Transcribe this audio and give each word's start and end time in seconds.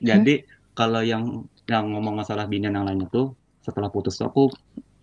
Jadi 0.00 0.34
kalau 0.72 1.02
yang 1.02 1.44
yang 1.66 1.90
ngomong 1.92 2.16
masalah 2.16 2.46
binian 2.46 2.72
yang 2.72 2.86
lainnya 2.86 3.10
tuh 3.10 3.34
setelah 3.60 3.92
putus 3.92 4.16
tuh 4.16 4.30
aku 4.30 4.48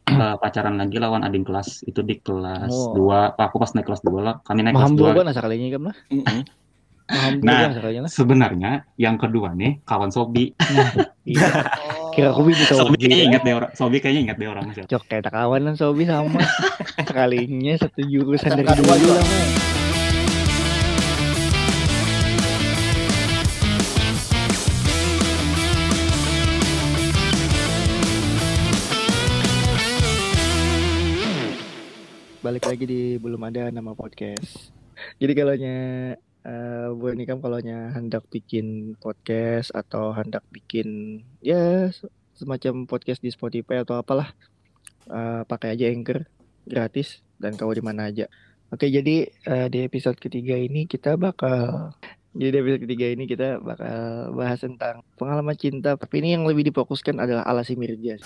uh, 0.10 0.36
pacaran 0.42 0.80
lagi 0.80 0.98
lawan 0.98 1.22
adik 1.22 1.46
kelas 1.46 1.86
itu 1.86 2.02
di 2.02 2.18
kelas 2.18 2.74
Oh. 2.74 2.98
2 2.98 3.38
aku 3.38 3.56
pas 3.62 3.70
naik 3.78 3.86
kelas 3.86 4.02
2 4.02 4.18
lah 4.26 4.36
kami 4.42 4.66
naik 4.66 4.74
kelas 4.74 4.90
Maham 4.90 4.98
2 4.98 5.04
dua 5.06 5.12
kan 5.22 5.36
kalinya 5.38 5.68
kan 5.78 5.82
lah. 5.86 5.96
Nah. 7.46 7.70
sebenarnya 8.10 8.90
yang 8.98 9.22
kedua 9.22 9.54
nih 9.54 9.78
kawan 9.86 10.10
Sobi 10.10 10.58
Iya. 11.22 11.48
Kira 12.18 12.34
aku 12.34 12.50
bisa 12.50 12.74
Sobi 12.74 12.98
Sobi. 12.98 13.06
kayaknya 13.06 13.20
ingat 13.30 13.42
deh 13.46 13.54
orang 13.54 13.72
Sobi 13.78 13.98
kayaknya 14.02 14.22
ingat 14.32 14.38
deh 14.42 14.50
orang 14.50 14.66
siapa 14.74 14.90
Cok 14.90 15.04
kayak 15.06 15.30
kawan 15.30 15.62
lah 15.70 15.74
Sobi 15.78 16.04
sama. 16.10 16.42
Sekalinya 17.06 17.74
satu 17.78 18.02
jurusan 18.02 18.58
dari 18.58 18.74
dua 18.82 18.96
juga. 18.98 19.22
Balik 32.46 32.70
lagi 32.70 32.86
di 32.86 33.02
belum 33.18 33.42
ada 33.42 33.74
nama 33.74 33.98
podcast. 33.98 34.70
Jadi 35.18 35.34
kalau 35.34 35.58
nya 35.58 35.78
eh 36.46 36.88
Bu 36.94 37.10
Nikam 37.18 37.42
kalau 37.42 37.58
nya 37.58 37.90
hendak 37.98 38.22
bikin 38.30 38.94
podcast 39.02 39.74
atau 39.74 40.14
hendak 40.14 40.46
bikin 40.54 41.20
ya 41.42 41.90
se- 41.90 42.14
semacam 42.38 42.86
podcast 42.86 43.26
di 43.26 43.34
Spotify 43.34 43.82
atau 43.82 43.98
apalah 43.98 44.30
eh, 45.10 45.42
pakai 45.42 45.74
aja 45.74 45.90
Anchor 45.90 46.30
gratis 46.70 47.26
dan 47.42 47.58
kau 47.58 47.74
di 47.74 47.82
mana 47.82 48.14
aja. 48.14 48.30
Oke, 48.70 48.94
jadi 48.94 49.26
eh, 49.26 49.68
di 49.74 49.82
episode 49.82 50.22
ketiga 50.22 50.54
ini 50.54 50.86
kita 50.86 51.18
bakal 51.18 51.98
jadi 52.36 52.52
di 52.52 52.58
episode 52.60 52.84
ketiga 52.84 53.08
ini 53.16 53.24
kita 53.32 53.64
bakal 53.64 54.36
bahas 54.36 54.60
tentang 54.60 55.00
pengalaman 55.16 55.56
cinta. 55.56 55.96
Tapi 55.96 56.20
ini 56.20 56.36
yang 56.36 56.44
lebih 56.44 56.68
difokuskan 56.68 57.16
adalah 57.16 57.48
ala 57.48 57.64
si 57.64 57.80
Mirja. 57.80 58.20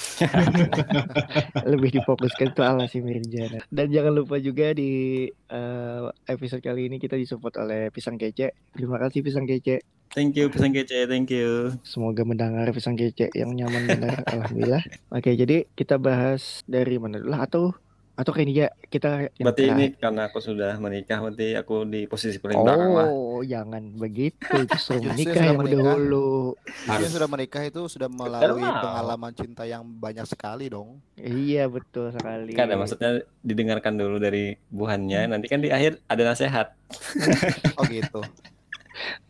lebih 1.72 2.02
difokuskan 2.02 2.58
tuh 2.58 2.66
ala 2.66 2.89
si 2.89 3.06
Mirja. 3.06 3.61
Dan 3.69 3.94
jangan 3.94 4.17
lupa 4.17 4.42
juga 4.42 4.73
di 4.73 5.30
eh, 5.30 6.02
episode 6.25 6.66
kali 6.66 6.89
ini 6.89 6.97
kita 6.97 7.22
disupport 7.22 7.61
oleh 7.61 7.94
Pisang 7.94 8.17
Kece. 8.17 8.73
Terima 8.73 8.97
kasih 8.97 9.22
Pisang 9.22 9.45
Kece. 9.45 10.00
Thank 10.09 10.41
you, 10.41 10.50
pesan 10.50 10.73
kece, 10.73 11.06
thank 11.06 11.30
you. 11.30 11.69
Semoga 11.86 12.25
mendengar 12.25 12.66
Pisang 12.73 12.97
Kece 12.97 13.30
yang 13.38 13.53
nyaman 13.53 13.86
benar. 13.86 14.25
Alhamdulillah. 14.34 14.81
Oke, 15.14 15.38
jadi 15.38 15.69
kita 15.78 16.02
bahas 16.02 16.66
dari 16.66 16.97
mana 16.97 17.22
dulu 17.22 17.30
lah 17.30 17.45
atau 17.45 17.78
atau 18.20 18.36
kayak 18.36 18.45
ini 18.52 18.53
ya 18.59 18.67
kita 18.92 19.31
Berarti 19.39 19.64
ini 19.72 19.86
karena 19.95 20.28
aku 20.28 20.44
sudah 20.44 20.75
menikah, 20.75 21.23
berarti 21.23 21.56
aku 21.56 21.88
di 21.88 22.03
posisi 22.03 22.36
paling 22.36 22.59
belakang 22.59 22.92
lah. 22.92 23.08
Oh, 23.08 23.39
jangan 23.39 23.95
begitu. 23.95 24.44
Justru 24.67 25.00
menikah 25.00 25.39
sudah 25.39 25.48
yang 25.48 25.59
menikah. 25.64 25.95
Dia 25.95 26.92
Harus. 26.92 27.09
sudah 27.16 27.30
menikah 27.31 27.64
itu 27.64 27.81
sudah 27.88 28.12
melalui 28.12 28.59
Wow. 28.59 28.84
pengalaman 28.84 29.31
cinta 29.31 29.64
yang 29.64 29.88
banyak 29.88 30.28
sekali 30.28 30.67
dong. 30.67 31.00
Iya, 31.16 31.72
betul 31.72 32.12
sekali. 32.12 32.52
Kan 32.59 32.67
ada 32.67 32.75
maksudnya 32.75 33.23
didengarkan 33.40 33.95
dulu 33.95 34.20
dari 34.20 34.59
buhannya, 34.67 35.31
nanti 35.31 35.47
kan 35.47 35.64
di 35.64 35.72
akhir 35.72 36.03
ada 36.12 36.23
nasihat. 36.28 36.67
Oh 37.80 37.88
gitu. 37.88 38.20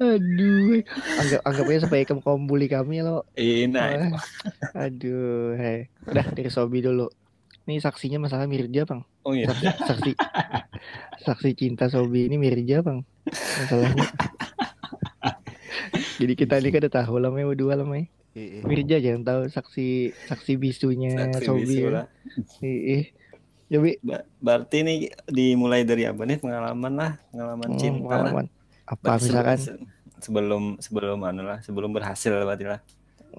Aduh, 0.02 0.82
anggap 1.22 1.42
anggap 1.46 1.66
aja 1.70 1.80
supaya 1.86 2.02
kamu 2.02 2.22
kamu 2.26 2.42
bully 2.50 2.66
kami 2.66 3.06
lo. 3.06 3.22
Iya, 3.38 3.70
nah. 3.70 4.18
Aduh, 4.74 5.54
hei. 5.54 5.94
Udah 6.10 6.26
dari 6.34 6.50
Sobi 6.50 6.82
dulu. 6.82 7.06
Ini 7.70 7.78
saksinya 7.78 8.18
masalah 8.18 8.50
Mirja, 8.50 8.82
Bang. 8.82 9.06
Oh 9.22 9.38
iya. 9.38 9.46
Saksi, 9.46 9.70
saksi, 9.86 10.12
saksi 11.22 11.50
cinta 11.54 11.86
Sobi 11.86 12.26
ini 12.26 12.42
Mirja, 12.42 12.82
Bang. 12.82 13.06
Masalahnya. 13.30 14.10
Jadi 16.20 16.34
kita 16.34 16.58
ini 16.58 16.74
kan 16.74 16.82
udah 16.82 16.94
tahu 17.06 17.22
lah, 17.22 17.30
berdua 17.30 17.78
lah, 17.78 17.86
Mei. 17.86 18.10
Iya. 18.34 18.66
Mirja 18.66 18.98
jangan 18.98 19.22
tahu 19.22 19.42
saksi 19.54 19.88
saksi 20.26 20.58
bisunya 20.58 21.30
Saksi 21.30 21.46
Sobi. 21.46 21.62
bisu 21.70 21.78
ya. 21.78 21.90
lah. 21.94 22.06
Ih, 22.66 23.06
Jadi 23.70 24.02
Ba- 24.02 24.26
Berarti 24.42 24.76
ini 24.82 24.94
dimulai 25.30 25.86
dari 25.86 26.10
apa 26.10 26.26
nih 26.26 26.42
pengalaman 26.42 26.94
lah, 26.98 27.12
pengalaman 27.30 27.70
hmm, 27.70 27.78
cinta 27.78 27.94
lah. 27.94 28.02
pengalaman. 28.02 28.46
Apa 28.90 29.02
Berarti 29.06 29.22
se- 29.22 29.26
misalkan 29.30 29.58
se- 29.62 29.78
sebelum 30.26 30.64
sebelum 30.82 31.22
anu 31.22 31.46
lah, 31.46 31.62
sebelum 31.62 31.94
berhasil 31.94 32.34
berarti 32.34 32.66
lah. 32.66 32.82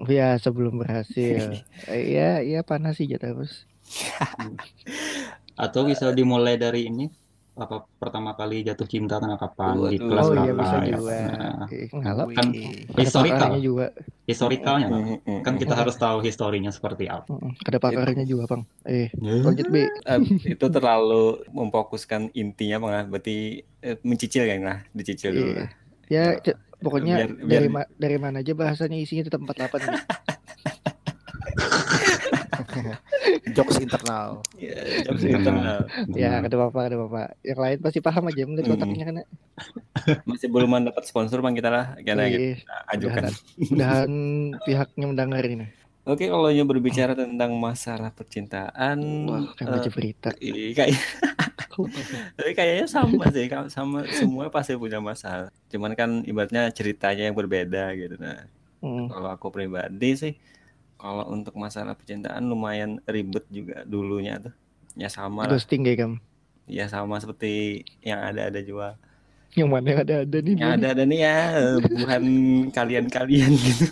ya 0.07 0.39
sebelum 0.39 0.79
berhasil. 0.79 1.51
Iya, 1.91 2.39
iya 2.47 2.63
panas 2.63 2.95
sih 2.95 3.11
jatuh 3.11 3.35
terus. 3.35 3.67
atau 5.63 5.81
bisa 5.83 6.09
dimulai 6.09 6.55
dari 6.55 6.85
ini 6.85 7.05
apa 7.51 7.83
pertama 7.93 8.31
kali 8.31 8.63
jatuh 8.63 8.87
cinta 8.87 9.19
karena 9.19 9.35
kapan 9.35 9.75
di 9.85 9.99
Waduh. 9.99 10.07
kelas 10.07 10.23
Oh 10.23 10.31
berapa 10.31 10.41
iya 10.41 10.53
bisa 10.55 10.75
ya. 10.77 10.87
juga. 10.89 11.17
Nah, 11.19 11.67
Eh, 11.67 11.85
Kalau 11.91 12.25
kan 12.31 12.47
historical 12.95 13.51
juga. 13.59 13.87
historicalnya 14.23 14.87
lah. 14.87 14.99
Mm-mm. 15.03 15.39
kan 15.41 15.53
kita 15.55 15.73
harus 15.75 15.95
tahu 15.95 16.17
historinya 16.21 16.69
seperti 16.69 17.05
apa 17.05 17.27
Ada 17.61 17.77
pakarnya 17.77 18.23
juga, 18.23 18.47
Bang. 18.47 18.63
Eh, 18.83 19.11
lanjut 19.19 19.67
B. 19.67 19.83
Eh, 19.83 20.19
itu 20.47 20.65
terlalu 20.65 21.23
memfokuskan 21.49 22.31
intinya 22.33 22.79
bang 22.79 23.05
berarti 23.05 23.37
eh, 23.77 23.99
mencicil 24.01 24.47
kan 24.47 24.59
lah 24.63 24.77
dicicil 24.89 25.31
dulu 25.31 25.51
Iya. 25.51 25.59
lah. 25.59 25.69
Ya, 26.07 26.23
c- 26.37 26.55
pokoknya 26.77 27.15
Biar- 27.19 27.35
dari 27.37 27.67
biar- 27.67 27.69
ma- 27.69 27.91
dari 27.93 28.17
mana 28.17 28.39
aja 28.39 28.53
bahasanya 28.53 28.95
isinya 28.95 29.23
tetap 29.23 29.43
48 29.43 29.59
B. 29.83 29.91
Jokes 33.41 33.77
internal. 33.77 34.45
Iya, 34.53 35.01
jokes 35.01 35.25
internal. 35.25 35.79
Ya, 36.13 36.39
ada 36.39 36.53
apa-apa, 36.53 36.79
ada 36.85 36.95
apa-apa. 36.95 37.33
Yang 37.41 37.59
lain 37.59 37.77
pasti 37.81 37.99
paham 37.99 38.23
aja 38.25 38.41
melihat 38.45 38.65
Mm. 38.65 38.71
kotaknya 38.71 39.03
kan. 39.03 39.15
masih 40.23 40.47
belum 40.47 40.69
dapat 40.83 41.03
sponsor 41.03 41.37
bang 41.39 41.53
kita 41.53 41.69
lah 41.69 41.85
karena 41.99 42.25
kita 42.25 42.41
Eh, 42.43 42.57
ajukan 42.89 43.29
mudahan 43.67 44.11
pihaknya 44.59 45.05
mendengar 45.05 45.43
ini. 45.43 45.67
oke 46.01 46.23
kalau 46.23 46.49
yang 46.49 46.65
berbicara 46.65 47.13
tentang 47.13 47.53
masalah 47.53 48.09
percintaan 48.09 48.97
Wah, 49.27 49.53
kayak 49.53 49.85
eh, 49.85 49.91
berita. 49.91 50.29
iya, 50.35 50.73
kayak 50.73 50.97
tapi 52.35 52.51
kayaknya 52.51 52.87
sama 52.87 53.29
sih 53.29 53.45
kalau 53.45 53.67
sama 53.67 53.99
semua 54.09 54.49
pasti 54.49 54.73
punya 54.73 54.97
masalah 54.97 55.53
cuman 55.67 55.93
kan 55.93 56.09
ibaratnya 56.21 56.69
ceritanya 56.69 57.25
yang 57.25 57.35
berbeda 57.35 57.93
gitu 57.95 58.17
nah 58.17 58.45
Mm. 58.81 59.13
kalau 59.13 59.29
aku 59.29 59.53
pribadi 59.53 60.09
sih 60.15 60.33
kalau 61.01 61.25
untuk 61.27 61.57
masalah 61.57 61.91
percintaan 61.91 62.45
lumayan 62.45 63.01
ribet 63.05 63.41
juga 63.49 63.81
dulunya 63.83 64.37
tuh 64.37 64.53
ya 64.93 65.09
sama 65.09 65.49
Ghosting 65.49 65.81
kayak 65.81 65.99
kamu. 65.99 66.17
ya 66.67 66.85
sama 66.85 67.17
seperti 67.17 67.81
yang 67.99 68.21
ada-ada 68.21 68.61
juga 68.61 68.95
Yang 69.51 69.67
mana 69.67 69.85
yang 69.85 69.99
ada-ada 70.01 70.37
nih. 70.39 70.53
yang 70.55 70.71
ada 70.71 70.87
ada 70.93 71.03
nih 71.03 71.19
ya 71.19 71.37
bukan 71.81 72.23
kalian-kalian 72.69 73.51
gitu 73.51 73.85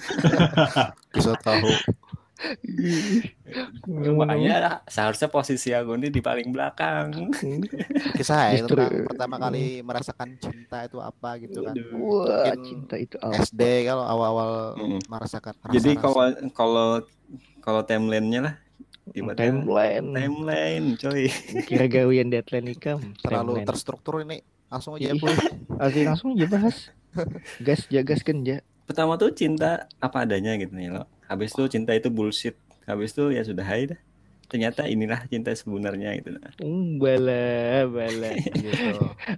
Bisa 1.18 1.34
tahu. 1.36 1.68
Makanya 3.86 4.56
seharusnya 4.86 5.28
posisi 5.28 5.70
aku 5.70 5.96
ini 5.96 6.08
di 6.08 6.20
paling 6.20 6.50
belakang 6.50 7.12
Hmm. 7.40 7.62
Kisah 8.16 8.54
ya 8.54 8.64
tentang 8.64 9.06
pertama 9.06 9.36
kali 9.38 9.80
merasakan 9.80 10.36
cinta 10.36 10.84
itu 10.84 10.98
apa 10.98 11.36
gitu 11.38 11.62
kan. 11.62 11.76
Wah, 11.94 12.46
Mungkin 12.46 12.60
cinta 12.64 12.96
itu 12.96 13.16
apa? 13.18 13.36
SD 13.38 13.62
kalau 13.86 14.04
awal-awal 14.04 14.52
Mm. 14.76 15.00
merasakan 15.06 15.54
jadi 15.70 15.92
kalau 15.96 16.24
kalau 16.52 16.88
kalau 17.60 17.82
timelinenya 17.84 18.42
lah 18.42 18.56
Timeline. 19.10 20.06
timeline 20.14 20.86
coy 20.96 21.28
Kira 21.66 21.86
gawian 21.88 22.30
deadline 22.30 22.70
ikam. 22.70 23.00
terlalu 23.18 23.58
Timeline. 23.58 23.68
terstruktur 23.68 24.22
ini 24.22 24.38
langsung 24.70 24.96
aja. 24.96 25.12
Bu. 25.12 25.26
Asli 25.82 26.06
langsung 26.06 26.30
aja 26.34 26.46
bahas. 26.48 26.94
Gas 27.60 27.90
jagas 27.90 28.22
kan 28.22 28.38
ja. 28.44 28.62
pertama 28.86 29.14
tuh 29.16 29.30
cinta 29.30 29.86
apa 29.98 30.24
adanya 30.24 30.54
gitu 30.56 30.74
nih 30.74 30.90
lo 30.90 31.06
habis 31.30 31.54
itu 31.54 31.64
cinta 31.70 31.92
itu 31.94 32.10
bullshit 32.10 32.56
habis 32.90 33.14
itu 33.14 33.30
ya 33.38 33.42
sudah 33.46 33.66
hai 33.66 33.86
dah 33.94 34.00
ternyata 34.50 34.90
inilah 34.90 35.22
cinta 35.30 35.54
sebenarnya 35.54 36.10
gitu 36.18 36.34
nah. 36.34 36.50
Hmm, 36.58 36.98
bala 36.98 37.86
bala. 37.86 38.34
gitu. 38.34 38.90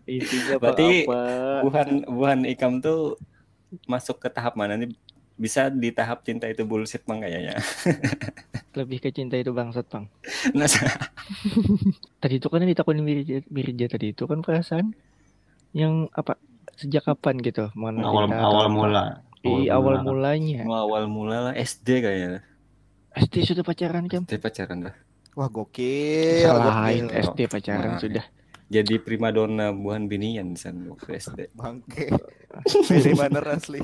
Intinya 0.07 0.56
apa 0.56 0.63
Berarti 0.72 0.88
apa? 1.03 1.19
buhan 1.68 1.90
buhan 2.07 2.40
ikam 2.47 2.79
tuh 2.79 3.19
masuk 3.91 4.24
ke 4.24 4.31
tahap 4.31 4.56
mana 4.56 4.79
nih 4.79 4.88
bisa 5.35 5.68
di 5.68 5.90
tahap 5.91 6.24
cinta 6.24 6.47
itu 6.47 6.63
bullshit 6.63 7.03
bang 7.03 7.20
kayaknya 7.23 7.55
Lebih 8.79 9.03
ke 9.03 9.09
cinta 9.11 9.35
itu 9.35 9.52
bangsat 9.52 9.84
bang. 9.91 10.08
nah, 10.55 10.67
Tadi 12.22 12.34
itu 12.40 12.47
kan 12.47 12.64
yang 12.64 12.72
ditakutin 12.72 13.03
Mirja, 13.03 13.37
Mirja 13.52 13.85
tadi 13.91 14.16
itu 14.16 14.23
kan 14.29 14.40
perasaan 14.40 14.96
yang 15.76 16.08
apa 16.16 16.40
sejak 16.79 17.03
kapan 17.08 17.40
gitu 17.44 17.72
mengenal 17.76 18.11
awal 18.11 18.26
awal 18.32 18.91
apa? 18.96 19.22
Di 19.41 19.67
awal 19.67 20.02
mulanya. 20.02 20.61
awal 20.64 21.05
mula 21.05 21.49
lah 21.49 21.53
SD 21.53 21.88
kayaknya 21.99 22.41
SD 23.11 23.43
sudah 23.43 23.61
pacaran 23.61 24.05
kan? 24.05 24.23
SD 24.23 24.38
pacaran 24.38 24.79
lah 24.84 24.96
Wah 25.32 25.47
gokil. 25.47 26.43
Salahin 26.43 27.08
gokil. 27.08 27.23
SD 27.26 27.40
pacaran 27.47 27.91
Nah. 27.91 27.99
sudah. 27.99 28.26
jadi 28.67 28.96
primadona 28.97 29.72
buhan 29.72 30.08
binian 30.08 30.53
di 30.53 30.59
sana 30.59 30.88
waktu 30.88 31.17
SD 31.17 31.52
Bangke. 31.52 32.08
Dari 32.88 33.11
mana 33.14 33.43
asli? 33.46 33.84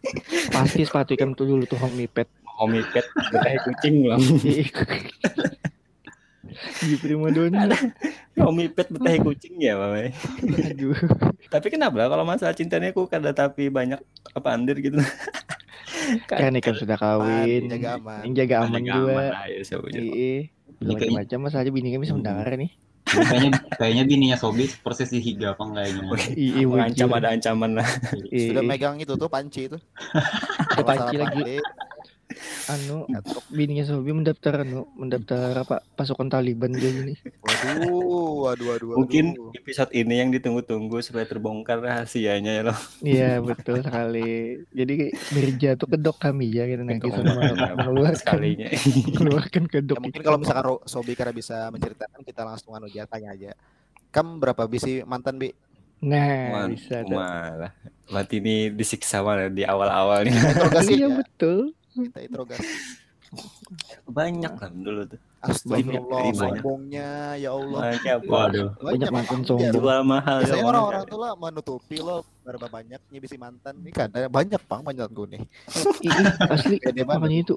Pasti 0.52 0.82
sepatu 0.82 1.14
ikan 1.14 1.32
tuh 1.32 1.46
dulu 1.46 1.64
tuh 1.64 1.78
homipet. 1.78 2.28
Homie 2.58 2.82
pet 2.82 3.06
betah 3.30 3.54
kucing 3.62 4.02
lah 4.02 4.18
Di 6.80 6.96
prima 6.96 7.28
donna. 7.28 7.66
Homie 8.34 8.66
pet 8.68 8.86
betah 8.88 9.14
kucing 9.18 9.58
ya 9.58 9.74
mama 9.74 10.10
Aduh. 10.64 10.94
tapi 11.48 11.68
kenapa 11.68 12.06
kalau 12.06 12.22
masalah 12.22 12.54
cintanya 12.54 12.90
aku 12.90 13.06
kada 13.06 13.30
tapi 13.30 13.66
banyak 13.66 13.98
apa 14.30 14.48
andir 14.50 14.78
gitu 14.78 14.98
kan 16.24 16.54
Ikam 16.54 16.74
sudah 16.74 16.96
kawin. 16.96 17.68
jaga 17.68 17.98
aman. 17.98 18.22
Yang 18.24 18.34
jaga 18.38 18.54
aman 18.62 18.80
Jaga 18.80 18.92
juga. 18.94 19.12
Iya. 19.92 20.34
Macam-macam 20.78 21.38
mas 21.42 21.54
aja 21.54 21.70
bini 21.70 21.88
kami 21.90 22.02
bisa 22.02 22.14
Hmm. 22.14 22.22
mendengar 22.22 22.54
nih. 22.54 22.70
kayaknya 23.08 23.50
kayaknya 23.74 24.04
bininya 24.04 24.36
Sobi 24.36 24.68
persis 24.78 25.08
di 25.08 25.18
Higa 25.18 25.56
apa 25.56 25.64
kayaknya. 25.66 26.02
Iya, 26.36 26.64
Mengancam 26.64 27.08
bujur. 27.08 27.18
ada 27.18 27.28
ancaman 27.32 27.70
lah. 27.80 27.88
Iya, 28.28 28.52
Sudah 28.52 28.62
iya. 28.62 28.68
megang 28.68 28.96
itu 28.98 29.12
tuh 29.14 29.28
panci 29.28 29.60
itu. 29.66 29.78
Ada 30.70 30.82
panci 30.84 31.16
lagi. 31.16 31.56
Anu, 32.68 33.08
bininya 33.56 33.84
Sobi 33.84 34.12
mendaftar 34.12 34.62
anu, 34.62 34.88
mendaftar 34.94 35.64
apa 35.64 35.76
pasukan 35.96 36.28
Taliban 36.28 36.74
dia 36.76 36.90
gini. 36.92 37.14
Waduh, 37.44 38.48
waduh, 38.48 38.66
waduh. 38.74 38.88
Mungkin 39.00 39.34
waduh. 39.34 39.58
episode 39.58 39.90
ini 39.96 40.20
yang 40.20 40.30
ditunggu-tunggu 40.30 41.00
supaya 41.00 41.24
terbongkar 41.26 41.80
rahasianya 41.80 42.52
ya 42.60 42.62
loh. 42.62 42.78
Iya 43.02 43.30
betul 43.42 43.82
sekali. 43.82 44.62
Jadi 44.70 45.10
Mirja 45.34 45.74
tuh 45.74 45.88
kedok 45.90 46.22
kami 46.22 46.52
ya 46.52 46.68
gitu 46.68 46.82
nanti 46.84 47.08
sama 47.10 47.34
mengeluarkan 47.76 48.38
mengeluarkan 49.16 49.64
kedok. 49.66 49.96
Ya, 49.98 50.02
mungkin 50.04 50.20
kalau 50.22 50.38
misalkan 50.38 50.64
Sobi 50.86 51.12
karena 51.18 51.32
bisa 51.34 51.68
menceritakan 51.72 52.20
kita 52.22 52.42
langsung 52.46 52.76
anu 52.76 52.86
aja 52.86 53.08
tanya 53.08 53.34
aja. 53.34 53.50
Kam 54.14 54.40
berapa 54.40 54.64
bisi 54.70 55.02
mantan 55.04 55.36
bi? 55.36 55.50
Nah 55.98 56.54
Wan, 56.54 56.70
bisa 56.78 57.02
malah. 57.02 57.74
Berarti 58.06 58.38
ini 58.38 58.70
disiksa 58.70 59.20
malah 59.20 59.50
di 59.50 59.66
awal-awal 59.66 60.30
nih. 60.30 60.34
Iya 60.94 61.08
ya. 61.08 61.08
betul. 61.10 61.74
Kita 61.98 62.18
interogasi. 62.22 62.66
Banyak 64.08 64.52
kan 64.56 64.72
dulu 64.72 65.04
tuh. 65.04 65.20
Astagfirullah, 65.38 66.00
Banyak, 66.00 66.34
banyak. 66.34 66.34
sombongnya 66.58 67.10
ya 67.36 67.50
Allah. 67.52 67.80
Banyak? 67.84 68.16
Waduh. 68.24 68.68
Banyak 68.80 69.08
mantan 69.12 69.36
Bang. 69.36 69.42
sombong. 69.44 69.70
Jual 69.70 70.00
mahal. 70.02 70.36
Biasanya 70.40 70.58
ya, 70.58 70.66
orang-orang 70.66 71.02
tuh 71.04 71.18
lah 71.20 71.32
menutupi 71.36 71.96
lo 72.00 72.16
berapa 72.42 72.66
banyaknya 72.66 73.18
bisi 73.20 73.36
mantan. 73.36 73.74
Ini 73.78 73.90
kan 73.92 74.08
ada 74.10 74.26
banyak 74.26 74.58
bang 74.58 74.82
banyak 74.82 75.08
gue 75.12 75.26
nih. 75.28 75.42
Ih, 76.02 76.14
asli 76.48 76.76
banget. 76.82 77.04
makanya 77.04 77.38
itu 77.38 77.54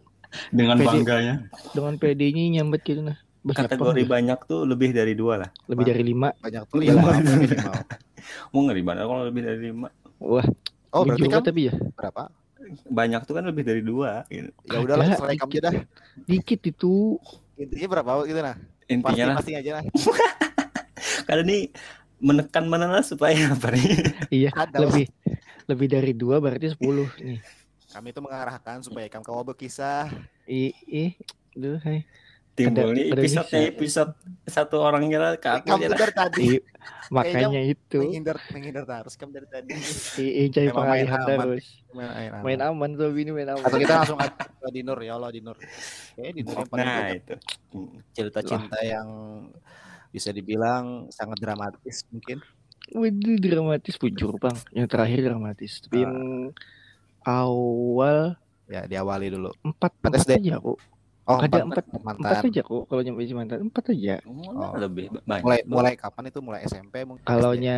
Dengan 0.52 0.76
Pede. 0.78 0.88
bangganya. 0.88 1.36
dengan 1.72 1.94
PD-nya 1.98 2.44
nyambet 2.54 2.82
gitu 2.84 3.02
nah. 3.02 3.18
Banyak 3.42 3.58
Kategori 3.66 4.02
banget. 4.04 4.12
banyak 4.12 4.40
tuh 4.46 4.60
lebih 4.64 4.90
dari 4.92 5.14
dua 5.16 5.34
lah. 5.40 5.50
lebih 5.66 5.86
dari 5.88 6.04
lima. 6.04 6.30
Banyak 6.38 6.64
tuh 6.68 6.78
lima 6.78 7.00
apa 7.02 7.12
minimal. 7.18 7.74
Mau 8.54 8.60
nggak 8.62 8.78
mana 8.84 9.02
kalau 9.08 9.24
lebih 9.26 9.42
dari 9.42 9.60
lima? 9.72 9.88
Wah, 10.22 10.46
Oh 10.92 11.02
berarti 11.02 11.24
juga 11.24 11.34
kan 11.34 11.44
tapi 11.48 11.62
ya 11.72 11.74
berapa? 11.96 12.24
Banyak 12.88 13.22
tuh 13.28 13.34
kan 13.38 13.44
lebih 13.46 13.64
dari 13.68 13.82
dua. 13.84 14.24
Gitu. 14.28 14.52
Ya 14.68 14.80
udahlah 14.80 15.06
Ada, 15.08 15.16
sesuai 15.20 15.36
kamu 15.40 15.52
dah. 15.62 15.74
dikit 16.28 16.62
itu. 16.68 17.18
Intinya 17.60 17.88
berapa 18.00 18.12
gitu 18.26 18.40
nah. 18.42 18.56
Pasti 18.58 18.92
Intinya 18.92 19.24
lah, 19.24 19.36
pasti 19.40 19.52
aja 19.56 19.72
lah. 19.80 19.84
karena 21.28 21.42
ini 21.48 21.60
menekan 22.22 22.66
mana 22.70 22.88
lah 22.88 23.04
supaya 23.04 23.36
apa 23.56 23.74
nih? 23.74 23.88
Iya, 24.30 24.50
Ada 24.54 24.78
lebih 24.84 25.06
lebih 25.70 25.88
dari 25.88 26.12
dua 26.14 26.38
berarti 26.44 26.74
sepuluh 26.74 27.08
nih. 27.22 27.40
Kami 27.92 28.16
tuh 28.16 28.24
mengarahkan 28.24 28.80
supaya 28.84 29.08
kamu 29.12 29.24
kau 29.24 29.44
berkisah. 29.44 30.08
Ih, 30.48 30.72
ih, 30.88 31.12
duh, 31.56 31.76
hai. 31.84 32.08
Timbul 32.64 32.90
nih 32.92 33.06
ada 33.08 33.18
episode 33.18 33.48
bisa. 33.48 33.58
episode 33.68 34.12
satu 34.44 34.76
orangnya 34.78 35.18
lah 35.18 35.32
ke 35.36 35.50
aku 35.52 35.66
Kamu 35.68 35.82
dari 35.88 36.14
tadi 36.14 36.42
Ih, 36.48 36.62
makanya 37.08 37.62
itu. 37.62 37.98
menghindar 38.00 38.38
menghindar 38.48 38.84
terus 38.86 39.16
kamu 39.16 39.32
dari 39.34 39.48
tadi. 39.48 39.72
Ih, 40.18 40.48
cari 40.48 40.70
pengalihan 40.70 41.20
aman. 41.20 41.38
terus. 41.48 41.66
Main 41.92 42.10
aman. 42.30 42.42
Main 42.42 42.60
aman 42.62 42.90
tuh 42.94 43.10
ini 43.14 43.32
main 43.32 43.50
aman. 43.50 43.62
Atau 43.62 43.78
kita 43.78 43.94
langsung 43.98 44.18
ke 44.18 44.70
Dinur 44.70 44.98
ya 44.98 45.16
Allah 45.16 45.30
Dinur. 45.30 45.58
Paling 45.58 46.46
Nah 46.74 47.10
itu. 47.12 47.36
Hmm. 47.72 48.00
cerita 48.12 48.40
cinta 48.42 48.78
yang 48.80 49.08
bisa 50.10 50.30
dibilang 50.30 51.08
sangat 51.08 51.38
dramatis 51.38 52.04
mungkin. 52.08 52.44
Waduh 52.92 53.38
dramatis 53.38 53.96
bujur 53.96 54.36
bang. 54.36 54.58
Yang 54.74 54.88
terakhir 54.90 55.20
dramatis. 55.24 55.72
Tapi 55.80 55.98
Ah. 55.98 56.02
yang 56.04 56.18
awal 57.24 58.36
Ya 58.66 58.88
diawali 58.88 59.28
dulu. 59.30 59.52
empat 59.62 59.92
Empat 59.94 60.12
empat 60.16 60.24
SD. 60.24 60.32
aja 60.42 60.56
kok. 60.58 60.80
Oh, 61.32 61.40
Ada 61.40 61.60
empat, 61.62 61.86
empat 61.88 62.16
empat 62.18 62.38
aja 62.44 62.62
kok 62.62 62.82
kalau 62.86 63.02
nyampe 63.02 63.22
si 63.22 63.34
mantan 63.34 63.60
empat 63.64 63.84
aja. 63.90 64.16
Oh, 64.26 64.76
lebih 64.76 65.06
ba- 65.10 65.24
banyak. 65.26 65.44
Mulai 65.44 65.60
mulai 65.66 65.94
kapan 65.96 66.28
itu? 66.28 66.40
Mulai 66.40 66.60
SMP 66.66 67.04
mungkin. 67.04 67.24
Kalau 67.24 67.52
SD. 67.52 67.62
nya 67.62 67.78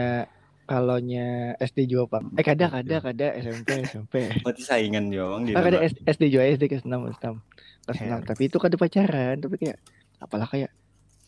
kalau 0.64 0.98
nya 0.98 1.28
SD 1.58 1.80
juga 1.86 2.04
bang. 2.14 2.24
Eh 2.34 2.42
kada 2.42 2.66
kada 2.68 2.96
kada 3.00 3.28
SMP 3.36 3.70
SMP. 3.84 4.14
Berarti 4.44 4.62
saingan 4.62 5.08
juga 5.08 5.26
bang. 5.30 5.42
di 5.44 5.52
Ah 5.52 5.62
kada. 5.62 5.78
S- 5.82 6.00
SD 6.00 6.24
juga 6.30 6.44
SD 6.48 6.64
kelas 6.66 6.84
enam 6.84 7.06
kelas 7.06 7.20
enam 7.20 7.36
kelas 7.84 7.98
Heh. 7.98 8.08
enam. 8.08 8.20
Tapi 8.24 8.42
itu 8.48 8.58
kada 8.58 8.76
pacaran. 8.76 9.36
Tapi 9.38 9.56
kayak 9.58 9.78
apalah 10.18 10.48
kayak 10.48 10.72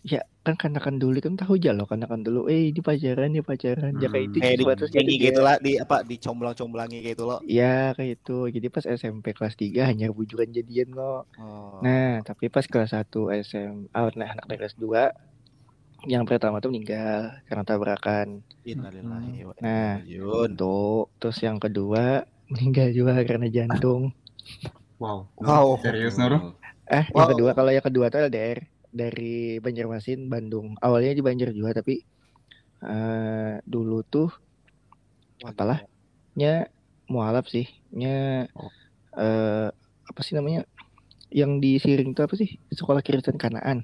ya 0.05 0.21
kan 0.45 0.53
kanakan 0.53 1.01
dulu 1.01 1.17
kan 1.17 1.33
tahu 1.33 1.57
aja 1.57 1.73
loh 1.73 1.89
kanakan 1.89 2.21
dulu 2.21 2.45
eh 2.45 2.69
ini 2.69 2.77
pacaran 2.77 3.33
ini 3.33 3.41
pacaran 3.41 3.97
ya 3.97 4.05
kayak 4.13 4.25
itu 4.29 4.37
kayak 4.37 4.53
di, 4.53 4.61
sebatas 4.61 4.87
kayak 4.93 5.05
gitu 5.09 5.23
gitu 5.33 5.41
lah 5.41 5.57
di 5.57 5.71
apa 5.81 6.05
dicomblang-comblangi 6.05 7.01
kayak 7.01 7.15
itu 7.17 7.23
loh. 7.25 7.39
Ya 7.49 7.97
kayak 7.97 8.21
itu. 8.21 8.37
Jadi 8.53 8.67
pas 8.69 8.85
SMP 8.85 9.33
kelas 9.33 9.57
3 9.57 9.89
hanya 9.89 10.13
bujukan 10.13 10.45
jadian 10.53 10.93
kok. 10.93 11.25
Oh. 11.41 11.81
Nah, 11.81 12.21
tapi 12.21 12.53
pas 12.53 12.61
kelas 12.69 12.93
1 12.93 13.33
SM, 13.41 13.89
ah, 13.97 14.13
nah, 14.13 14.29
anak 14.37 14.45
kelas 14.45 14.77
2 14.77 15.09
yang 16.05 16.21
pertama 16.29 16.61
tuh 16.61 16.69
meninggal 16.69 17.41
karena 17.49 17.63
tabrakan. 17.65 18.45
Innalillahi 18.61 19.41
wa 19.41 19.53
inna 19.57 19.65
Nah, 19.65 19.91
ilaihi 20.05 20.21
raji'un. 20.21 20.49
Untuk 20.53 21.05
terus 21.17 21.37
yang 21.41 21.57
kedua 21.57 22.21
meninggal 22.53 22.93
juga 22.93 23.17
karena 23.25 23.49
jantung. 23.49 24.13
Wow. 25.01 25.33
Wow. 25.41 25.81
Serius 25.81 26.21
Nur? 26.21 26.53
Eh, 26.85 27.09
Wow. 27.09 27.25
yang 27.25 27.29
kedua 27.33 27.51
kalau 27.57 27.71
yang 27.73 27.81
kedua 27.81 28.13
tuh 28.13 28.29
LDR 28.29 28.61
dari 28.95 29.59
Banjarmasin, 29.59 30.31
Bandung. 30.31 30.79
Awalnya 30.79 31.11
di 31.11 31.23
Banjar 31.23 31.51
juga 31.51 31.75
tapi 31.75 31.99
eh 32.85 33.59
dulu 33.67 33.99
tuh 34.07 34.31
apalah 35.43 35.83
nya 36.39 36.71
mualaf 37.11 37.51
sih. 37.51 37.67
Nya 37.91 38.47
Oh. 38.55 38.71
eh 39.19 39.67
apa 40.05 40.19
sih 40.23 40.39
namanya? 40.39 40.63
Yang 41.27 41.51
di 41.59 41.71
Siring 41.83 42.15
itu 42.15 42.21
apa 42.23 42.35
sih? 42.39 42.55
Sekolah 42.71 43.03
Kristen 43.03 43.35
Kanaan. 43.35 43.83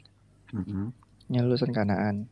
Mhm. 0.55 0.95
Nya 1.27 1.39
lulusan 1.43 1.75
Kanaan. 1.75 2.31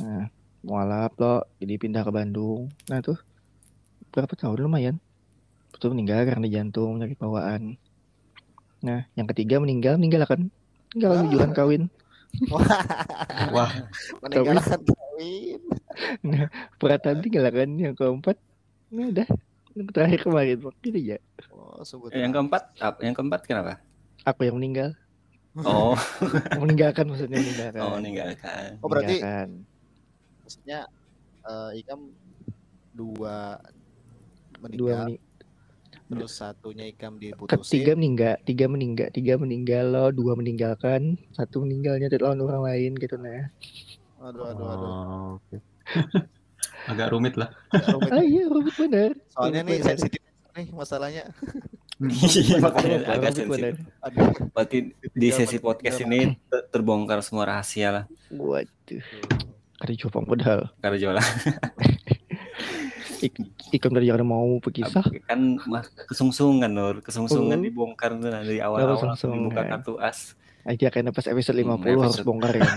Nah, 0.00 0.32
mualaf 0.64 1.12
lo 1.20 1.44
jadi 1.60 1.76
pindah 1.76 2.02
ke 2.06 2.12
Bandung. 2.12 2.72
Nah 2.88 3.04
tuh 3.04 3.20
berapa 4.12 4.32
tahun 4.32 4.64
lumayan. 4.64 4.96
Betul 5.72 5.92
meninggal 5.92 6.24
karena 6.24 6.46
jantung 6.48 6.96
penyakit 6.96 7.18
bawaan. 7.20 7.76
Nah, 8.80 9.04
yang 9.12 9.28
ketiga 9.28 9.60
meninggal 9.60 10.00
meninggal 10.00 10.24
kan 10.24 10.48
Enggak 10.90 11.10
tujuan 11.24 11.50
kawin. 11.52 11.82
Wah, 13.50 13.70
Meninggalkan 14.22 14.80
kawin. 14.82 15.60
Perhatian 16.76 17.18
tinggal 17.20 17.44
kan 17.46 17.70
yang 17.72 17.94
keempat. 17.94 18.36
Nah, 18.90 19.06
udah. 19.06 19.28
Yang 19.70 19.88
terakhir 19.92 20.20
kemarin 20.20 20.58
waktu 20.60 20.84
itu 20.88 21.00
ya. 21.14 21.18
Oh, 21.48 21.78
sebut 21.80 22.10
Eh, 22.10 22.20
yang 22.20 22.30
keempat 22.30 22.74
apa? 22.76 22.98
Yang 23.00 23.14
keempat 23.16 23.40
kenapa? 23.46 23.78
Aku 24.24 24.42
yang 24.42 24.58
meninggal. 24.58 24.98
Oh, 25.56 25.94
meninggalkan 26.62 27.06
maksudnya 27.06 27.38
meninggalkan. 27.38 27.80
oh 27.80 27.94
meninggalkan. 27.96 28.78
Oh, 28.78 28.86
berarti 28.86 29.18
Meninggalkan. 29.18 29.48
maksudnya 30.40 30.78
eh 31.40 31.70
Ikam 31.76 32.00
dua 32.92 33.58
dua 34.60 34.60
meninggal 34.60 34.98
mening- 35.08 35.22
terus 36.10 36.32
satunya 36.34 36.90
Ikam 36.90 37.16
ketiga 37.16 37.38
diputusin. 37.38 37.94
meninggal, 37.94 38.34
tiga 38.42 38.64
meninggal, 38.66 39.08
tiga 39.14 39.34
meninggal 39.38 39.84
lo, 39.86 40.04
dua 40.10 40.34
meninggalkan, 40.34 41.14
satu 41.30 41.62
meninggalnya 41.62 42.10
lawan 42.18 42.42
orang 42.42 42.62
lain 42.66 42.92
gitu 42.98 43.14
nah. 43.14 43.46
Aduh 44.20 44.44
aduh 44.44 44.66
aduh. 44.66 44.90
Oh, 44.90 45.28
oke. 45.38 45.56
Agak 46.90 47.08
rumit 47.08 47.38
lah. 47.38 47.54
Agak 47.70 47.88
rumit. 47.94 48.10
Ah 48.10 48.22
iya, 48.22 48.44
rumit 48.44 48.74
benar. 48.74 49.10
Soalnya 49.30 49.60
nih 49.62 49.70
Rumit 49.70 49.80
benar. 49.80 49.90
sensitif 49.94 50.20
nih 50.50 50.66
masalahnya. 50.74 51.24
Iya, 52.00 52.56
makanya 52.64 52.96
agak 53.06 53.30
sensitif. 53.36 53.74
Aduh. 54.02 54.28
Berarti 54.50 54.78
di 54.96 55.28
sesi 55.30 55.56
podcast 55.56 56.00
ini 56.00 56.34
ter- 56.48 56.66
terbongkar 56.68 57.20
semua 57.20 57.46
rahasia 57.46 57.88
lah. 57.92 58.04
Waduh, 58.28 59.04
ada 59.78 59.92
jopang 59.94 60.24
padahal. 60.24 60.72
Karena 60.80 60.96
jualan 63.22 63.70
Ikam 63.70 63.92
dari 63.92 64.06
yang 64.06 64.22
mau 64.22 64.48
berkisah. 64.56 65.04
kan 65.22 65.40
mah 65.62 65.80
kesungsungan 66.04 66.66
Nur, 66.66 67.00
kesungsungan 67.00 67.54
Oh. 67.54 67.62
dibongkar 67.62 68.14
tuh 68.14 68.26
nah, 68.26 68.40
dari 68.40 68.58
Oh, 68.58 68.72
awal-awal 68.72 68.96
kesungsungan. 68.96 69.36
dibuka 69.46 69.62
kartu 69.66 69.94
as. 69.96 70.32
Aja 70.60 70.88
karena 70.88 71.08
pas 71.08 71.24
episode 71.24 71.56
50 71.56 71.66
Hmm, 71.66 72.00
harus 72.00 72.14
episode. 72.14 72.26
bongkar 72.26 72.52
ya. 72.54 72.64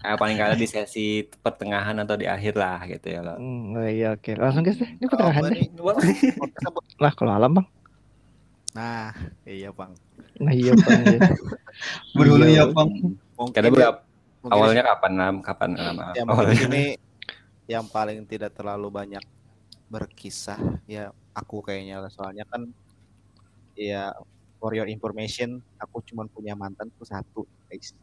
Ah, 0.00 0.14
paling 0.14 0.34
kali 0.34 0.54
di 0.56 0.64
sesi 0.64 1.06
pertengahan 1.36 1.92
atau 1.96 2.14
di 2.14 2.24
akhir 2.24 2.54
lah 2.54 2.86
gitu 2.86 3.06
ya 3.08 3.20
loh. 3.20 3.34
Hmm, 3.34 3.74
oh 3.74 3.84
iya 3.84 4.14
oke. 4.14 4.30
Langsung 4.32 4.62
guys 4.62 4.76
deh. 4.76 4.86
Ini 4.88 5.04
pertengahan 5.04 5.42
Apa 5.44 5.52
deh. 5.52 5.66
Lah 6.96 7.12
kalau 7.12 7.32
alam 7.32 7.50
bang. 7.52 7.66
Nah, 8.70 9.10
iya 9.44 9.70
Bang. 9.70 9.92
Nah 10.38 10.52
iya 10.52 10.70
bang. 10.72 11.00
ya. 11.12 11.20
Berhulu 12.14 12.44
Iya. 12.44 12.62
ya, 12.62 12.64
Bang. 12.68 12.88
Mungkin 13.34 13.52
Karena 13.52 13.68
berapa 13.68 13.98
awalnya 14.44 14.82
kapan 14.86 15.12
Nam? 15.14 15.34
Kapan 15.40 15.70
Nam? 15.72 15.94
ya 16.08 16.22
Awalnya. 16.24 16.46
di 16.46 16.56
sini 16.56 16.82
yang 17.66 17.84
paling 17.86 18.22
tidak 18.24 18.54
terlalu 18.54 18.88
banyak 18.88 19.22
berkisah 19.88 20.60
ya 20.84 21.10
aku 21.32 21.64
kayaknya 21.64 22.04
lah. 22.04 22.12
soalnya 22.12 22.44
kan 22.44 22.68
ya 23.72 24.12
for 24.60 24.76
your 24.76 24.88
information 24.88 25.64
aku 25.80 26.04
cuma 26.04 26.28
punya 26.28 26.52
mantan 26.52 26.92
tuh 26.96 27.08
satu 27.08 27.42
guys 27.68 27.96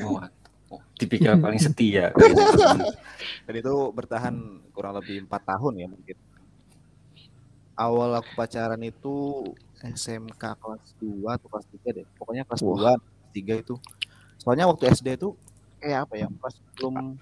Oh, 0.00 0.24
oh, 0.72 0.80
tipikal 0.96 1.36
paling 1.36 1.60
setia. 1.60 2.08
dan 3.44 3.54
itu 3.54 3.74
bertahan 3.92 4.34
kurang 4.72 4.96
lebih 4.96 5.28
empat 5.28 5.44
tahun 5.44 5.84
ya 5.84 5.86
mungkin 5.92 6.16
awal 7.76 8.16
aku 8.18 8.32
pacaran 8.34 8.80
itu 8.80 9.44
SMK 9.84 10.40
kelas 10.40 10.96
2 10.98 11.28
atau 11.28 11.46
kelas 11.52 11.66
3 11.84 11.96
deh. 12.00 12.06
Pokoknya 12.16 12.42
kelas 12.48 12.64
Wah. 12.64 12.96
2, 12.96 13.04
kelas 13.04 13.32
3 13.36 13.62
itu. 13.62 13.74
Soalnya 14.40 14.64
waktu 14.66 14.88
SD 14.88 15.20
itu 15.20 15.36
kayak 15.78 16.08
apa 16.08 16.14
ya? 16.16 16.26
Pas 16.40 16.56
belum 16.80 17.20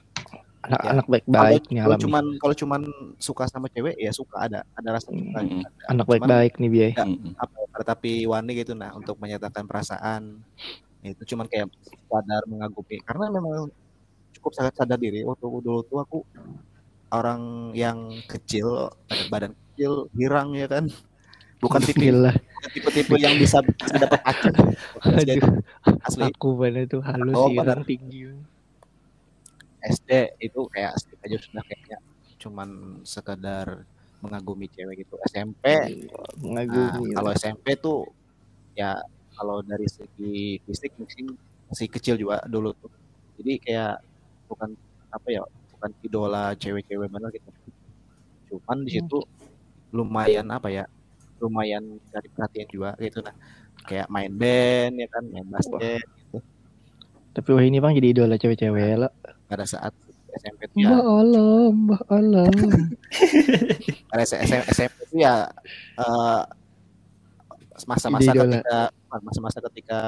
Anak-anak 0.65 1.05
kalau 1.05 1.13
baik-baik 1.13 1.63
nih 1.69 1.81
kalau 1.85 1.97
cuman 2.01 2.25
kalau 2.41 2.55
cuman 2.57 2.81
suka 3.21 3.45
sama 3.53 3.67
cewek 3.69 3.95
ya 4.01 4.11
suka 4.11 4.37
ada 4.49 4.61
ada 4.73 4.89
rasa 4.97 5.13
suka 5.13 5.39
Mm-mm. 5.45 5.61
ada. 5.61 5.83
Anak 5.93 6.05
Cuman 6.09 6.19
baik-baik 6.25 6.53
nih 6.57 6.71
biaya. 6.73 6.93
Ya. 6.97 7.05
Mm-mm. 7.05 7.33
apa 7.37 7.83
tapi 7.85 8.25
wani 8.25 8.53
gitu 8.57 8.73
nah 8.73 8.97
untuk 8.97 9.21
menyatakan 9.21 9.69
perasaan 9.69 10.41
Ya, 11.05 11.13
itu 11.13 11.37
cuman 11.37 11.45
kayak 11.53 11.69
sadar 12.09 12.49
mengagumi 12.49 12.97
karena 13.05 13.29
memang 13.29 13.69
cukup 14.33 14.57
sangat 14.57 14.73
sadar 14.73 14.97
diri 14.97 15.21
waktu 15.21 15.45
dulu 15.45 15.85
tuh 15.85 16.01
aku 16.01 16.19
orang 17.13 17.77
yang 17.77 18.25
kecil 18.25 18.89
badan 19.29 19.53
kecil 19.53 20.09
hirang 20.17 20.57
ya 20.57 20.65
kan 20.65 20.89
bukan 21.61 21.85
tipe 21.85 22.01
Gila. 22.09 22.33
tipe-tipe 22.73 23.21
yang 23.21 23.37
bisa, 23.37 23.61
bisa 23.61 24.01
dapat 24.01 24.17
pacar 24.25 24.53
asli 26.09 26.25
aku 26.25 26.57
mana 26.57 26.89
tuh 26.89 27.05
halus 27.05 27.37
Oh, 27.37 27.53
sih 27.53 27.57
bener. 27.61 27.85
tinggi. 27.85 28.33
SD 29.91 30.11
itu 30.41 30.61
kayak 30.73 30.97
asli 30.97 31.15
aja 31.21 31.37
sudah 31.41 31.63
kayaknya 31.65 31.99
cuman 32.41 32.69
sekedar 33.05 33.85
mengagumi 34.25 34.69
cewek 34.73 35.05
gitu 35.05 35.21
SMP 35.29 35.65
Nah, 36.41 36.65
Mengagumi. 36.65 37.13
kalau 37.13 37.31
SMP 37.37 37.77
tuh 37.77 38.09
ya 38.73 38.97
kalau 39.35 39.61
dari 39.61 39.85
segi 39.91 40.59
fisik 40.65 40.95
mungkin 40.97 41.37
masih 41.69 41.89
kecil 41.91 42.15
juga 42.15 42.41
dulu 42.47 42.71
tuh. 42.79 42.91
Jadi 43.41 43.59
kayak 43.59 43.99
bukan 44.47 44.71
apa 45.11 45.29
ya, 45.31 45.43
bukan 45.75 45.91
idola 46.07 46.55
cewek-cewek 46.55 47.11
mana 47.11 47.29
gitu. 47.35 47.51
Cuman 48.55 48.87
di 48.87 48.91
situ 48.95 49.19
lumayan 49.91 50.47
apa 50.55 50.71
ya? 50.71 50.85
Lumayan 51.43 51.99
dari 52.15 52.29
perhatian 52.31 52.69
juga 52.71 52.91
gitu 53.03 53.21
nah. 53.21 53.35
Kayak 53.85 54.09
main 54.09 54.33
band 54.33 54.95
ya 55.03 55.09
kan, 55.11 55.25
main 55.29 55.49
basket 55.51 56.07
gitu. 56.15 56.24
Tapi 57.35 57.49
wah 57.51 57.65
ini 57.67 57.83
bang 57.83 57.93
jadi 57.99 58.09
idola 58.15 58.39
cewek-cewek 58.39 58.95
lah. 58.95 59.11
Pada 59.51 59.67
saat 59.67 59.91
SMP 60.35 60.61
tuh 60.71 60.79
ya, 60.83 60.89
Mbak 60.91 61.07
alam, 61.07 61.73
mbak 61.87 62.03
alam. 62.11 62.55
pada 64.11 64.23
SMP, 64.23 64.55
SMP 64.71 64.99
tuh 65.11 65.19
ya 65.19 65.51
eh, 65.99 66.43
masa-masa 67.87 68.31
ketika 68.31 68.79
masa-masa 69.23 69.59
ketika 69.71 70.01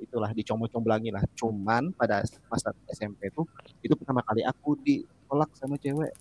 itulah 0.00 0.30
dicomblang-comblangi 0.36 1.10
lah. 1.12 1.24
Cuman 1.36 1.92
pada 1.96 2.24
masa 2.52 2.72
SMP 2.92 3.32
tuh 3.32 3.48
itu 3.80 3.92
pertama 3.96 4.20
kali 4.24 4.44
aku 4.44 4.76
ditolak 4.84 5.48
sama 5.56 5.80
cewek. 5.80 6.12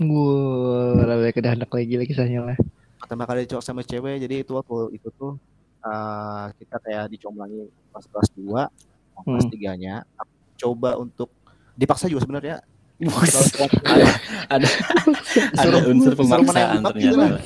Wah, 0.00 1.04
lebih 1.04 1.36
ke 1.36 1.40
anak 1.44 1.68
lagi 1.68 1.94
lah 2.00 2.06
kisahnya 2.08 2.40
lah. 2.48 2.56
Pertama 2.96 3.28
kali 3.28 3.44
ditolak 3.44 3.64
sama 3.64 3.84
cewek. 3.84 4.24
Jadi 4.24 4.40
itu 4.40 4.52
waktu 4.56 4.96
itu 4.96 5.08
tuh 5.16 5.36
eh, 5.84 6.46
kita 6.60 6.76
kayak 6.80 7.12
dicomblangin 7.12 7.68
pas 7.92 8.04
kelas 8.08 8.32
2, 8.36 8.91
kelas 9.14 9.44
Hmm. 9.44 9.52
3-nya 9.52 9.94
aku 10.14 10.32
coba 10.58 10.90
untuk 10.96 11.28
dipaksa 11.72 12.06
juga 12.06 12.22
sebenarnya. 12.22 12.56
ada 14.48 14.68
ada 15.56 15.78
unsur 15.90 16.14
pemaksaan 16.14 16.44
menembak 16.78 16.94
gitu 16.96 17.14
ternyata. 17.14 17.34
lah. 17.34 17.42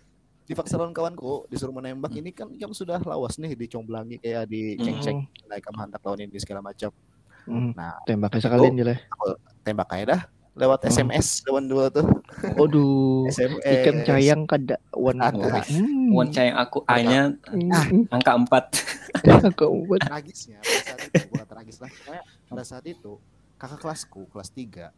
dipaksa 0.48 0.74
lawan 0.76 0.90
kawanku 0.90 1.46
disuruh 1.46 1.70
menembak 1.72 2.10
ini 2.12 2.30
kan 2.30 2.50
yang 2.52 2.70
sudah 2.70 2.98
lawas 3.00 3.34
nih 3.36 3.54
dicomblangi 3.54 4.18
kayak 4.18 4.46
diceng-ceng 4.46 5.18
naik 5.46 5.62
kamu 5.62 5.78
hantar 5.80 6.00
tahun 6.00 6.26
ini 6.26 6.38
segala 6.38 6.60
macam 6.60 6.90
Hmm, 7.40 7.72
nah 7.72 7.96
tembaknya 8.04 8.38
sekalian 8.38 8.74
aja 8.74 8.84
lah. 8.84 8.98
tembak 9.62 9.88
aja 9.90 10.04
dah 10.06 10.20
lewat 10.52 10.82
Hmm. 10.82 10.90
SMS 10.90 11.46
lawan 11.46 11.66
dua 11.66 11.88
tuh 11.88 12.06
Aduh, 12.56 13.30
SMS 13.30 13.62
ikan 13.80 13.96
cayang 14.02 14.42
kada 14.44 14.76
wan. 14.90 15.18
Ada. 15.18 15.62
Hmm. 15.66 16.10
Wan 16.10 16.28
yang 16.30 16.58
aku 16.58 16.82
A-nya 16.84 17.38
Hmm. 17.46 18.06
angka 18.08 18.32
4. 18.34 18.50
Kau 19.58 19.84
buat 19.84 20.00
tragisnya 20.00 20.58
pada 20.58 20.82
saat 20.86 21.00
itu 21.04 21.26
bukan 21.28 21.46
tragis 21.46 21.76
lah 21.78 21.90
Pokoknya 21.90 22.22
pada 22.46 22.64
saat 22.64 22.84
itu 22.84 23.12
kakak 23.56 23.78
kelasku 23.78 24.20
kelas 24.28 24.50
3 24.50 24.90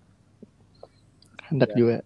hendak 1.48 1.70
juga. 1.74 2.00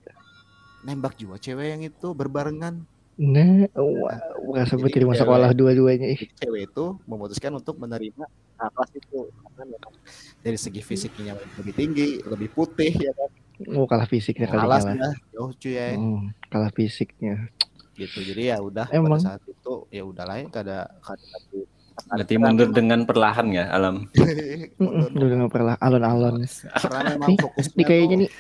nembak 0.83 1.15
juga 1.15 1.37
cewek 1.37 1.67
yang 1.69 1.83
itu 1.83 2.09
berbarengan 2.13 2.83
Nah, 3.17 3.65
wah, 3.75 4.21
merasa 4.45 4.77
Jadi 4.77 4.83
berterima 4.83 5.13
cewek- 5.13 5.23
sekolah 5.25 5.51
dua-duanya. 5.51 6.07
Jadi 6.13 6.29
cewek 6.37 6.63
itu 6.69 6.85
memutuskan 7.05 7.53
untuk 7.53 7.81
menerima 7.81 8.25
kelas 8.57 8.91
itu 8.93 9.19
karena 9.33 9.63
memang 9.67 9.93
dari 10.41 10.57
segi 10.57 10.81
fisiknya 10.81 11.33
lebih 11.57 11.73
tinggi 11.73 12.09
lebih 12.23 12.49
putih 12.51 12.93
ya 12.93 13.13
kan 13.13 13.31
Oh, 13.73 13.85
kalah 13.85 14.05
fisiknya 14.05 14.45
kali 14.47 14.61
alas 14.61 14.85
lah. 14.85 14.95
dah 14.95 15.15
jauh 15.31 15.49
cuy 15.55 15.73
ya 15.73 15.97
Hmm, 15.97 16.29
kalah 16.47 16.69
fisiknya. 16.71 17.49
gitu 17.95 18.21
jadi 18.23 18.53
ya 18.53 18.57
udah 18.61 18.85
Emang? 18.91 19.17
pada 19.17 19.33
saat 19.33 19.43
itu 19.43 19.89
ya 19.89 20.05
udah 20.05 20.25
lah 20.25 20.37
ya 20.37 20.47
kada 20.51 20.79
kada 21.01 21.25
satu 21.25 21.59
Berarti 22.07 22.35
mundur 22.37 22.69
dengan 22.71 23.01
perlahan 23.03 23.49
ya 23.49 23.65
alam. 23.73 24.05
Udah 24.79 25.37
nggak 25.41 25.49
pernah 25.49 25.75
alon-alon. 25.81 26.45
karena 26.77 27.01
memang 27.11 27.29
Nih, 27.33 27.39
fokusnya 27.41 27.73
Ini 27.73 27.83
kayaknya 27.83 28.17
nih, 28.21 28.31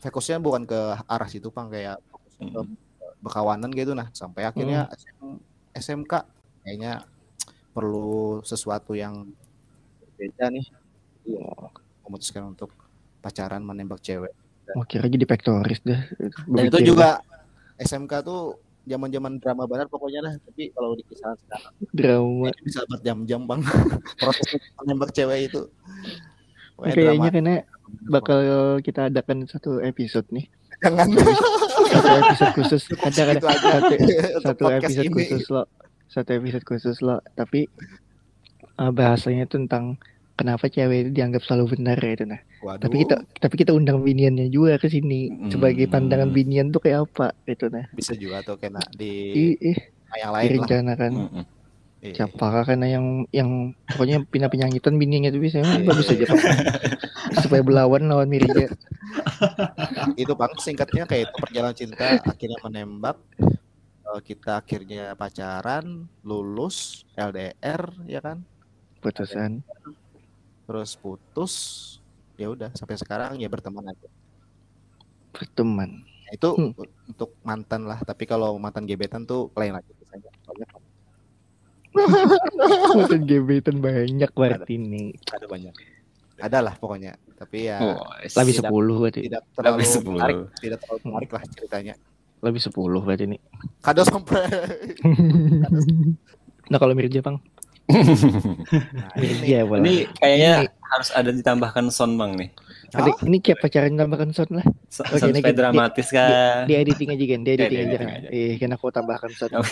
fokusnya 0.00 0.36
bukan 0.38 0.62
ke 0.66 0.80
arah 1.06 1.28
situ 1.30 1.48
pang 1.48 1.70
kayak 1.70 2.02
fokusnya 2.10 2.44
ke 2.50 2.60
bekawanan 3.24 3.72
gitu. 3.72 3.96
Nah 3.96 4.12
sampai 4.12 4.44
akhirnya 4.44 4.92
SM 4.92 5.40
SMK 5.72 6.12
kayaknya 6.60 7.08
perlu 7.72 8.44
sesuatu 8.44 8.92
yang 8.92 9.32
berbeda 10.14 10.52
nih. 10.52 10.66
Ya, 11.24 11.48
memutuskan 12.04 12.52
untuk 12.52 12.68
pacaran 13.24 13.64
menembak 13.64 14.04
cewek. 14.04 14.36
Mau 14.76 14.84
kira 14.84 15.08
jadi 15.08 15.24
pektoris 15.24 15.80
dah. 15.80 16.04
dan 16.48 16.62
itu 16.68 16.92
juga 16.92 17.24
SMK 17.80 18.12
tuh 18.20 18.60
zaman-zaman 18.84 19.40
drama 19.40 19.64
banget 19.64 19.88
pokoknya 19.88 20.20
lah. 20.20 20.32
Tapi 20.36 20.68
kalau 20.76 20.92
di 20.92 21.04
kisah 21.08 21.32
sekarang 21.32 21.72
drama. 21.96 22.48
bisa 22.60 22.80
berjam-jam 22.84 23.40
bang. 23.48 23.60
Proses 24.20 24.60
menembak 24.84 25.10
cewek 25.16 25.48
itu. 25.48 25.62
Pokoknya 26.76 26.92
Kayaknya 26.92 27.30
karena 27.32 27.54
bakal 28.08 28.40
kita 28.84 29.08
adakan 29.08 29.48
satu 29.48 29.80
episode 29.80 30.28
nih. 30.28 30.46
jangan 30.84 31.08
Satu 31.94 32.18
episode 32.20 32.52
khusus. 32.54 32.82
Ada 32.96 33.22
ada 33.24 33.32
Itu 33.34 33.46
aja. 33.46 33.62
satu, 33.68 33.94
satu 34.42 34.62
podcast 34.62 34.84
episode 34.90 35.06
ini. 35.06 35.14
khusus 35.14 35.44
lo. 35.48 35.62
Satu 36.06 36.30
episode 36.32 36.64
khusus 36.64 36.96
lo. 37.00 37.16
Tapi 37.32 37.60
eh, 38.74 38.90
bahasanya 38.90 39.46
tentang 39.46 39.96
kenapa 40.34 40.66
cewek 40.66 40.98
itu 41.00 41.10
dianggap 41.12 41.42
selalu 41.42 41.64
benar 41.72 41.96
ya 41.96 42.12
itu 42.12 42.24
nah. 42.24 42.40
Waduh. 42.60 42.80
Tapi 42.80 42.96
kita 43.00 43.16
tapi 43.38 43.54
kita 43.56 43.70
undang 43.70 44.00
biniannya 44.00 44.48
juga 44.48 44.76
ke 44.76 44.88
sini 44.88 45.30
Hmm. 45.30 45.50
sebagai 45.50 45.86
pandangan 45.86 46.28
binian 46.28 46.68
tuh 46.68 46.80
kayak 46.80 47.06
apa 47.06 47.30
itu 47.44 47.68
nah. 47.68 47.86
bisa 47.92 48.12
juga 48.14 48.40
tuh 48.40 48.56
kena 48.56 48.80
di 48.90 49.30
Ih, 49.30 49.54
ih 49.62 49.78
yang 50.14 50.30
lain 50.30 50.42
lah 50.42 50.42
direncanakan. 50.48 51.12
Iya. 52.04 52.28
Siapa 52.28 52.68
karena 52.68 52.84
yang 52.84 53.24
yang 53.32 53.72
pokoknya 53.88 54.28
pindah 54.28 54.52
penyanyitan 54.52 55.00
bininya 55.00 55.32
itu 55.32 55.40
bisa 55.40 55.64
emang 55.64 55.88
bagus 55.88 56.12
aja 56.12 56.28
supaya 57.42 57.64
belawan 57.64 58.04
lawan 58.04 58.28
Mirja. 58.28 58.68
itu 60.20 60.32
bang 60.36 60.52
singkatnya 60.60 61.08
kayak 61.08 61.32
itu 61.32 61.36
perjalanan 61.40 61.72
cinta 61.72 62.20
akhirnya 62.20 62.60
menembak 62.60 63.16
eh, 64.04 64.20
kita 64.20 64.60
akhirnya 64.60 65.16
pacaran 65.16 66.04
lulus 66.20 67.08
LDR 67.16 67.88
ya 68.04 68.20
kan 68.20 68.44
Putusan. 69.00 69.64
terus 70.64 70.96
putus 70.96 71.52
ya 72.36 72.52
udah 72.52 72.68
sampai 72.76 73.00
sekarang 73.00 73.40
ya 73.40 73.48
berteman 73.48 73.88
aja 73.88 74.08
Berteman. 75.32 76.04
Nah, 76.04 76.32
itu 76.32 76.48
Hmm. 76.52 76.72
untuk 77.08 77.32
mantan 77.42 77.88
lah 77.88 77.96
tapi 78.00 78.22
kalau 78.24 78.54
mantan 78.56 78.84
gebetan 78.84 79.24
tuh 79.24 79.48
lain 79.56 79.72
lagi 79.72 79.88
biasanya 79.98 80.30
Mantan 82.94 83.22
gebetan 83.24 83.76
banyak 83.78 84.30
berarti 84.30 84.74
nih. 84.74 85.14
ada 85.30 85.46
banyak 85.46 85.72
ada 86.36 86.58
lah 86.60 86.74
pokoknya 86.74 87.14
tapi 87.34 87.66
ya 87.66 87.78
Oh, 87.78 87.98
Lebih 88.20 88.52
Tidak. 88.52 88.66
sepuluh 88.66 88.96
berarti. 88.98 89.20
tidak 89.24 89.42
terlalu 89.52 89.72
Lebih 89.72 89.88
sepuluh. 89.88 90.18
menarik 90.18 90.36
tidak 90.58 90.78
terlalu 90.80 90.98
menarik 91.04 91.28
lah 91.30 91.42
ceritanya 91.48 91.94
Lebih 92.40 92.60
sepuluh 92.60 93.00
berarti 93.00 93.24
nih. 93.26 93.40
kado 93.80 94.02
sampai 94.02 94.44
nah 96.70 96.76
kalau 96.76 96.92
Mirja 96.92 97.20
bang. 97.20 97.36
nah, 97.84 99.12
ini 99.20 99.60
boleh. 99.62 99.82
Ini 99.82 99.94
kayaknya 100.16 100.52
harus 100.88 101.08
ada 101.12 101.28
ditambahkan 101.28 101.84
sound 101.88 102.16
bang 102.16 102.32
nih. 102.34 102.48
Ada, 102.94 103.10
ini 103.24 103.36
kayak 103.38 103.58
pacaran 103.58 103.92
tambahkan 103.92 104.30
sound 104.30 104.52
lah. 104.52 104.66
So- 104.86 105.02
Oke, 105.02 105.18
sound 105.18 105.30
ini 105.30 105.40
supaya 105.40 105.54
dramatis 105.56 106.06
kan. 106.08 106.62
Di 106.64 106.74
editing 106.74 107.08
aja 107.10 107.24
kan, 107.26 107.40
di 107.40 107.50
editing 107.50 107.68
di 107.68 107.76
aja 107.76 107.84
editing 107.84 108.08
kan. 108.08 108.18
aja. 108.20 108.28
Eh, 108.30 108.52
kan 108.56 108.70
aku 108.70 108.86
tambahkan 108.88 109.30
sound 109.30 109.52
Oh. 109.54 109.66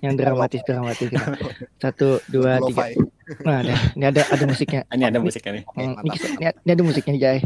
yang 0.00 0.14
dramatis 0.14 0.62
dramatis. 0.62 1.08
kan. 1.08 1.34
Satu, 1.78 2.22
dua, 2.26 2.62
tiga. 2.62 2.86
Nah, 3.42 3.62
ada, 3.62 3.74
ini 3.92 4.04
ada 4.04 4.22
ada 4.24 4.44
musiknya. 4.44 4.82
Ini 4.88 5.04
ada 5.04 5.18
musiknya 5.18 5.52
nih. 5.54 5.64
Ini, 5.72 6.16
ini 6.58 6.70
ada 6.70 6.82
musiknya 6.82 7.14
Jai. 7.16 7.38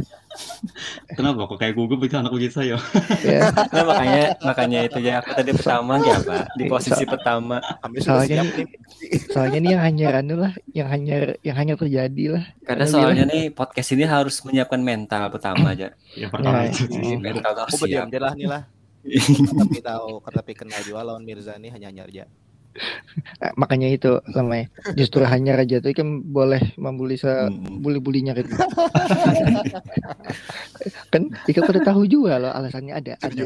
Kenapa 1.09 1.47
kok 1.47 1.59
kayak 1.59 1.75
gugup 1.75 2.01
itu 2.01 2.15
anak 2.15 2.31
ujian 2.31 2.53
saya? 2.53 2.77
Ya, 3.23 3.49
Nah, 3.73 3.85
makanya 3.85 4.23
makanya 4.41 4.79
itu 4.85 4.99
ya 5.01 5.21
aku 5.21 5.31
tadi 5.33 5.51
pertama 5.53 5.93
ya 5.99 6.17
pak 6.19 6.45
di 6.55 6.65
posisi 6.67 7.05
pertama. 7.05 7.57
Kami 7.81 7.97
sudah 7.99 8.07
Soalnya 8.21 8.37
siap 8.37 8.49
nih. 8.55 8.67
soalnya 9.31 9.59
ini 9.59 9.69
yang 9.73 9.83
hanya 9.83 10.07
anu 10.19 10.35
lah, 10.37 10.53
yang 10.71 10.89
hanya 10.89 11.15
yang 11.41 11.57
hanya 11.57 11.75
terjadi 11.75 12.25
lah. 12.37 12.45
Karena 12.63 12.85
Ada 12.85 12.93
soalnya 12.93 13.25
nih 13.25 13.45
podcast 13.51 13.89
ini 13.93 14.05
harus 14.05 14.37
menyiapkan 14.43 14.81
mental 14.81 15.23
pertama 15.29 15.73
aja. 15.73 15.93
Yang 16.21 16.31
pertama 16.33 16.57
Nah, 16.57 16.65
itu. 16.69 16.85
hmm. 16.87 17.19
Mental 17.21 17.53
harus 17.55 17.73
Aku 17.73 17.83
berdiam 17.85 18.05
siap. 18.05 18.11
aja 18.13 18.19
lah 18.21 18.33
nih 18.35 18.49
lah. 18.49 18.63
tapi 19.63 19.79
tahu 19.79 20.19
tapi 20.19 20.53
kenal 20.53 20.81
juga 20.83 21.07
lawan 21.07 21.23
Mirza 21.23 21.55
nih 21.55 21.71
hanya 21.71 21.89
hanya 21.89 22.05
aja. 22.11 22.25
Eh, 23.41 23.53
makanya 23.55 23.89
itu 23.89 24.21
namanya 24.31 24.69
justru 24.93 25.25
hanya 25.25 25.57
raja 25.57 25.81
tuh 25.81 25.91
kan 25.91 26.21
boleh 26.23 26.61
membuli 26.77 27.17
se 27.17 27.29
Hmm. 27.29 27.81
bully-bulinya 27.81 28.33
gitu. 28.35 28.53
kan 31.13 31.23
Ika 31.45 31.61
pada 31.63 31.81
tahu 31.83 32.05
juga 32.05 32.37
loh 32.37 32.53
alasannya 32.53 32.93
ada 32.93 33.13
ada 33.19 33.45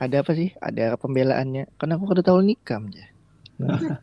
ada 0.00 0.16
apa 0.16 0.32
sih 0.32 0.52
ada 0.56 0.96
pembelaannya 0.96 1.68
karena 1.76 1.92
aku 1.96 2.04
pada 2.06 2.22
tahu 2.22 2.40
nikam 2.40 2.88
aja 2.88 3.04
Nah. 3.60 4.00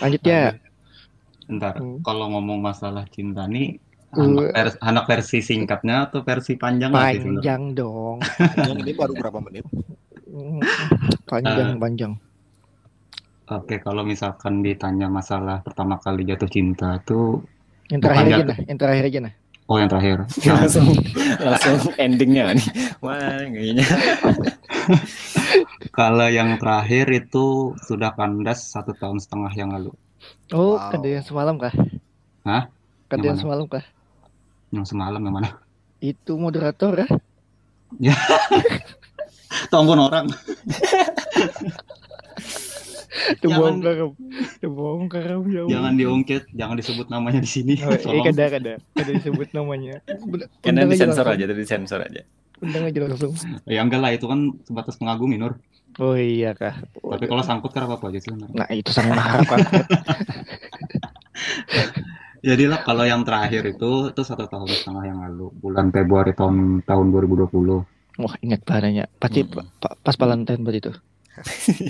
lanjut 0.00 0.22
ya 0.22 0.56
Ntar, 1.46 1.78
Hmm. 1.78 2.02
kalau 2.02 2.26
ngomong 2.28 2.58
masalah 2.58 3.06
cinta 3.06 3.46
nih, 3.46 3.78
Uh. 4.10 4.26
anak, 4.26 4.50
vers- 4.50 4.80
anak 4.82 5.04
versi 5.06 5.38
singkatnya 5.38 6.10
atau 6.10 6.18
versi 6.20 6.56
panjang 6.56 6.90
lagi 6.90 7.22
panjang 7.22 7.70
dong 7.70 8.18
Yang 8.56 8.78
ini 8.82 8.92
baru 8.92 9.12
berapa 9.14 9.38
menit? 9.40 9.62
Panjang 11.30 11.78
panjang 11.78 12.12
Oke, 13.46 13.78
kalau 13.78 14.02
misalkan 14.02 14.58
ditanya 14.58 15.06
masalah 15.06 15.62
pertama 15.62 16.02
kali 16.02 16.26
jatuh 16.26 16.50
cinta 16.50 16.98
tuh, 17.06 17.46
yang 17.86 18.02
terakhir 18.02 18.26
aja 18.26 18.42
nah 18.42 18.58
yang 18.66 18.78
terakhir 18.78 19.04
aja 19.06 19.20
nah 19.22 19.34
oh 19.66 19.76
yang 19.78 19.86
terakhir. 19.86 20.26
langsung 20.50 20.86
langsung 21.38 21.94
endingnya 21.94 22.58
nih. 22.58 22.66
Wah, 22.98 23.38
kayaknya. 23.46 23.86
Kalau 25.98 26.28
yang 26.28 26.58
terakhir 26.58 27.06
itu 27.08 27.46
sudah 27.86 28.12
kandas 28.12 28.66
satu 28.66 28.92
tahun 28.92 29.22
setengah 29.22 29.52
yang 29.54 29.70
lalu. 29.70 29.90
oh 30.50 30.74
Wow. 30.74 30.90
kejadian 30.90 31.22
semalam 31.22 31.54
kah 31.56 31.74
Hah? 32.42 32.66
Yang 33.14 33.46
semalam 33.46 33.66
kah 33.70 33.84
Yang 34.74 34.86
semalam 34.90 35.20
yang 35.22 35.34
mana? 35.34 35.50
itu 36.02 36.34
moderator 36.36 36.92
ya 36.98 37.06
Tonggon 39.72 40.02
orang. 40.02 40.26
Itu 43.32 43.46
Jangan- 43.46 43.80
bongkar 43.80 43.94
itu 44.56 44.68
bongkar 44.68 45.24
ya. 45.46 45.62
Jangan 45.66 45.92
diungkit, 45.94 46.42
jangan 46.52 46.74
disebut 46.74 47.06
namanya 47.06 47.38
di 47.38 47.48
sini. 47.48 47.74
Oh, 47.78 47.88
iya 47.88 47.98
Tolong. 47.98 48.24
kada 48.24 48.44
kada 48.50 48.72
kada 48.92 49.10
disebut 49.12 49.48
namanya. 49.50 49.94
Karena 50.60 50.84
disensor 50.84 51.26
aja, 51.26 51.44
tadi 51.44 51.58
disensor 51.58 52.00
aja. 52.00 52.22
Undang 52.56 52.84
aja 52.84 52.98
langsung. 53.02 53.32
Ya 53.64 53.80
enggak 53.80 54.00
lah, 54.00 54.10
itu 54.10 54.24
kan 54.24 54.38
sebatas 54.62 54.96
pengagumi 54.96 55.36
Nur. 55.36 55.60
Oh 55.96 56.12
iya 56.12 56.52
kah. 56.52 56.76
Oh, 57.00 57.12
Tapi 57.12 57.24
kalau 57.24 57.40
sangkut 57.40 57.70
kan 57.70 57.84
apa 57.84 57.96
aja 58.02 58.18
sih. 58.18 58.32
Nah 58.32 58.68
itu 58.70 58.90
sangat 58.90 59.12
mahal 59.12 59.40
kan. 59.42 59.58
Jadi 62.40 62.64
lah 62.64 62.80
kalau 62.80 63.02
yang 63.02 63.24
terakhir 63.24 63.64
itu 63.66 63.90
itu 64.06 64.22
satu 64.22 64.46
tahun 64.46 64.68
setengah 64.70 65.04
yang 65.04 65.18
lalu, 65.20 65.50
bulan 65.52 65.90
Februari 65.90 66.30
tahun 66.30 66.78
tahun 66.80 67.06
2020. 67.10 67.50
Wah 68.16 68.34
ingat 68.40 68.62
bahannya. 68.62 69.04
Pasti 69.14 69.42
Hmm. 69.42 69.50
pa- 69.50 69.68
pa- 69.82 69.96
pas 69.98 70.14
Valentine 70.14 70.62
berarti 70.62 70.80
itu. 70.80 70.92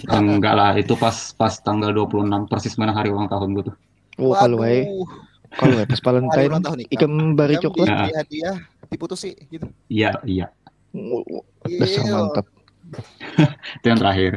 Enggak 0.09 0.55
lah, 0.55 0.73
itu 0.75 0.95
pas 0.95 1.15
pas 1.33 1.53
tanggal 1.57 1.91
26 1.93 2.51
persis 2.51 2.75
mana 2.75 2.93
hari 2.93 3.11
ulang 3.11 3.27
tahun 3.27 3.55
gue 3.55 3.65
tuh. 3.71 3.77
Oh 4.17 4.33
kalau 4.33 4.61
wae 4.61 4.83
Waduh, 4.83 5.07
kalau 5.55 5.75
wae 5.77 5.87
pas 5.87 6.01
Valentine 6.01 6.49
ulang 6.49 6.65
tahun 6.65 6.77
nih. 6.83 6.89
ikan 6.97 7.13
bari 7.35 7.55
coklat. 7.57 7.87
Ya. 7.87 7.97
di 8.03 8.15
hadiah 8.15 8.57
diputus 8.87 9.19
sih 9.23 9.35
gitu. 9.49 9.67
Iya, 9.87 10.11
iya. 10.25 10.47
Dasar 11.63 12.03
Gila. 12.03 12.17
mantap. 12.25 12.47
Itu 13.83 13.87
yang 13.87 14.01
terakhir. 14.01 14.33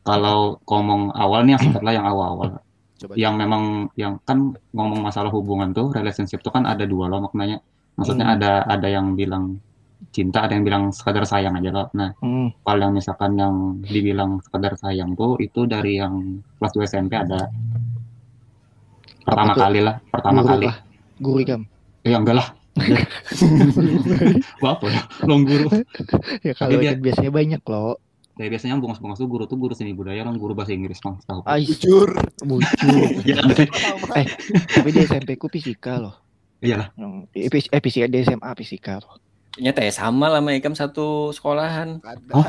Kalau 0.00 0.56
ngomong 0.64 1.12
awal 1.12 1.44
nih 1.44 1.54
yang 1.54 1.62
singkat 1.62 1.82
lah 1.84 1.92
yang 1.92 2.06
awal-awal. 2.08 2.58
Coba 2.96 3.12
Yang 3.14 3.34
memang 3.36 3.62
yang 3.94 4.16
kan 4.24 4.52
ngomong 4.72 5.00
masalah 5.00 5.28
hubungan 5.28 5.70
tuh 5.70 5.92
relationship 5.92 6.40
tuh 6.40 6.50
kan 6.50 6.64
ada 6.64 6.84
dua 6.84 7.06
loh 7.06 7.20
maknanya. 7.22 7.60
Maksudnya 7.94 8.26
Hmm. 8.26 8.36
ada 8.40 8.52
ada 8.64 8.88
yang 8.88 9.12
bilang 9.12 9.60
cinta, 10.08 10.42
ada 10.42 10.52
yang 10.52 10.64
bilang 10.64 10.84
sekadar 10.90 11.22
sayang 11.22 11.54
aja 11.54 11.70
loh. 11.70 11.86
Nah, 11.92 12.16
Hmm. 12.18 12.50
kalau 12.60 12.80
yang 12.82 12.94
misalkan 12.94 13.36
yang 13.36 13.54
dibilang 13.80 14.40
sekadar 14.40 14.74
sayang 14.74 15.12
tuh 15.12 15.36
itu 15.36 15.64
dari 15.64 15.96
yang 15.96 16.14
kelas 16.56 16.72
2 16.72 16.84
SMP 16.84 17.12
ada 17.14 17.46
pertama 19.20 19.52
kali 19.52 19.80
lah, 19.80 20.00
pertama 20.04 20.40
Guru 20.40 20.50
kali. 20.50 20.66
lah. 20.66 20.76
Guru 21.16 21.38
ikam. 21.38 21.62
Eh 22.02 22.10
enggak 22.10 22.36
lah. 22.36 22.48
Gua 24.56 24.70
apa 24.72 24.86
ya? 24.86 25.00
Long 25.22 25.44
guru. 25.44 25.68
ya 26.40 26.52
kalau 26.54 26.78
dia- 26.78 26.96
biasanya 26.96 27.30
banyak 27.30 27.62
loh. 27.62 28.00
Ya 28.34 28.48
biasanya 28.48 28.72
yang 28.72 28.80
bungas-bungas 28.80 29.20
tuh 29.20 29.28
guru 29.28 29.44
tuh 29.44 29.60
guru 29.60 29.76
seni 29.76 29.92
budaya, 29.92 30.24
long 30.24 30.34
guru 30.34 30.56
bahasa 30.56 30.72
Inggris, 30.72 30.96
Bang, 30.98 31.20
tahu. 31.20 31.44
Ais, 31.44 31.76
jujur. 31.76 32.08
bucu. 32.40 32.88
Iya 33.28 33.36
kan? 33.36 33.52
Eh, 34.16 34.26
tapi 34.66 34.88
di 34.88 35.04
SMP 35.04 35.36
ku 35.36 35.44
fisika 35.46 36.00
loh. 36.00 36.16
Iyalah. 36.58 36.88
Eh, 37.30 37.52
eh, 37.52 37.80
fisika 37.80 38.08
di 38.08 38.16
SMA 38.18 38.48
fisika 38.54 38.96
loh. 38.96 39.20
Ternyata 39.50 39.82
ya 39.82 39.92
sama 39.92 40.30
lah 40.30 40.38
sama 40.38 40.54
Ikam 40.54 40.72
satu 40.72 41.06
sekolahan. 41.30 41.98
Ada. 42.00 42.32
Oh, 42.32 42.46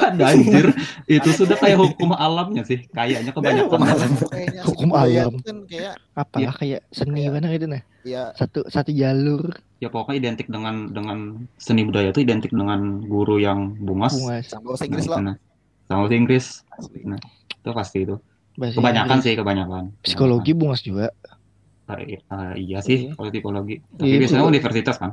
ada 0.00 0.24
anjir. 0.26 0.72
Itu 1.04 1.28
sudah 1.30 1.54
kayak 1.54 1.76
hukum 1.76 2.10
alamnya 2.10 2.64
sih. 2.64 2.88
Kayaknya 2.88 3.30
kebanyakan. 3.30 3.68
Hukum 3.68 3.82
alam. 3.84 4.10
Kayaknya 4.26 4.62
Hukum 4.64 4.88
budaya 4.88 5.20
alam. 5.22 5.34
kan 5.38 5.56
kayak 5.64 5.94
Apa 6.14 6.36
Iya. 6.38 6.50
kayak 6.52 6.80
seni 6.88 7.20
Kayak- 7.20 7.32
mana 7.34 7.46
gitu 7.52 7.66
nah. 7.68 7.82
ya 8.02 8.22
Satu 8.32 8.64
satu 8.66 8.90
jalur 8.90 9.52
Ya 9.78 9.86
pokoknya 9.86 10.18
identik 10.18 10.48
dengan 10.48 10.88
dengan 10.88 11.18
seni 11.54 11.84
budaya 11.84 12.10
itu 12.10 12.20
identik 12.20 12.50
dengan 12.50 13.04
guru 13.04 13.38
yang 13.38 13.76
bungas. 13.78 14.16
bungas. 14.16 14.48
sama 14.48 14.72
bahasa 14.72 14.84
Inggris 14.84 15.06
lah. 15.06 15.18
Nah, 15.22 15.36
sama 15.84 15.98
bahasa 16.02 16.16
Inggris. 16.16 16.46
Nah, 17.04 17.20
itu 17.54 17.70
pasti 17.70 17.98
itu. 18.02 18.16
Bahasa 18.56 18.74
Kebanyakan 18.74 19.06
Inggris. 19.14 19.22
sih, 19.22 19.34
kebanyakan. 19.36 19.82
Psikologi 20.02 20.52
bungas 20.52 20.82
juga. 20.82 21.12
Ah, 21.86 22.52
iya 22.52 22.82
sih, 22.82 23.06
Iya. 23.06 23.14
kalau 23.14 23.30
psikologi. 23.30 23.74
Tapi 23.94 24.04
Iya, 24.04 24.16
biasanya 24.18 24.42
itu- 24.42 24.50
universitas 24.50 24.96
kan. 24.98 25.10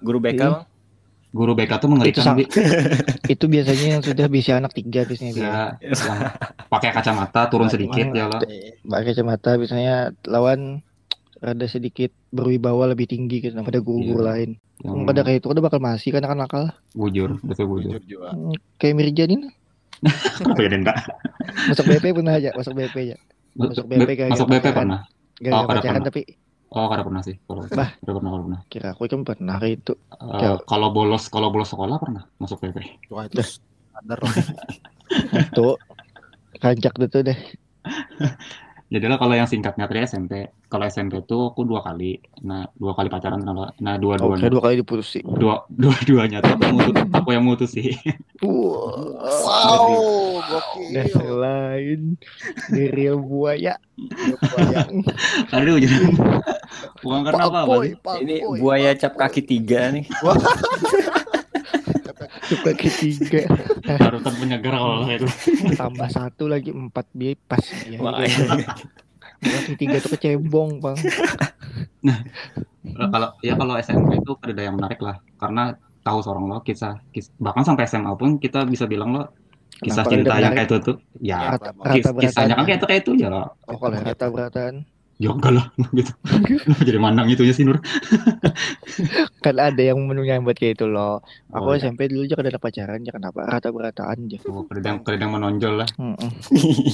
Guru 0.00 0.18
BK, 0.18 0.34
Iya. 0.34 0.48
Bang. 0.48 0.64
Guru 1.28 1.52
BK 1.52 1.72
tuh 1.76 1.88
mengerikan, 1.88 2.24
sang- 2.24 2.36
Bi. 2.36 2.48
Itu 3.34 3.44
biasanya 3.46 3.86
yang 3.90 4.02
sudah 4.02 4.26
bisa 4.26 4.56
anak 4.56 4.72
tiga 4.72 5.04
biasanya 5.04 5.32
dia. 5.32 5.44
Ya, 5.44 5.62
yang 5.84 6.18
pakai 6.66 6.90
kacamata 6.90 7.40
turun 7.46 7.68
sedikit 7.68 8.06
ya 8.10 8.26
lah. 8.26 8.40
Pakai 8.80 9.04
kacamata 9.08 9.50
biasanya 9.54 9.94
lawan 10.24 10.80
rada 11.36 11.66
sedikit 11.66 12.10
berwibawa 12.28 12.88
lebih 12.88 13.06
tinggi 13.06 13.38
gitu 13.40 13.54
daripada 13.54 13.78
guru-guru 13.78 14.20
Iya. 14.20 14.28
lain. 14.28 14.50
Yang 14.78 14.94
Hmm. 14.94 15.04
Pada 15.04 15.20
kayak 15.20 15.38
itu 15.38 15.46
udah 15.48 15.60
bakal 15.60 15.80
masih 15.80 16.10
kan 16.10 16.22
akan 16.22 16.38
nakal. 16.38 16.64
bujur, 16.92 17.36
betul 17.42 17.66
bujur. 17.68 18.00
juga. 18.02 18.30
Hmm, 18.30 18.54
Kayak 18.76 18.94
Mirja 18.96 19.24
nih. 19.26 19.40
Denda? 20.70 20.94
Masuk 21.66 21.84
BP 21.84 22.04
pernah 22.12 22.34
aja, 22.34 22.50
masuk 22.54 22.72
BP 22.72 22.94
aja. 23.04 23.16
Masuk 23.52 23.84
BP 23.84 24.08
kayak 24.16 24.30
Masuk 24.32 24.46
BP 24.46 24.66
pernah. 24.70 25.02
Gak 25.36 25.50
Oh, 25.50 25.62
kada 25.62 25.70
pacaran 25.76 25.92
pernah. 25.92 26.06
tapi 26.08 26.22
Oh, 26.68 26.84
kada 26.92 27.00
pernah 27.00 27.24
sih. 27.24 27.40
Kalau 27.48 27.64
Bah. 27.72 27.96
kada 27.96 28.12
pernah, 28.20 28.30
kada 28.30 28.42
pernah. 28.44 28.60
kira 28.68 28.88
aku 28.92 29.08
kan 29.08 29.22
pernah 29.24 29.56
itu. 29.64 29.96
Ya. 30.20 30.60
kalau 30.68 30.92
bolos, 30.92 31.24
kalau 31.32 31.48
bolos 31.48 31.72
sekolah 31.72 31.96
pernah 31.96 32.28
masuk 32.36 32.60
PP. 32.60 33.08
Wah 33.08 33.24
itu 33.24 33.40
standar. 33.40 34.20
Itu 35.48 35.80
kancak 36.60 36.94
itu 37.00 37.18
deh. 37.24 37.38
Jadi 38.88 39.04
lah 39.04 39.20
kalau 39.20 39.36
yang 39.36 39.44
singkatnya 39.44 39.84
tadi 39.84 40.00
SMP. 40.08 40.48
Kalau 40.72 40.84
SMP 40.88 41.20
tuh 41.28 41.52
aku 41.52 41.68
dua 41.68 41.84
kali. 41.84 42.16
Nah, 42.48 42.64
dua 42.72 42.96
kali 42.96 43.12
pacaran 43.12 43.44
kalau 43.44 43.68
nah 43.84 44.00
Oh, 44.00 44.00
dua-duanya 44.00 44.40
kayak 44.40 44.52
dua 44.56 44.62
kali 44.64 44.74
diputus 44.80 45.08
sih. 45.12 45.22
dua 45.24 45.68
dua-duanya 45.80 46.40
tuh 46.40 46.56
aku, 46.56 46.66
mutu, 46.72 46.90
aku 47.12 47.28
yang 47.36 47.44
mutus 47.44 47.76
sih. 47.76 47.92
Wow, 48.38 50.38
gokil. 50.46 50.94
Dasar 50.94 51.26
lain 51.26 52.14
dari 52.70 53.10
buaya. 53.10 53.74
Buaya. 53.98 54.86
Aduh, 55.58 55.82
jadi 55.82 56.14
bukan 57.02 57.20
karena 57.26 57.50
sih. 57.82 57.98
Pak 57.98 58.14
Ini 58.22 58.46
buaya 58.62 58.94
cap 58.94 59.18
kaki 59.18 59.42
tiga 59.42 59.90
nih. 59.90 60.06
Suka 62.46 62.72
ketiga. 62.74 63.40
Barusan 63.84 64.34
penyegar 64.38 64.72
kalau 64.74 65.06
itu. 65.06 65.28
tambah 65.74 66.08
satu 66.10 66.50
lagi 66.50 66.70
empat 66.74 67.06
biaya 67.14 67.36
pas. 67.46 67.62
Ya. 67.86 67.98
Wah, 68.02 68.18
Kaki 69.38 69.74
tiga 69.78 70.02
tuh 70.02 70.18
kecebong 70.18 70.82
bang. 70.82 70.98
Eh, 72.02 73.08
kalau 73.12 73.28
ya 73.44 73.54
kalau 73.54 73.74
SMP 73.78 74.18
itu 74.18 74.32
ada 74.42 74.62
yang 74.62 74.74
menarik 74.74 74.98
lah. 74.98 75.22
Karena 75.38 75.74
tahu 76.02 76.18
seorang 76.24 76.44
lo 76.48 76.58
kisah, 76.64 76.98
kis- 77.12 77.30
bahkan 77.38 77.62
sampai 77.62 77.86
SMA 77.86 78.16
pun 78.18 78.40
kita 78.40 78.64
bisa 78.66 78.88
bilang 78.88 79.14
lo 79.14 79.22
kisah 79.78 80.02
Kenapa 80.02 80.10
cinta 80.10 80.34
yang 80.42 80.54
kayak 80.58 80.66
itu 80.66 80.76
tuh 80.82 80.96
ya 81.22 81.38
Rata, 81.54 81.70
kis- 81.94 82.02
rata 82.08 82.18
kisahnya 82.18 82.54
kan 82.58 82.64
kayak 82.66 82.78
itu 82.82 82.86
kayak 82.88 83.00
itu 83.06 83.12
ya 83.14 83.28
lo 83.30 83.42
Oh 83.68 83.78
kalau 83.78 83.98
rata 84.00 84.26
beratan 84.26 84.74
ya 85.18 85.34
enggak 85.34 85.50
lah 85.50 85.66
gitu 85.98 86.12
Kenapa 86.22 86.82
jadi 86.88 86.98
mandang 86.98 87.26
itu 87.26 87.42
ya 87.42 87.50
sih 87.50 87.66
Nur 87.66 87.82
kan 89.44 89.54
ada 89.54 89.78
yang 89.78 89.98
menunya 90.00 90.38
buat 90.38 90.54
kayak 90.54 90.78
itu 90.78 90.86
loh. 90.86 91.22
Aku 91.50 91.70
Oh, 91.70 91.74
iya. 91.74 91.86
SMP 91.86 92.06
dulu 92.06 92.24
aja 92.24 92.34
ada 92.36 92.56
pacaran 92.56 93.00
ya 93.00 93.10
kenapa 93.10 93.44
rata 93.44 93.68
berataan 93.70 94.26
aja. 94.26 94.38
oh, 94.46 94.62
kadang 94.66 95.02
kadang 95.02 95.30
menonjol 95.30 95.74
lah. 95.78 95.88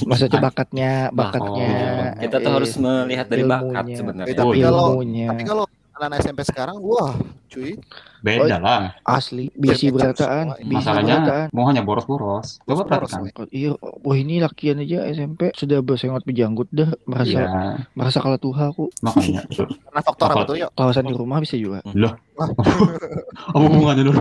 Maksudnya 0.05 0.39
bakatnya, 0.39 0.91
bakatnya. 1.09 1.69
Oh. 2.15 2.21
Kita 2.21 2.37
tuh 2.39 2.49
eh, 2.49 2.55
harus 2.55 2.71
melihat 2.75 3.25
dari 3.27 3.43
bakat 3.43 3.83
ilmunya. 3.83 3.97
sebenarnya. 3.97 4.31
Eh, 4.31 4.35
tapi 4.35 4.45
Oh, 4.45 4.53
iya. 4.53 4.65
kalau 4.67 4.85
ilmunya. 4.93 5.27
tapi 5.29 5.43
kalau 5.43 5.63
anak 5.95 6.17
SMP 6.21 6.39
sekarang, 6.43 6.77
wah, 6.83 7.15
cuy, 7.47 7.79
Beda 8.25 8.57
lah. 8.57 8.97
Asli, 9.05 9.53
bisi 9.53 9.93
berataan, 9.93 10.57
Masalahnya 10.65 11.15
berataan. 11.21 11.47
mau 11.53 11.69
hanya 11.69 11.85
boros-boros. 11.85 12.57
Coba 12.59 12.81
perhatikan. 12.83 13.45
Iya, 13.47 13.77
wah 13.77 14.17
ini 14.17 14.41
lakian 14.41 14.81
aja 14.81 15.05
SMP 15.05 15.53
sudah 15.53 15.79
bersengot 15.79 16.25
berjanggut 16.25 16.65
dah 16.69 16.89
merasa 17.05 17.37
Iya, 17.37 17.47
merasa 17.93 18.17
kalah 18.17 18.41
tuha 18.41 18.73
aku. 18.73 18.89
makanya. 18.99 19.45
Karena 19.85 20.01
faktor 20.01 20.27
apa 20.27 20.41
tuh 20.43 20.57
yuk? 20.57 20.69
Kawasan 20.73 21.05
di 21.05 21.13
rumah 21.13 21.37
bisa 21.37 21.53
juga. 21.53 21.85
Apa 22.35 23.63
hubungannya 23.63 24.03
dulu? 24.03 24.19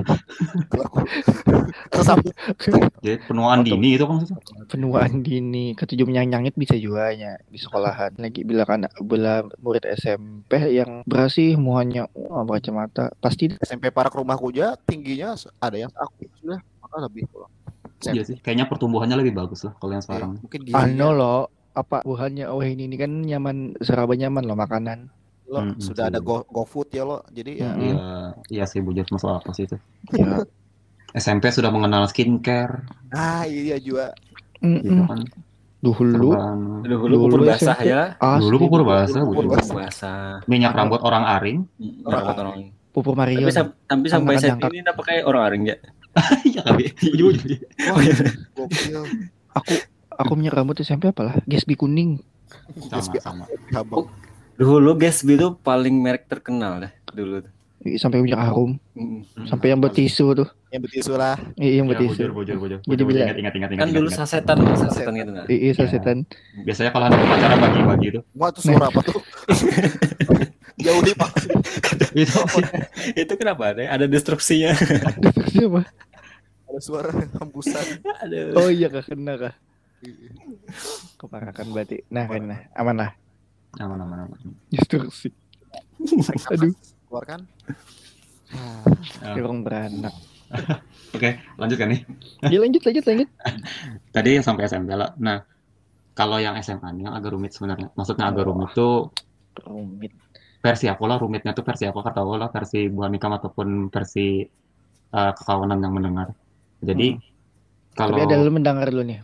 Jadi 3.03 3.19
penuaan 3.27 3.61
Atau- 3.61 3.75
dini 3.75 3.89
itu 3.95 4.05
kan 4.05 4.15
maksudnya. 4.17 4.39
Penuaan 4.67 5.13
dini, 5.21 5.75
ketujuh 5.75 6.07
nyang-nyangit 6.07 6.55
bisa 6.55 6.75
juga 6.75 7.11
ya 7.11 7.37
di 7.45 7.59
sekolahan. 7.59 8.15
Lagi 8.17 8.43
bila 8.43 8.63
anak 8.65 8.95
bila 9.01 9.43
murid 9.59 9.83
SMP 9.91 10.57
yang 10.73 11.03
berasih 11.05 11.55
muanya 11.57 12.07
wah 12.15 12.47
kacamata 12.49 13.11
pasti 13.19 13.51
SMP 13.59 13.91
para 13.95 14.11
ke 14.11 14.19
rumahku 14.19 14.51
aja 14.51 14.75
tingginya 14.85 15.39
ada 15.63 15.77
yang 15.79 15.93
aku 15.95 16.27
sudah 16.43 16.59
maka 16.83 16.97
lebih 17.07 17.25
pulang. 17.31 17.53
Iya 18.05 18.23
sih. 18.27 18.37
Kayaknya 18.43 18.67
pertumbuhannya 18.69 19.17
lebih 19.17 19.33
bagus 19.33 19.65
lah 19.65 19.73
kalau 19.81 19.93
yang 19.97 20.05
sekarang. 20.05 20.31
Mungkin 20.43 20.61
gini 20.67 20.75
Ano 20.77 21.09
loh 21.15 21.41
apa 21.75 22.03
buhannya 22.07 22.47
oh 22.51 22.63
ini 22.63 22.87
ini 22.87 22.97
kan 22.99 23.11
nyaman 23.23 23.75
seraba 23.83 24.15
nyaman 24.15 24.47
loh 24.47 24.55
makanan 24.55 25.11
lo 25.45 25.61
Mm-mm, 25.61 25.77
sudah 25.83 26.09
ada 26.09 26.19
go 26.21 26.45
GoFood 26.51 26.89
ya 26.93 27.05
lo. 27.07 27.23
Jadi 27.31 27.53
ya 27.61 27.71
Mm. 27.75 27.81
Iya, 27.81 27.97
iya 28.51 28.65
sih 28.69 28.81
bujur 28.83 29.05
masalah 29.09 29.41
apa 29.41 29.51
sih 29.55 29.65
itu. 29.69 29.77
ya 30.17 30.43
SMP 31.21 31.47
sudah 31.55 31.71
mengenal 31.71 32.11
skincare, 32.11 32.91
ah 33.15 33.47
iya 33.47 33.79
juga. 33.79 34.11
gitu 34.59 34.91
mm-mm. 34.91 35.07
kan. 35.07 35.21
dulu. 35.79 36.35
Dulu 36.83 37.17
kubur 37.29 37.41
basah 37.47 37.79
ya. 37.85 38.19
asli 38.19 38.43
Dulu 38.43 38.57
pupur 38.67 38.83
basah, 38.83 39.23
bujur. 39.23 39.47
basah. 39.79 40.43
Minyak 40.51 40.75
rambut 40.75 40.99
orang 41.07 41.23
aring. 41.39 41.59
Orang 42.03 42.25
orang. 42.35 42.59
Pupur 42.95 43.13
Mario 43.13 43.43
Tapi, 43.43 43.51
sam- 43.51 43.75
tapi 43.83 44.07
sampai 44.07 44.39
saat 44.39 44.55
jangkak. 44.55 44.71
ini 44.71 44.81
udah 44.81 44.95
pakai 44.95 45.17
orang 45.21 45.43
aring 45.45 45.65
ya. 45.69 45.77
Iya 46.45 46.61
kali. 46.63 46.87
Gokil. 48.55 49.03
aku 50.13 50.31
punya 50.33 50.49
rambut 50.49 50.79
SMP 50.79 51.05
apalah 51.07 51.43
Gatsby 51.43 51.75
kuning 51.75 52.23
Sama 52.81 53.03
sama. 53.19 53.45
Dulu 54.55 54.95
Gatsby 54.95 55.35
itu 55.35 55.59
paling 55.59 55.95
merek 55.97 56.25
terkenal 56.25 56.79
dah 56.81 56.93
dulu. 57.11 57.43
tuh. 57.43 57.51
Sampai 57.97 58.17
punya 58.19 58.39
harum 58.39 58.79
Mm. 58.95 59.27
sampai 59.45 59.67
yang 59.69 59.83
bertisu 59.83 60.33
tuh 60.35 60.47
Yang 60.71 60.83
betul 60.87 61.19
lah. 61.19 61.35
iya 61.55 61.83
yang 61.83 61.85
Ya, 61.85 61.91
bertisu 61.91 62.15
bujur 62.15 62.31
bujur 62.33 62.57
bujur. 62.57 62.79
Jadi 62.81 63.03
bila- 63.03 63.27
ingat 63.27 63.37
ingat 63.37 63.53
ingat 63.53 63.71
ingat. 63.71 63.83
Kan 63.83 63.91
dulu 63.91 64.07
ingat. 64.07 64.19
sasetan, 64.23 64.57
sasetan 64.73 65.13
gitu 65.13 65.31
nah. 65.31 65.45
iya 65.45 65.73
sasetan 65.75 66.17
Biasanya 66.57 66.91
kalau 66.91 67.05
ada 67.05 67.19
pacaran 67.19 67.59
bagi-bagi 67.61 68.07
itu. 68.09 68.21
Wah 68.33 68.49
itu 68.49 68.61
suara 68.63 68.87
apa 68.87 69.01
tuh? 69.03 69.19
Jauh 70.85 71.01
nih 71.01 71.15
pak. 71.17 71.33
Itu 72.15 72.39
itu 73.19 73.33
kenapa 73.35 73.75
ada? 73.75 73.83
Ada 73.91 74.07
destruksinya. 74.07 74.71
siapa 75.51 75.83
Ada 76.71 76.79
suara 76.79 77.11
hembusan. 77.11 77.83
Aduh. 78.23 78.55
oh 78.55 78.69
iya 78.71 78.87
kak 78.87 79.11
kena 79.11 79.35
kak 79.35 79.55
keparakan 81.17 81.67
berarti 81.73 82.05
nah 82.13 82.29
kan 82.29 82.43
nah 82.45 82.61
aman 82.77 82.97
lah 83.01 83.11
aman 83.81 83.99
aman 84.05 84.19
aman. 84.29 84.39
instruksi 84.69 85.33
aduh 86.53 86.73
Keluarkan. 87.09 87.47
Ah. 88.55 89.39
orang 89.39 89.63
beranak 89.63 90.15
Oke, 91.15 91.39
lanjut 91.59 91.79
kan 91.79 91.95
nih. 91.95 92.03
ya 92.51 92.59
lanjut 92.59 92.83
lanjut 92.83 93.07
lanjut 93.07 93.29
Tadi 94.15 94.35
yang 94.35 94.43
sampai 94.43 94.67
SMP 94.67 94.99
lah. 94.99 95.15
Nah, 95.15 95.47
kalau 96.11 96.43
yang 96.43 96.59
SMA-nya 96.59 97.15
agak 97.15 97.39
rumit 97.39 97.55
sebenarnya. 97.55 97.95
Maksudnya 97.95 98.35
agak 98.35 98.51
rumit 98.51 98.75
tuh 98.75 99.15
rumit 99.63 100.11
versi 100.65 100.89
aku 100.89 101.05
lah 101.05 101.21
rumitnya 101.21 101.53
tuh 101.53 101.61
versi 101.61 101.85
aku 101.85 102.01
kata 102.01 102.25
aku 102.25 102.41
lah 102.41 102.49
versi 102.49 102.89
Bu 102.89 103.05
Anikam 103.05 103.37
ataupun 103.37 103.93
versi 103.93 104.41
eh, 105.13 105.33
kekawanan 105.37 105.79
yang 105.85 105.93
mendengar. 105.93 106.33
Jadi 106.81 107.21
kalau 107.93 108.17
tapi 108.19 108.27
ada 108.27 108.37
lu 108.43 108.51
mendengar 108.51 108.89
dulu 108.91 109.05
nih 109.07 109.19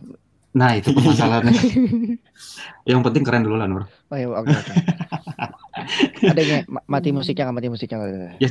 nah 0.51 0.75
itu 0.75 0.91
permasalahannya. 0.91 1.55
yang 2.89 2.99
penting 3.07 3.23
keren 3.23 3.47
dulu 3.47 3.55
lah 3.55 3.67
Nur. 3.71 3.87
oh 3.87 4.17
ya 4.19 4.27
oke 4.27 4.51
oke 4.51 4.73
ada 6.27 6.41
nggak 6.43 6.63
Ma- 6.67 6.85
mati 6.91 7.09
musiknya 7.15 7.47
nggak 7.47 7.57
mati 7.57 7.69
musiknya? 7.71 7.97
Ya, 8.43 8.49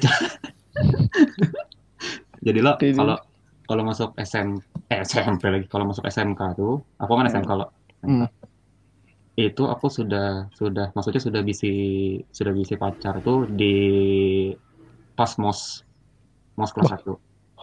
Jadi 2.40 2.58
lo 2.64 2.72
kalau 2.80 3.16
kalau 3.68 3.82
masuk 3.84 4.16
SM 4.16 4.56
eh, 4.88 5.04
SMP 5.04 5.44
lagi 5.52 5.66
kalau 5.68 5.84
masuk 5.84 6.08
SMK 6.08 6.40
tuh 6.56 6.80
aku 6.96 7.12
kan 7.12 7.28
SMK 7.28 7.50
lo. 7.52 7.68
Hmm. 8.00 8.24
Itu 9.38 9.62
aku 9.72 9.86
sudah 9.98 10.50
sudah 10.58 10.84
maksudnya 10.94 11.22
sudah 11.26 11.42
bisi 11.48 11.66
sudah 12.36 12.52
bisi 12.58 12.74
pacar 12.82 13.14
tuh 13.26 13.38
di 13.58 13.64
pas 15.16 15.32
mos 15.42 15.60
mos 16.58 16.70
kelas 16.74 16.88
Wah. 16.88 16.94
1. 16.94 17.12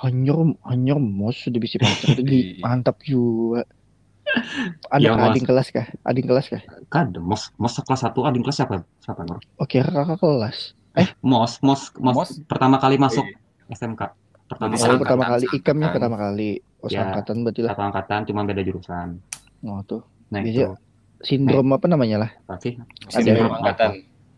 hanyur 0.01 0.37
hanyur 0.69 0.97
mos 1.19 1.35
sudah 1.45 1.59
bisa 1.65 1.77
pacar 1.85 2.09
itu 2.13 2.23
di- 2.31 2.49
mantap 2.63 2.97
juga 3.11 3.61
ada 4.91 5.09
Ya, 5.09 5.15
Mas. 5.17 5.37
ading 5.37 5.45
kelas 5.47 5.67
kah 5.75 5.87
ading 6.07 6.25
kelas 6.29 6.47
kah 6.51 6.63
Kan 6.93 7.07
mos 7.29 7.43
mos 7.61 7.75
kelas 7.85 8.01
1 8.05 8.19
adik 8.27 8.41
kelas 8.43 8.57
siapa? 8.59 8.75
Siapa 9.03 9.21
Nur? 9.27 9.39
oke 9.61 9.77
kakak 9.85 10.17
kelas 10.21 10.57
Mos 11.31 11.51
mos 11.65 11.81
mos, 12.05 12.17
Mos? 12.17 12.29
pertama 12.49 12.77
kali 12.83 12.95
masuk 12.97 13.25
SMK. 13.69 14.01
Pertama 14.49 14.73
Bisa 14.73 14.87
oh 14.87 14.87
kali 14.89 14.95
angkatan, 14.97 15.03
pertama 15.03 15.25
kali 15.31 15.45
ikamnya 15.59 15.87
pertama 15.93 16.17
kali 16.23 16.49
oh 16.83 16.89
Ya. 16.89 17.01
angkatan 17.05 17.37
berarti 17.45 17.61
lah 17.67 17.75
satu 17.75 17.81
angkatan 17.83 18.21
cuma 18.29 18.41
beda 18.49 18.61
jurusan. 18.67 19.09
oh 19.65 19.79
tuh 19.89 20.01
Nah, 20.31 20.41
itu 20.43 20.59
sindrom 21.21 21.67
apa 21.73 21.85
namanya 21.89 22.17
lah? 22.27 22.31
Ada 22.49 22.77
Sindrom 23.09 23.51
angkatan. 23.53 23.91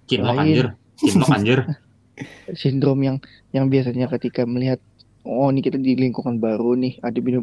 Cinlok 0.10 0.36
anjir. 0.38 0.66
Cinlok 1.00 1.30
anjir. 1.32 1.60
sindrom 2.60 3.00
yang 3.00 3.18
yang 3.56 3.72
biasanya 3.72 4.12
ketika 4.12 4.44
melihat 4.44 4.80
oh 5.24 5.48
ini 5.52 5.64
kita 5.64 5.80
di 5.80 5.96
lingkungan 5.96 6.36
baru 6.40 6.76
nih 6.76 7.00
ada 7.00 7.16
bina 7.24 7.40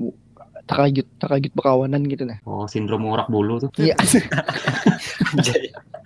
terkajut 0.66 1.06
terkajut 1.16 1.52
perkawanan 1.54 2.04
gitu 2.04 2.28
nah 2.28 2.36
Oh, 2.44 2.66
sindrom 2.68 3.06
urak 3.06 3.30
bulu 3.30 3.62
tuh. 3.62 3.70
iya. 3.80 3.96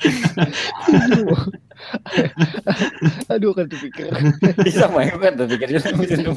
aduh 3.32 3.52
kan 3.52 3.66
terpikir 3.66 4.10
sama 4.80 5.04
ya 5.04 5.14
kan 5.16 5.32
terpikirnya 5.36 5.80
sindrom. 5.80 6.36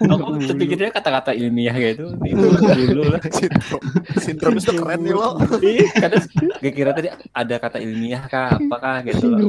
Aku 0.12 0.40
terpikirnya 0.40 0.90
kata-kata 0.90 1.30
ilmiah 1.32 1.74
gitu. 1.74 2.12
Itu 2.22 2.46
dulu 2.86 3.02
lah. 3.12 3.20
Sindrom. 3.28 3.82
Sindrom 4.16 4.54
itu 4.56 4.72
keren 4.72 5.00
nih 5.02 5.12
lo. 5.12 5.28
Iya, 5.60 5.86
kadang 5.94 6.22
gue 6.60 6.72
kira 6.72 6.90
tadi 6.92 7.08
ada 7.12 7.54
kata 7.56 7.78
ilmiah 7.78 8.24
kah, 8.26 8.56
apakah 8.56 9.04
gitu 9.04 9.26
loh. 9.28 9.40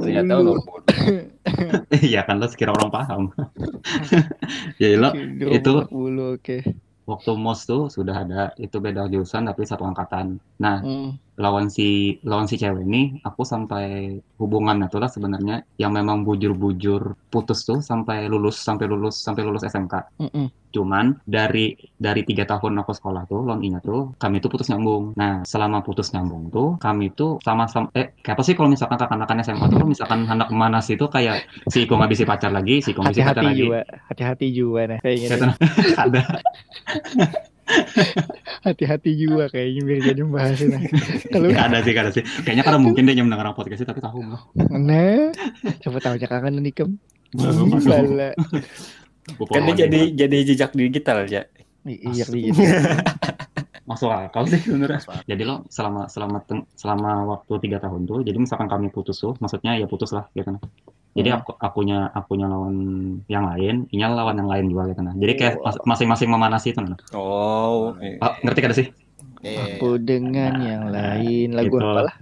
Ternyata 0.00 0.32
lo 0.38 0.52
Iya 1.92 2.22
kan 2.22 2.38
lo 2.38 2.46
sekira 2.46 2.70
orang 2.70 2.90
paham. 2.90 3.22
Jadi 4.78 4.94
lo 4.96 5.10
itu- 5.50 5.86
bulu 5.88 6.36
oke 6.36 6.58
waktu 7.02 7.34
mos 7.34 7.66
tuh 7.66 7.90
sudah 7.90 8.14
ada 8.14 8.54
itu 8.56 8.78
beda 8.78 9.10
jurusan 9.10 9.44
tapi 9.44 9.66
satu 9.66 9.82
angkatan. 9.82 10.38
Nah, 10.56 10.78
Hmm. 10.80 11.18
Lawan 11.40 11.72
si 11.72 12.20
lawan 12.28 12.44
si 12.44 12.60
cewek 12.60 12.84
ini 12.84 13.16
aku 13.24 13.40
sampai 13.46 14.20
hubungannya 14.36 14.92
tuh 14.92 15.00
lah 15.00 15.08
sebenarnya 15.08 15.64
yang 15.80 15.96
memang 15.96 16.28
bujur-bujur 16.28 17.16
putus 17.32 17.64
tuh 17.64 17.80
sampai 17.80 18.28
lulus 18.28 18.60
sampai 18.60 18.84
lulus 18.84 19.16
sampai 19.22 19.42
lulus 19.46 19.64
SMK. 19.64 20.20
Mm-mm. 20.20 20.46
Cuman 20.72 21.20
dari 21.28 21.76
dari 22.00 22.24
tiga 22.24 22.48
tahun 22.48 22.80
aku 22.80 22.96
sekolah 22.96 23.28
tuh, 23.28 23.44
loan 23.44 23.60
nya 23.60 23.76
tuh 23.84 24.16
kami 24.16 24.40
tuh 24.40 24.48
putus 24.48 24.72
nyambung. 24.72 25.12
Nah, 25.20 25.44
selama 25.44 25.84
putus 25.84 26.12
nyambung 26.16 26.48
tuh 26.48 26.80
kami 26.80 27.12
tuh 27.12 27.36
sama-sama 27.44 27.92
eh 27.92 28.16
kayak 28.24 28.40
apa 28.40 28.42
sih 28.44 28.54
kalau 28.56 28.72
misalkan 28.72 28.96
kakak-kakaknya 28.96 29.44
SMA 29.44 29.66
tuh 29.68 29.84
misalkan 29.84 30.24
anak 30.24 30.48
manas 30.52 30.88
itu 30.88 31.04
kayak 31.12 31.44
si 31.68 31.84
Iko 31.84 32.00
nggak 32.00 32.12
bisa 32.12 32.24
pacar 32.24 32.50
lagi, 32.56 32.80
si 32.80 32.96
Iko 32.96 33.04
nggak 33.04 33.12
bisa 33.12 33.24
pacar 33.24 33.44
hati-hati 33.44 33.48
lagi. 33.52 33.60
juga 33.68 33.80
hati-hati 34.08 34.46
juga 34.52 34.80
nah 34.88 34.98
Saya 35.04 35.14
nih. 35.16 35.28
tenang, 35.28 35.56
ada 36.00 36.22
hati-hati 38.66 39.10
juga 39.16 39.50
kayaknya 39.50 39.80
biar 39.86 40.00
jadi 40.12 40.22
bahasnya 40.26 40.66
nah 40.74 40.82
kalau 41.30 41.46
Nggak 41.50 41.66
ada 41.66 41.78
sih, 41.82 41.92
ada 41.94 42.10
sih. 42.10 42.24
Kayaknya 42.42 42.64
karena 42.66 42.80
mungkin 42.80 43.02
dia 43.06 43.22
mendengar 43.22 43.54
podcast 43.54 43.82
ini 43.82 43.88
tapi 43.88 44.00
tahu 44.02 44.18
nggak? 44.22 44.42
nah 44.76 45.20
coba 45.82 45.98
tahu 46.02 46.14
kangen 46.20 46.62
nih 46.62 46.74
kem 46.74 46.90
Bala. 47.32 48.30
Kan 49.48 49.62
dia 49.72 49.86
jadi 49.86 50.00
jadi 50.12 50.36
jejak 50.52 50.74
digital 50.76 51.24
ya. 51.30 51.46
iya 51.82 52.24
gitu 52.30 52.62
masuk 53.90 54.14
akal 54.14 54.46
sih 54.46 54.62
sebenarnya. 54.62 55.02
Jadi 55.26 55.42
lo 55.42 55.66
selama 55.66 56.06
selama 56.06 56.38
selama 56.78 57.12
waktu 57.26 57.52
tiga 57.66 57.82
tahun 57.82 58.06
tuh, 58.06 58.22
jadi 58.22 58.38
misalkan 58.38 58.70
kami 58.70 58.94
putus 58.94 59.18
tuh, 59.18 59.34
maksudnya 59.42 59.74
ya 59.74 59.90
putus 59.90 60.14
lah 60.14 60.30
gitu 60.38 60.54
nah. 60.54 60.62
Jadi 61.12 61.28
Hmm. 61.28 61.38
aku 61.38 61.50
akunya 61.60 61.98
akunya 62.10 62.46
lawan 62.48 62.76
yang 63.28 63.44
lain, 63.44 63.84
inya 63.92 64.06
lawan 64.08 64.36
yang 64.40 64.48
lain 64.48 64.64
juga 64.66 64.88
gitu 64.88 65.00
nah. 65.00 65.12
Jadi 65.12 65.32
kayak 65.36 65.54
mas- 65.60 65.82
masing-masing 65.84 66.28
memanasi 66.28 66.72
itu 66.72 66.80
nah. 66.80 66.96
Oh, 67.12 67.92
Ah, 68.18 68.32
ngerti 68.40 68.60
kada 68.60 68.74
sih? 68.74 68.86
Iya, 69.38 69.50
iya, 69.50 69.52
iya. 69.52 69.74
aku 69.76 69.88
dengan 69.98 70.52
yang 70.58 70.82
lain 70.88 71.48
lagu 71.52 71.74
Gitu. 71.74 71.84
apa 71.84 72.00
lah 72.06 72.16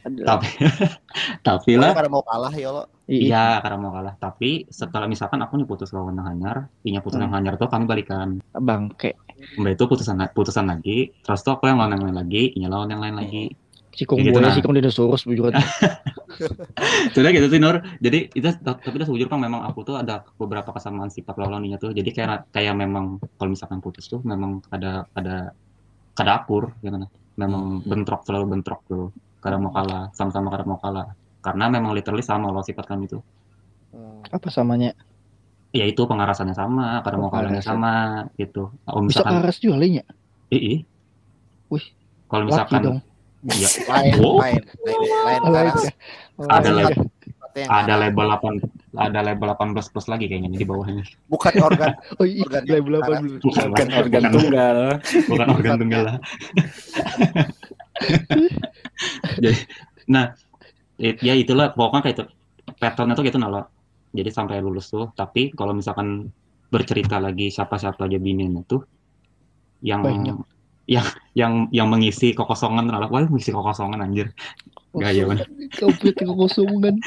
Ada- 0.00 0.24
Tapi 0.24 0.46
tapi 1.44 1.70
lah 1.76 1.92
pada 1.92 2.08
mau 2.08 2.24
kalah 2.24 2.52
ya 2.52 2.72
lo. 2.72 2.88
iya 3.04 3.20
Iya, 3.20 3.44
karena 3.60 3.76
mau 3.76 3.92
kalah. 3.92 4.14
Tapi 4.16 4.64
setelah 4.68 5.04
misalkan 5.04 5.40
aku 5.44 5.60
putus 5.68 5.92
lawan 5.92 6.16
yang 6.16 6.24
hanyar, 6.24 6.56
inya 6.84 7.04
putus 7.04 7.20
Hmm. 7.20 7.28
yang 7.28 7.32
hanyar 7.36 7.54
tuh 7.60 7.68
kami 7.68 7.84
balikan. 7.84 8.40
bangke 8.54 9.12
Mbak 9.60 9.72
itu 9.72 9.84
putusan 9.88 10.20
putusan 10.32 10.68
lagi, 10.68 11.12
terus 11.20 11.40
tuh 11.40 11.56
aku 11.56 11.64
yang 11.64 11.80
lawan 11.80 11.96
yang 11.96 12.04
lain 12.08 12.16
lagi, 12.16 12.52
inya 12.56 12.68
lawan 12.70 12.88
yang 12.88 13.00
lain 13.04 13.16
lagi. 13.18 13.44
si 13.52 13.69
kong 14.04 14.20
Ya 14.20 14.30
gitu 14.30 14.38
buaya 14.38 14.48
nah. 14.50 14.54
si 14.56 14.60
kong 14.62 14.74
dinosaurus 14.76 15.22
bujur 15.26 15.52
Sudah 17.14 17.30
gitu 17.34 17.46
sih 17.52 17.60
Nur. 17.60 17.84
Jadi 18.00 18.32
itu 18.32 18.48
tapi 18.64 18.96
udah 18.96 19.06
sejujur 19.08 19.28
kan 19.28 19.40
memang 19.40 19.60
aku 19.66 19.84
tuh 19.84 20.00
ada 20.00 20.24
beberapa 20.40 20.72
kesamaan 20.72 21.12
sifat 21.12 21.36
lawannya 21.36 21.76
tuh. 21.76 21.92
Jadi 21.92 22.10
kayak 22.14 22.48
kayak 22.54 22.74
memang 22.76 23.20
kalau 23.36 23.50
misalkan 23.52 23.84
putus 23.84 24.08
tuh 24.08 24.24
memang 24.24 24.64
ada 24.72 25.04
ada 25.12 25.52
kada 26.16 26.40
akur 26.40 26.72
gimana. 26.80 27.08
Memang 27.36 27.84
bentrok 27.84 28.24
selalu 28.24 28.56
bentrok 28.56 28.80
tuh. 28.88 29.12
Kadang 29.40 29.68
mau 29.68 29.72
kalah, 29.72 30.12
sama-sama 30.12 30.52
kadang 30.52 30.76
mau 30.76 30.80
kalah. 30.80 31.12
Karena 31.40 31.72
memang 31.72 31.96
literally 31.96 32.24
sama 32.24 32.52
loh 32.52 32.60
sifat 32.60 32.84
kami 32.84 33.08
tuh. 33.08 33.24
Hmm. 33.92 34.20
Apa 34.28 34.52
samanya? 34.52 34.92
Ya 35.70 35.86
itu 35.86 36.02
pengarasannya 36.02 36.52
sama, 36.52 37.00
kadang 37.00 37.24
Oh, 37.24 37.30
mau 37.30 37.32
kalahnya 37.32 37.62
sama 37.62 38.26
gitu. 38.36 38.74
Kalau 38.84 39.00
Bisa 39.06 39.22
misalkan 39.22 39.32
karas 39.40 39.56
juga 39.62 39.76
lainnya. 39.78 40.04
Wih, 41.70 41.86
Kalau 42.26 42.44
Laki 42.46 42.50
misalkan 42.50 42.80
dong. 42.82 42.98
Ya 43.46 43.68
Lain, 43.90 44.12
Oh. 44.18 44.38
lain, 44.38 44.60
lain, 44.84 45.00
lain 45.16 45.40
Oh, 45.40 45.50
lain 45.50 45.72
Ada 46.46 46.70
lain 46.70 46.84
ya. 46.84 46.94
Sesuatu 46.94 47.56
yang 47.58 47.68
ada 47.68 47.94
label 47.98 48.26
8 48.30 48.62
ada 48.92 49.18
label 49.22 49.46
18 49.50 49.90
plus 49.90 50.06
lagi 50.06 50.24
kayaknya 50.26 50.50
di 50.50 50.62
bawahnya. 50.62 51.02
Bukan 51.26 51.52
organ. 51.58 51.90
Oh 52.18 52.24
iya, 52.24 52.42
Organ 52.42 52.62
label 52.64 52.92
apa 52.94 53.02
karas. 53.06 53.20
dulu? 53.20 53.36
Bukan, 53.42 53.66
Bukan 53.70 53.88
organ 53.92 54.22
tunggal. 54.30 54.76
bukan 55.26 55.46
organ 55.50 55.72
tunggal 55.76 56.02
lah. 56.04 56.16
Jadi, 59.36 59.56
nah, 60.06 60.24
it- 60.96 61.20
ya 61.20 61.34
itulah 61.34 61.72
pokoknya 61.72 62.02
kayak 62.02 62.14
itu 62.16 62.24
patternnya 62.76 63.14
tuh 63.14 63.24
gitu 63.24 63.36
nalo. 63.36 63.66
Jadi 64.10 64.28
sampai 64.28 64.58
lulus 64.58 64.88
tuh, 64.88 65.10
tapi 65.12 65.50
kalau 65.50 65.70
misalkan 65.70 66.28
bercerita 66.66 67.18
lagi 67.18 67.48
siapa-siapa 67.48 68.06
aja 68.06 68.18
bininya 68.18 68.62
tuh 68.64 68.82
yang 69.82 70.02
Banyak. 70.02 70.34
Yang 70.90 71.06
yang 71.38 71.52
yang 71.70 71.86
mengisi 71.86 72.34
kekosongan 72.34 72.90
nalo. 72.90 73.06
Wah, 73.06 73.22
mengisi 73.30 73.54
kekosongan 73.54 74.02
anjir. 74.02 74.34
Gaya 74.90 75.22
bener. 75.22 75.46
Komplit 75.78 76.18
kekosongan. 76.18 76.98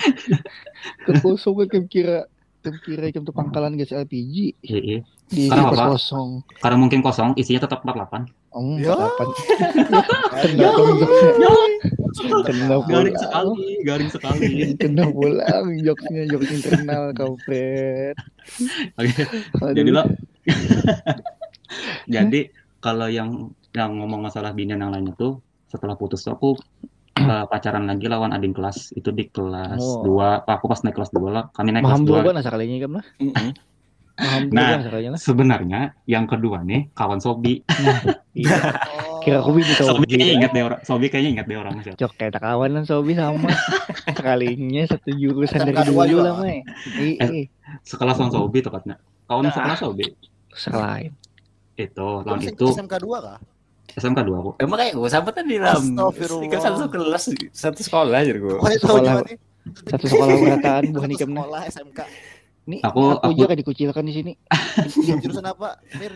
Kekosongan 1.07 1.67
kayak 1.67 1.87
kira 1.91 2.17
kayak 2.63 2.79
kira 2.79 3.11
tuh 3.11 3.35
pangkalan 3.35 3.75
gas 3.75 3.91
LPG 3.91 4.55
Iya, 4.63 4.79
iya. 4.79 4.99
di 5.27 5.51
Karena 5.51 5.67
apa? 5.67 5.99
kosong. 5.99 6.47
Karena 6.63 6.77
mungkin 6.79 7.03
kosong, 7.03 7.35
isinya 7.35 7.67
tetap 7.67 7.83
48. 7.83 8.31
Oh, 8.55 8.79
Ya. 8.79 8.95
delapan. 8.95 9.27
Ya, 10.55 10.69
Kena 10.71 10.95
jokesnya. 10.95 11.51
Kena 12.47 12.75
Garing 12.87 13.17
sekali, 13.19 13.67
garing 13.83 14.11
sekali. 14.11 14.47
Kena 14.79 15.03
pulang 15.11 15.65
jokesnya 15.83 16.23
jokes 16.31 16.51
internal 16.55 17.11
kampret. 17.11 18.15
Oke. 18.95 19.23
Aduh. 19.59 19.75
Jadi 19.75 19.89
lo 19.91 20.03
Jadi 22.15 22.39
kalau 22.79 23.07
yang 23.07 23.51
yang 23.73 23.91
ngomong 23.95 24.21
masalah 24.21 24.51
binian 24.51 24.77
yang 24.77 24.89
lainnya 24.89 25.13
tuh 25.13 25.37
setelah 25.65 25.93
putus 25.93 26.21
tuh 26.21 26.33
aku 26.33 26.49
eh, 27.19 27.45
pacaran 27.45 27.83
lagi 27.83 28.05
lawan 28.05 28.29
adik 28.29 28.53
kelas 28.53 28.93
itu 28.93 29.09
di 29.09 29.27
kelas 29.27 29.77
Oh. 29.77 30.05
2 30.05 30.45
aku 30.45 30.65
pas 30.65 30.79
naik 30.81 30.95
kelas 30.95 31.11
2 31.11 31.27
lah 31.27 31.43
kami 31.51 31.69
naik 31.71 31.83
kelas 31.83 31.93
Maham 31.95 32.05
2 32.05 32.09
dua 32.09 32.19
kan 32.23 32.35
asakalinya 32.37 32.77
kan 32.79 32.91
lah. 32.93 33.05
Dua 33.17 33.51
Nah. 34.53 34.77
sebenarnya 35.17 35.97
yang 36.05 36.29
kedua 36.29 36.61
nih 36.61 36.93
kawan 36.93 37.17
Sobi 37.17 37.65
Iya. 38.31 38.57
Oh. 39.01 39.17
Kira 39.19 39.41
aku 39.41 39.57
bisa 39.57 39.73
Sobi 39.73 40.05
Sobi. 40.05 40.05
kayaknya 40.11 40.33
ingat 40.35 40.51
deh 40.53 40.61
orang 40.61 40.79
Sobi 40.83 41.05
kayaknya 41.09 41.31
ingat 41.33 41.45
deh 41.49 41.57
orang 41.57 41.73
siapa 41.81 41.97
Cok 41.97 42.11
kayak 42.13 42.33
kawan 42.37 42.69
kan 42.71 42.85
Sobi 42.85 43.13
sama. 43.13 43.49
Sekalinya 44.13 44.83
satu 44.85 45.09
jurusan 45.11 45.59
dari 45.63 45.81
dua 45.83 46.03
dulu 46.05 46.21
lah, 46.21 46.33
Mai. 46.37 46.61
Iya. 46.93 47.49
sekelas 47.81 48.15
sama 48.15 48.29
Sobi 48.29 48.61
tepatnya 48.61 49.01
kawan 49.25 49.49
sekelas 49.49 49.79
Sobi 49.81 50.05
Selain. 50.53 51.09
itu 51.73 52.05
lawan 52.21 52.37
itu 52.37 52.65
SMK 52.69 52.93
2 53.01 53.17
kah? 53.17 53.41
SMK 53.93 54.19
2 54.25 54.41
aku 54.41 54.51
Emang 54.57 54.77
kayak 54.77 54.93
gue 54.97 55.09
sama 55.09 55.29
tadi 55.29 55.55
lam. 55.61 55.77
Astagfirullah. 55.77 56.49
Kan 56.49 56.59
satu 56.61 56.83
kelas, 56.89 57.23
satu 57.53 57.79
sekolah 57.81 58.17
aja 58.17 58.33
gue. 58.33 58.57
Sekolah-. 58.81 59.25
Satu 59.87 60.05
sekolah 60.09 60.35
berataan 60.35 60.83
bukan 60.91 61.09
nah. 61.09 61.19
sekolah 61.19 61.61
SMK. 61.69 61.99
Nih, 62.63 62.79
Aku- 62.79 63.19
aku, 63.19 63.27
aku- 63.27 63.35
juga 63.35 63.53
dikucilkan 63.53 64.03
di 64.03 64.13
sini. 64.15 64.33
Jurusan 65.21 65.43
apa? 65.43 65.77
Mir? 65.99 66.15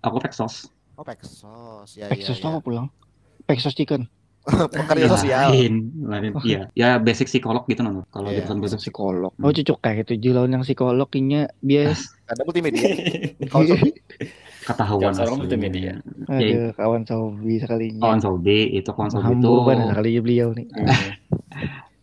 aku 0.00 0.16
Peksos 0.22 0.70
Oh, 0.96 1.04
Peksos. 1.04 1.92
Ya, 1.92 2.08
Peksos 2.08 2.40
ya, 2.40 2.42
tuh 2.42 2.48
ya. 2.48 2.52
apa 2.56 2.60
pulang? 2.64 2.86
Peksos 3.44 3.76
chicken. 3.76 4.08
Pekerja 4.72 5.06
sosial. 5.10 5.50
lain 5.50 5.90
lain 6.06 6.30
iya 6.46 6.70
ya 6.78 7.02
basic 7.02 7.26
psikolog 7.26 7.66
gitu 7.66 7.82
nonton 7.82 8.06
kalau 8.14 8.30
Iya, 8.30 8.46
jurusan 8.46 8.62
itu 8.62 8.78
Psikolog. 8.78 9.32
Oh 9.42 9.50
cocok 9.50 9.78
kayak 9.82 10.06
itu 10.06 10.30
lawan 10.30 10.54
yang 10.54 10.62
psikolog 10.62 11.08
kayaknya 11.10 11.50
bias. 11.58 12.14
Ada 12.30 12.46
multimedia. 12.46 12.86
Ketahuan 14.66 15.14
aslinya. 15.14 15.38
multimedia. 15.38 15.92
Ada 16.26 16.74
kawan 16.74 17.02
Sobi 17.06 17.54
sekalinya. 17.62 18.02
kawan 18.02 18.18
Sobi 18.18 18.58
itu 18.74 18.90
kawan 18.90 19.10
Sobi 19.14 19.34
itu 19.34 19.46
Hambo 19.46 19.66
kan 19.66 19.78
sekalinya 19.94 20.20
beliau 20.22 20.48
nih. 20.54 20.66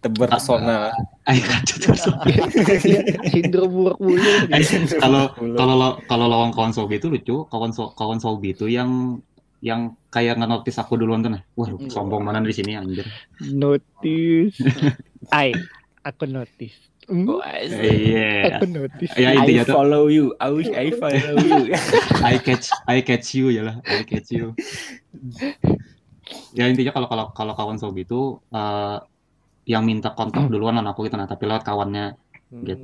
Tebar 0.04 0.28
pesona. 0.36 0.92
Ay, 1.24 1.40
kacau, 1.40 1.96
kacau. 1.96 2.12
Iya, 2.28 2.44
Sindrom 3.32 3.72
burak 3.72 3.96
bulu. 4.00 4.20
Eh, 4.52 4.60
kalau 5.00 5.32
kalau 5.56 5.96
kalau 6.08 6.26
lawan 6.28 6.52
kawan 6.52 6.76
Sobi 6.76 7.00
itu 7.00 7.08
lucu 7.08 7.48
kawan 7.48 7.72
so, 7.72 7.92
kawan 7.96 8.20
Sobi 8.20 8.52
itu 8.52 8.68
yang 8.68 9.20
yang 9.64 9.96
kayak 10.12 10.36
nge-notice 10.36 10.76
aku 10.84 11.00
duluan 11.00 11.24
tuh 11.24 11.32
nah 11.32 11.42
wah 11.56 11.72
sombong 11.88 12.20
mana 12.20 12.44
di 12.44 12.52
sini 12.52 12.76
anjir 12.76 13.08
Notice. 13.40 14.60
Ai, 15.32 15.56
aku 16.04 16.28
notice. 16.28 16.92
Hmm, 17.08 17.28
Oh, 17.28 17.40
I, 17.44 17.68
iya 17.72 18.60
Aku 18.60 18.68
notice. 18.68 19.12
ya 19.16 19.36
I 19.40 19.64
tuh 19.64 19.72
follow 19.72 20.12
you. 20.12 20.36
I 20.40 20.52
wish 20.52 20.68
I 20.72 20.92
follow 20.96 21.36
you. 21.40 21.72
I 22.28 22.40
catch 22.44 22.68
I 22.88 23.00
catch 23.04 23.36
you 23.40 23.56
ya 23.56 23.64
lah 23.72 23.76
I 23.88 24.04
catch 24.04 24.36
you 24.36 24.52
ya 26.56 26.68
intinya 26.72 26.92
kalau 26.96 27.08
kalau 27.08 27.26
kalau 27.36 27.54
kawan 27.56 27.80
Sobi 27.80 28.04
itu 28.08 28.40
eh, 28.52 28.98
yang 29.68 29.84
minta 29.88 30.12
kontak 30.12 30.48
duluan 30.52 30.76
sama 30.76 30.92
aku 30.92 31.08
gitu 31.08 31.16
nah 31.16 31.28
tapi 31.28 31.48
lewat 31.48 31.64
kawannya 31.64 32.16
gitu 32.64 32.84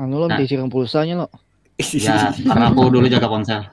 Anu 0.00 0.24
lo 0.24 0.26
Nah. 0.26 0.40
pulsanya 0.72 1.24
lo. 1.24 1.28
ya 1.78 2.30
karena 2.32 2.70
aku 2.70 2.86
dulu 2.86 3.06
jaga 3.10 3.26
ponsel 3.26 3.66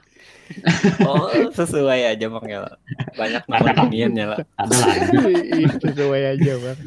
oh, 1.08 1.28
sesuai 1.58 2.16
aja 2.16 2.26
Bang 2.28 2.46
ya. 2.46 2.68
Banyak 3.16 3.42
nomor 3.48 3.74
iniannya 3.88 4.24
lah. 4.36 4.38
ada 4.56 4.74
Sesuai 5.80 6.22
aja 6.36 6.52
bang. 6.58 6.78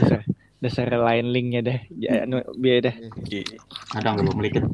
Dasar, 0.00 0.20
dasar 0.60 0.86
lain 0.92 1.26
linknya 1.32 1.60
deh. 1.64 1.78
Ya, 1.94 2.24
anu, 2.24 2.44
biar 2.58 2.84
deh. 2.84 2.94
kadang 3.92 4.20
dulu 4.20 4.40
melikit 4.40 4.64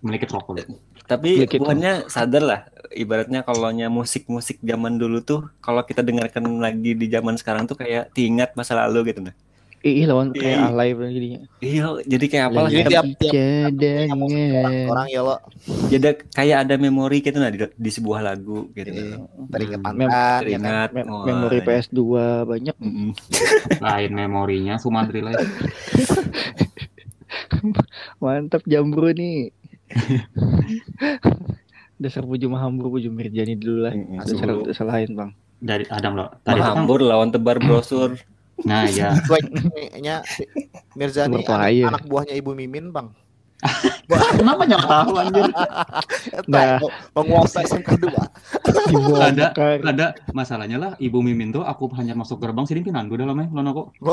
melikit 0.00 0.28
rokok. 0.32 0.64
Tapi 1.10 1.42
Dikit. 1.42 1.58
bukannya 1.58 2.06
sadar 2.06 2.42
lah 2.46 2.60
ibaratnya 2.94 3.46
kalau 3.46 3.70
musik-musik 3.90 4.58
zaman 4.62 4.98
dulu 4.98 5.22
tuh 5.22 5.40
kalau 5.62 5.82
kita 5.86 6.02
dengarkan 6.02 6.58
lagi 6.58 6.94
di 6.98 7.06
zaman 7.06 7.38
sekarang 7.38 7.64
tuh 7.70 7.78
kayak 7.78 8.10
diingat 8.14 8.54
masa 8.58 8.74
lalu 8.76 9.14
gitu 9.14 9.22
nah. 9.22 9.34
Ih, 9.80 10.04
lawan 10.04 10.28
kayak 10.36 10.60
Ih. 10.60 10.68
alay 10.68 10.92
jadinya. 10.92 11.40
Iya, 11.64 12.04
jadi 12.04 12.24
kayak 12.28 12.44
apa 12.52 12.58
lah 12.60 12.68
Jadi 12.68 12.82
kita 12.84 12.90
tiap 12.92 13.04
tiap 13.16 13.72
orang 14.92 15.06
ya 15.08 15.20
lo 15.24 15.36
jadi 15.88 16.20
kayak 16.20 16.56
ada 16.68 16.74
memori 16.76 17.24
gitu 17.24 17.40
nah 17.40 17.48
di, 17.48 17.64
di 17.64 17.90
sebuah 17.90 18.20
lagu 18.20 18.68
gitu. 18.76 18.92
Iya. 18.92 19.16
teringat 19.48 19.80
Mem- 19.80 19.96
mantan 19.96 20.12
ya 20.12 20.12
kan? 20.12 20.40
Teringat 20.44 20.90
Mem- 20.92 21.08
wah, 21.08 21.24
memori 21.24 21.58
PS2 21.64 22.00
banyak. 22.44 22.76
lain 23.88 24.10
memorinya 24.12 24.76
Sumantri 24.76 25.24
lain 25.24 25.40
Mantap 28.20 28.60
jambro 28.68 29.08
nih. 29.16 29.48
dasar 32.00 32.24
puju 32.24 32.48
mahambur 32.48 32.92
puju 32.92 33.08
mirjani 33.08 33.56
dulu 33.56 33.88
lah. 33.88 33.92
Dasar 34.24 34.48
dasar 34.60 34.86
lain 34.88 35.16
bang. 35.16 35.32
dari 35.60 35.84
Adam 35.92 36.16
loh 36.16 36.32
tadi 36.40 36.56
Mahambur 36.56 37.04
lawan 37.04 37.28
tebar 37.32 37.60
brosur. 37.60 38.16
Nah 38.64 38.84
ya 38.88 39.16
Mirzani 40.98 41.40
Berbahaya. 41.40 41.88
anak, 41.88 42.02
anak 42.02 42.04
buahnya 42.10 42.34
Ibu 42.36 42.52
Mimin 42.56 42.90
bang 42.92 43.08
kenapa 44.32 44.62
nggak 44.64 44.84
tahu 44.84 45.12
anjir 45.16 45.44
Nah. 46.46 46.82
Penguasa 47.12 47.62
SMK 47.62 47.90
2 47.96 48.10
ada 48.10 49.52
Dibongkar. 49.52 49.78
ada 49.84 50.06
masalahnya 50.30 50.76
lah 50.76 50.92
ibu 50.96 51.20
mimin 51.20 51.50
tuh 51.50 51.62
aku 51.62 51.86
hanya 51.94 52.12
masuk 52.12 52.38
gerbang 52.38 52.64
sini 52.64 52.82
pinandu 52.82 53.14
dalamnya 53.14 53.46
lo 53.48 53.60
nako 53.60 53.82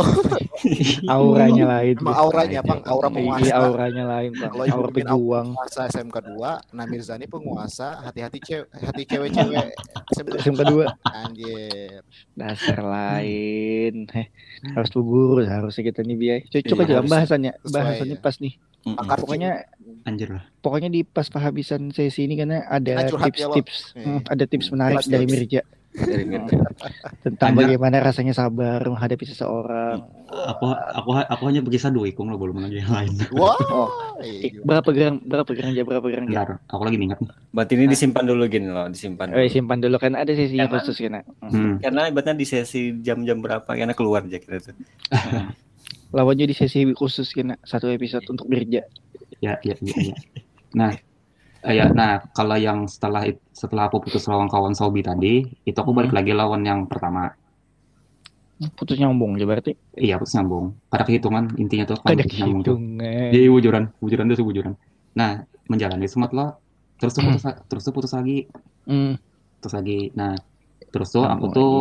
Auranya 1.07 1.65
lain. 1.71 1.95
emang 1.95 2.15
auranya 2.15 2.60
bang 2.62 2.81
aura 2.83 3.07
Iya, 3.07 3.13
penguasa 3.13 3.53
auranya 3.57 4.03
lain 4.05 4.31
bang. 4.33 4.49
Kalau 4.49 4.65
Ibu 4.65 4.73
Aura 4.75 4.89
Mimin 4.89 5.05
pejuang. 5.05 5.47
penguasa 5.47 5.81
SMK 5.88 6.15
2 6.27 6.75
nah 6.75 6.86
Mirzani 6.86 7.25
penguasa 7.25 7.88
hati-hati 8.01 8.38
cewek 8.39 8.67
hati 8.71 9.03
cewek-cewek 9.03 9.67
SMK 10.12 10.33
SMK 10.39 10.62
2 10.62 10.86
anjir 11.15 12.01
dasar 12.33 12.79
lain. 12.81 13.93
Heh, 14.07 14.27
harus 14.67 14.89
berguru 14.91 15.41
harusnya 15.43 15.83
kita 15.83 16.01
nih 16.01 16.15
biaya. 16.15 16.39
Cocok 16.43 16.65
Iya, 16.75 16.83
aja 16.83 16.93
harus 16.95 17.10
bahasannya. 17.10 17.51
Bahasannya 17.63 18.17
ya. 18.17 18.21
pas 18.21 18.36
nih. 18.38 18.53
Mm-mm. 18.88 18.95
Akar 18.97 19.17
Pokoknya 19.19 19.67
anjir 20.04 20.30
lah 20.30 20.43
pokoknya 20.58 20.89
di 20.89 21.02
pas 21.02 21.26
kehabisan 21.26 21.91
sesi 21.91 22.23
ini 22.23 22.36
karena 22.36 22.63
ada 22.65 22.91
Kita 22.97 23.10
curhat 23.10 23.28
ya, 23.28 23.47
tips-tips 23.47 23.76
Iya. 23.93 24.04
hmm, 24.06 24.19
ada 24.26 24.43
tips 24.45 24.67
menarik 24.69 24.95
Tips, 24.97 25.08
dari 25.10 25.26
tips. 25.26 25.34
Mirja 25.34 25.62
Dari 25.97 26.23
Mirja. 26.23 26.56
tentang 27.21 27.52
bagaimana 27.54 27.97
rasanya 28.00 28.30
sabar 28.30 28.78
menghadapi 28.80 29.26
seseorang. 29.26 29.97
aku 30.30 30.65
aku 30.69 31.10
aku 31.17 31.43
hanya 31.45 31.60
berkisah 31.60 31.89
dua 31.89 32.06
ikung 32.06 32.28
lo 32.28 32.38
belum 32.38 32.62
lagi 32.62 32.78
yang 32.78 32.91
lain 32.91 33.12
wah 33.32 33.58
Oh, 33.67 33.89
iya, 34.19 34.62
berapa 34.62 34.89
gram 34.89 35.17
berapa 35.19 35.47
gram 35.47 35.69
aja 35.69 35.82
berapa 35.82 36.04
gram? 36.04 36.26
Bentar, 36.26 36.58
aku 36.63 36.82
lagi 36.84 36.97
ingat 37.00 37.17
nih. 37.17 37.30
Berarti 37.50 37.73
ini 37.73 37.86
disimpan 37.88 38.23
dulu 38.23 38.43
gini 38.45 38.67
loh, 38.67 38.86
disimpan. 38.88 39.30
Oh, 39.30 39.38
dulu. 39.38 39.47
simpan 39.47 39.78
dulu 39.78 39.95
kan 39.95 40.13
ada 40.13 40.30
sesinya 40.30 40.65
Karena- 40.65 40.73
khusus 40.80 40.97
kena. 40.97 41.21
Hmm. 41.39 41.78
Karena 41.78 42.02
ibaratnya 42.08 42.36
di 42.36 42.45
sesi 42.45 42.82
jam-jam 42.97 43.38
berapa 43.38 43.65
karena 43.67 43.93
keluar 43.93 44.21
aja 44.21 44.38
kita 44.38 44.58
tuh. 44.63 44.76
Lawannya 46.15 46.48
di 46.48 46.56
sesi 46.56 46.88
khusus 46.96 47.32
kena 47.36 47.60
satu 47.63 47.91
episode 47.91 48.24
untuk 48.32 48.48
Mirja. 48.48 48.84
Ya, 49.43 49.60
ya, 49.62 49.76
ya, 49.80 49.96
ya. 50.13 50.15
Nah, 50.78 50.91
eh, 51.63 51.74
ya, 51.80 51.88
nah 51.89 52.20
kalau 52.36 52.60
yang 52.60 52.91
setelah 52.91 53.24
setelah 53.56 53.88
aku 53.88 54.04
putus 54.04 54.28
lawan 54.28 54.52
kawan 54.52 54.76
Sobi 54.76 55.00
tadi, 55.00 55.48
itu 55.63 55.78
aku 55.80 55.96
balik 55.96 56.12
Hmm. 56.12 56.20
lagi 56.20 56.32
lawan 56.36 56.62
yang 56.67 56.86
pertama. 56.91 57.32
Putus 58.76 59.00
nyambung 59.00 59.39
ya 59.39 59.48
berarti. 59.48 59.74
Iya, 59.96 60.20
putus 60.20 60.36
nyambung. 60.36 60.76
Ada 60.91 61.08
kehitungan 61.08 61.56
intinya 61.56 61.88
tuh 61.88 61.98
kan 62.04 62.13
Ada 62.13 62.26
putus 62.28 62.38
nyambung 62.43 62.62
tuh. 62.67 62.78
Jadi 63.32 63.48
wujuran, 63.48 63.84
wujuran 64.04 64.26
tuh 64.28 64.43
wujuran. 64.43 64.74
Nah, 65.15 65.46
menjalani 65.72 66.06
semut 66.06 66.36
lo, 66.36 66.60
terus 67.00 67.15
tuh 67.15 67.24
putus, 67.26 67.43
terus 67.72 67.84
tuh 67.88 67.93
putus 67.96 68.12
lagi, 68.12 68.38
Hmm. 68.84 69.15
terus 69.63 69.74
lagi. 69.78 70.12
Nah, 70.13 70.36
terus 70.91 71.10
tuh 71.15 71.24
aku 71.24 71.46
tuh 71.54 71.72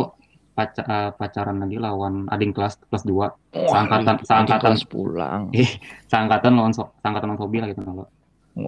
paca- 0.57 0.83
eh, 0.83 1.09
pacaran 1.13 1.61
lagi 1.61 1.77
lawan 1.77 2.25
ading 2.27 2.49
kelas 2.49 2.81
kelas 2.83 3.05
2 3.05 3.13
Wah, 3.13 3.29
Seangkatan- 3.69 4.25
seangkatan. 4.25 4.73
kelas 4.73 4.83
pulang. 4.83 5.53
seangkatan 6.09 6.51
lawan 6.51 6.73
so, 6.73 6.89
seangkatan 6.99 7.29
lawan 7.29 7.39
Sobi 7.39 7.57
lah 7.61 7.69
gitu. 7.69 7.85
Wah. 7.85 8.09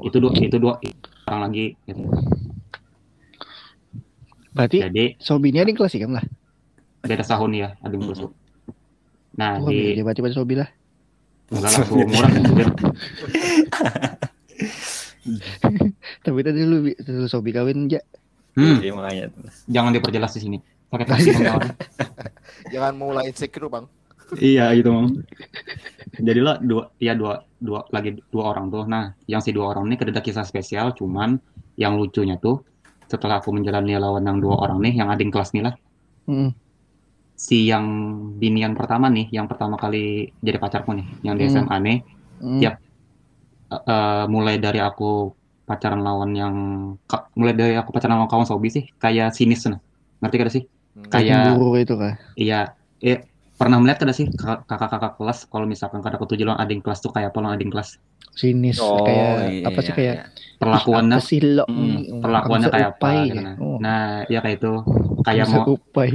Itu 0.06 0.22
dua 0.22 0.32
itu 0.32 0.56
dua 0.56 0.78
orang 1.26 1.50
lagi 1.50 1.74
gitu. 1.84 2.06
Berarti 4.50 4.78
Jadi 4.80 5.06
Sobi 5.18 5.50
ini 5.50 5.58
ada 5.58 5.68
yang 5.68 5.78
kelas 5.78 5.94
ikam 5.94 6.14
lah. 6.14 6.26
beda 7.00 7.24
tahun 7.24 7.52
ya 7.56 7.68
ading 7.82 8.02
kelas. 8.04 8.20
Nah, 9.34 9.58
Wah, 9.58 9.68
di 9.68 9.78
Mirja 9.90 10.04
berarti 10.04 10.22
pada 10.22 10.36
Sobi 10.36 10.54
lah. 10.54 10.70
enggak 11.50 11.72
lah 11.72 11.82
murah 11.90 12.30
anjir. 12.30 12.68
Tapi 16.20 16.40
tadi 16.42 16.60
dulu 16.60 16.78
dulu 16.96 17.26
Sobi 17.26 17.50
kawin 17.50 17.88
aja. 17.88 18.00
Hmm, 18.54 18.78
Iya 18.78 18.92
makanya 18.92 19.24
jangan 19.66 19.92
diperjelas 19.92 20.34
di 20.36 20.42
sini. 20.42 20.58
Pakai 20.90 21.06
taksi 21.06 21.30
kawan. 21.38 21.70
Jangan 22.74 22.94
mulai 22.98 23.30
insecure 23.30 23.70
bang. 23.70 23.86
Iya 24.38 24.74
gitu 24.78 24.94
mang. 24.94 25.26
Jadilah 26.22 26.62
dua, 26.62 26.94
ya 27.02 27.18
dua, 27.18 27.46
dua 27.58 27.86
lagi 27.90 28.18
dua 28.30 28.54
orang 28.54 28.70
tuh. 28.70 28.86
Nah, 28.86 29.14
yang 29.26 29.42
si 29.42 29.50
dua 29.50 29.74
orang 29.74 29.90
ini 29.90 29.98
ada 29.98 30.22
kisah 30.22 30.46
spesial. 30.46 30.94
Cuman 30.94 31.38
yang 31.78 31.98
lucunya 31.98 32.38
tuh 32.38 32.62
setelah 33.10 33.42
aku 33.42 33.50
menjalani 33.50 33.98
lawan 33.98 34.22
yang 34.22 34.38
dua 34.38 34.62
orang 34.62 34.86
nih, 34.86 35.02
yang 35.02 35.10
ading 35.10 35.34
kelas 35.34 35.50
nih 35.58 35.66
lah, 35.66 35.74
Hmm. 36.30 36.54
si 37.34 37.66
yang 37.66 37.86
binian 38.38 38.78
pertama 38.78 39.10
nih, 39.10 39.34
yang 39.34 39.50
pertama 39.50 39.82
kali 39.82 40.30
jadi 40.46 40.62
pacarku 40.62 40.94
nih, 40.94 41.08
yang 41.26 41.34
di 41.34 41.50
Hmm. 41.50 41.66
SMA 41.66 41.76
nih, 41.82 41.98
Hmm. 42.38 42.62
Yap. 42.62 42.76
eh, 43.70 43.82
eh, 43.82 44.24
mulai 44.30 44.62
dari 44.62 44.78
aku 44.78 45.34
pacaran 45.66 46.02
lawan 46.02 46.38
yang, 46.38 46.54
mulai 47.34 47.54
dari 47.58 47.74
aku 47.78 47.90
pacaran 47.94 48.18
lawan 48.22 48.30
kawan 48.30 48.46
Sobi 48.46 48.70
sih, 48.70 48.86
kayak 49.02 49.34
sinis 49.34 49.66
nah. 49.66 49.82
Ngerti 50.22 50.36
gak 50.38 50.54
sih? 50.54 50.64
Kayak- 51.08 51.46
Cemburu 51.48 51.72
itu 51.76 51.94
kah? 51.94 52.14
Iya, 52.34 52.60
eh, 53.00 53.24
pernah 53.56 53.78
melihat 53.78 54.00
kada 54.02 54.12
sih 54.12 54.28
kakak- 54.28 54.64
kakak-kakak 54.66 55.14
kelas 55.16 55.40
kalau 55.46 55.64
misalkan 55.64 56.00
kada 56.00 56.16
ketujuh 56.18 56.44
lawan 56.44 56.60
ading 56.60 56.80
kelas 56.80 57.00
tuh 57.00 57.10
kayak 57.10 57.32
apa 57.32 57.40
lawan 57.40 57.56
ading 57.56 57.70
kelas 57.70 58.00
Sinis 58.32 58.80
Oh, 58.80 59.04
kayak 59.04 59.52
iya, 59.52 59.68
apa 59.68 59.80
sih 59.82 59.92
iya, 59.92 59.98
kayak 59.98 60.16
iya. 60.16 60.24
perlakuannya 60.56 61.18
apa 61.18 61.28
sih 61.28 61.40
lo? 61.42 61.66
Hmm, 61.66 61.76
Hmm, 62.00 62.22
perlakuannya 62.22 62.68
kayak 62.70 62.90
apa 62.94 63.08
gitu 63.26 63.40
nah. 63.42 63.56
Oh, 63.58 63.78
Nah, 63.78 64.02
ya 64.26 64.40
kayak 64.40 64.58
itu 64.58 64.72
kayak 65.20 65.46
mau 65.50 65.64
upai. 65.70 66.10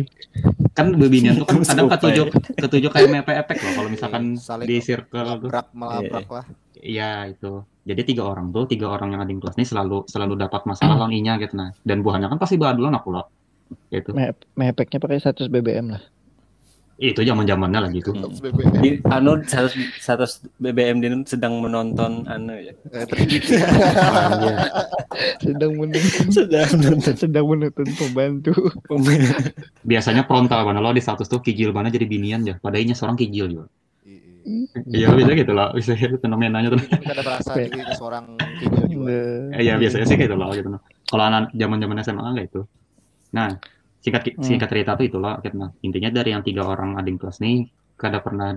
kan 0.73 0.87
bebinian 0.91 1.37
tuh 1.37 1.45
kan 1.45 1.61
kadang 1.69 1.87
ketujuh 1.87 2.27
ketujuh 2.57 2.91
kayak 2.91 3.09
mepe 3.09 3.31
epek 3.31 3.59
loh 3.61 3.73
kalau 3.77 3.89
misalkan 3.89 4.23
Iya, 4.33 4.41
saling 4.41 4.67
di 4.67 4.77
circle 4.81 5.21
tuh. 5.39 5.51
Melabrak 5.53 5.67
melabrak 5.71 6.27
lah. 6.31 6.45
Iya 6.75 7.11
itu. 7.29 7.53
Jadi 7.85 8.01
tiga 8.07 8.25
orang 8.25 8.49
tuh, 8.49 8.65
tiga 8.65 8.89
orang 8.89 9.13
yang 9.13 9.21
ading 9.21 9.39
kelas 9.39 9.55
nih 9.55 9.69
selalu 9.69 10.09
selalu 10.09 10.35
dapat 10.39 10.65
masalah 10.65 10.97
lawan 10.97 11.13
inya 11.13 11.37
gitu 11.37 11.53
nah. 11.55 11.77
Dan 11.79 12.01
buahnya 12.01 12.27
kan 12.27 12.41
pasti 12.41 12.57
badulan 12.57 12.95
aku 12.95 13.13
loh. 13.13 13.29
Gitu. 13.89 14.11
Me- 14.13 14.35
Mepeknya 14.55 14.99
pakai 14.99 15.19
100 15.19 15.47
BBM 15.47 15.95
lah. 15.95 16.03
Itu 16.95 17.27
zaman-zamannya 17.27 17.81
lah 17.83 17.91
gitu. 17.91 18.15
Hmm. 18.15 18.31
BBM. 18.39 18.73
Di, 18.79 18.89
anu 19.05 19.43
satu, 19.43 19.67
satu 19.99 20.25
BBM 20.57 21.03
di 21.03 21.09
sedang 21.27 21.59
menonton 21.59 22.23
anu 22.25 22.55
ya. 22.55 22.71
Eh, 22.71 23.03
tadi 23.03 23.35
Anjir. 23.35 24.55
Sedang 25.45 25.73
menonton 25.75 26.27
Sedang 26.31 26.71
menonton 26.71 27.15
sedang 27.15 27.47
menonton 27.47 27.87
pembantu. 27.95 28.53
Biasanya 29.83 30.23
frontal 30.23 30.63
mana 30.63 30.79
lo 30.79 30.91
di 30.91 31.03
status 31.03 31.27
tuh 31.27 31.43
kijil 31.43 31.71
mana 31.71 31.91
jadi 31.91 32.07
binian 32.07 32.47
ya. 32.47 32.55
Padahal 32.59 32.95
seorang 32.95 33.19
kijil 33.19 33.47
juga. 33.51 33.67
Iya. 34.07 35.11
Iya 35.11 35.19
bisa 35.19 35.33
gitu 35.35 35.53
lah. 35.53 35.75
Bisa 35.75 35.93
gitu 35.95 36.15
fenomenanya 36.19 36.79
tuh. 36.79 36.81
Ada 36.83 37.23
berasa 37.27 37.51
Pe- 37.55 37.71
jadi 37.71 37.95
seorang 37.97 38.39
video 38.39 38.85
juga. 38.87 39.19
Eh, 39.55 39.67
Iya 39.67 39.75
biasanya 39.79 40.07
sih 40.07 40.15
gitu 40.15 40.35
loh 40.39 40.51
gitu. 40.55 40.69
Kalau 41.11 41.25
anak 41.27 41.51
zaman-zaman 41.55 41.97
SMA 42.03 42.23
enggak 42.23 42.47
itu. 42.55 42.63
Nah, 43.35 43.59
singkat 43.99 44.39
singkat 44.39 44.69
cerita 44.71 44.95
tuh 44.95 45.11
itulah 45.11 45.43
gitu. 45.43 45.59
Nah, 45.59 45.75
intinya 45.83 46.11
dari 46.15 46.31
yang 46.31 46.47
tiga 46.47 46.63
orang 46.65 46.95
ading 46.97 47.19
kelas 47.19 47.43
nih 47.43 47.67
kada 47.99 48.23
pernah 48.23 48.55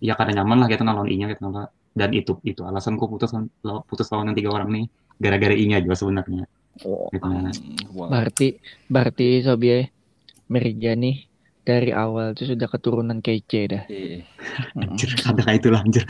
ya 0.00 0.16
kada 0.16 0.32
nyaman 0.32 0.64
lah 0.64 0.68
gitu 0.72 0.82
nalon 0.82 1.08
inya 1.12 1.28
gitu 1.28 1.52
lah. 1.52 1.68
Dan 1.96 2.12
itu 2.12 2.40
itu 2.44 2.64
alasanku 2.64 3.08
putus 3.08 3.32
putus 3.88 4.06
lawan 4.12 4.32
yang 4.32 4.36
tiga 4.36 4.50
orang 4.52 4.68
nih 4.72 4.84
gara-gara 5.20 5.54
inya 5.56 5.76
juga 5.80 5.96
sebenarnya. 5.96 6.44
Oh, 6.84 7.08
Gitu. 7.08 7.24
Nah, 7.24 7.52
berarti 8.12 8.60
berarti 8.92 9.40
Sobi 9.40 9.80
Merija 10.52 10.92
nih 10.92 11.24
dari 11.66 11.90
awal 11.90 12.36
tuh 12.38 12.52
sudah 12.54 12.68
keturunan 12.70 13.18
kece 13.18 13.60
dah. 13.66 13.82
Iya. 13.90 14.22
anjir 14.80 15.10
kada 15.18 15.42
kayak 15.42 15.58
itu 15.58 15.68
lah 15.72 15.80
anjir. 15.82 16.04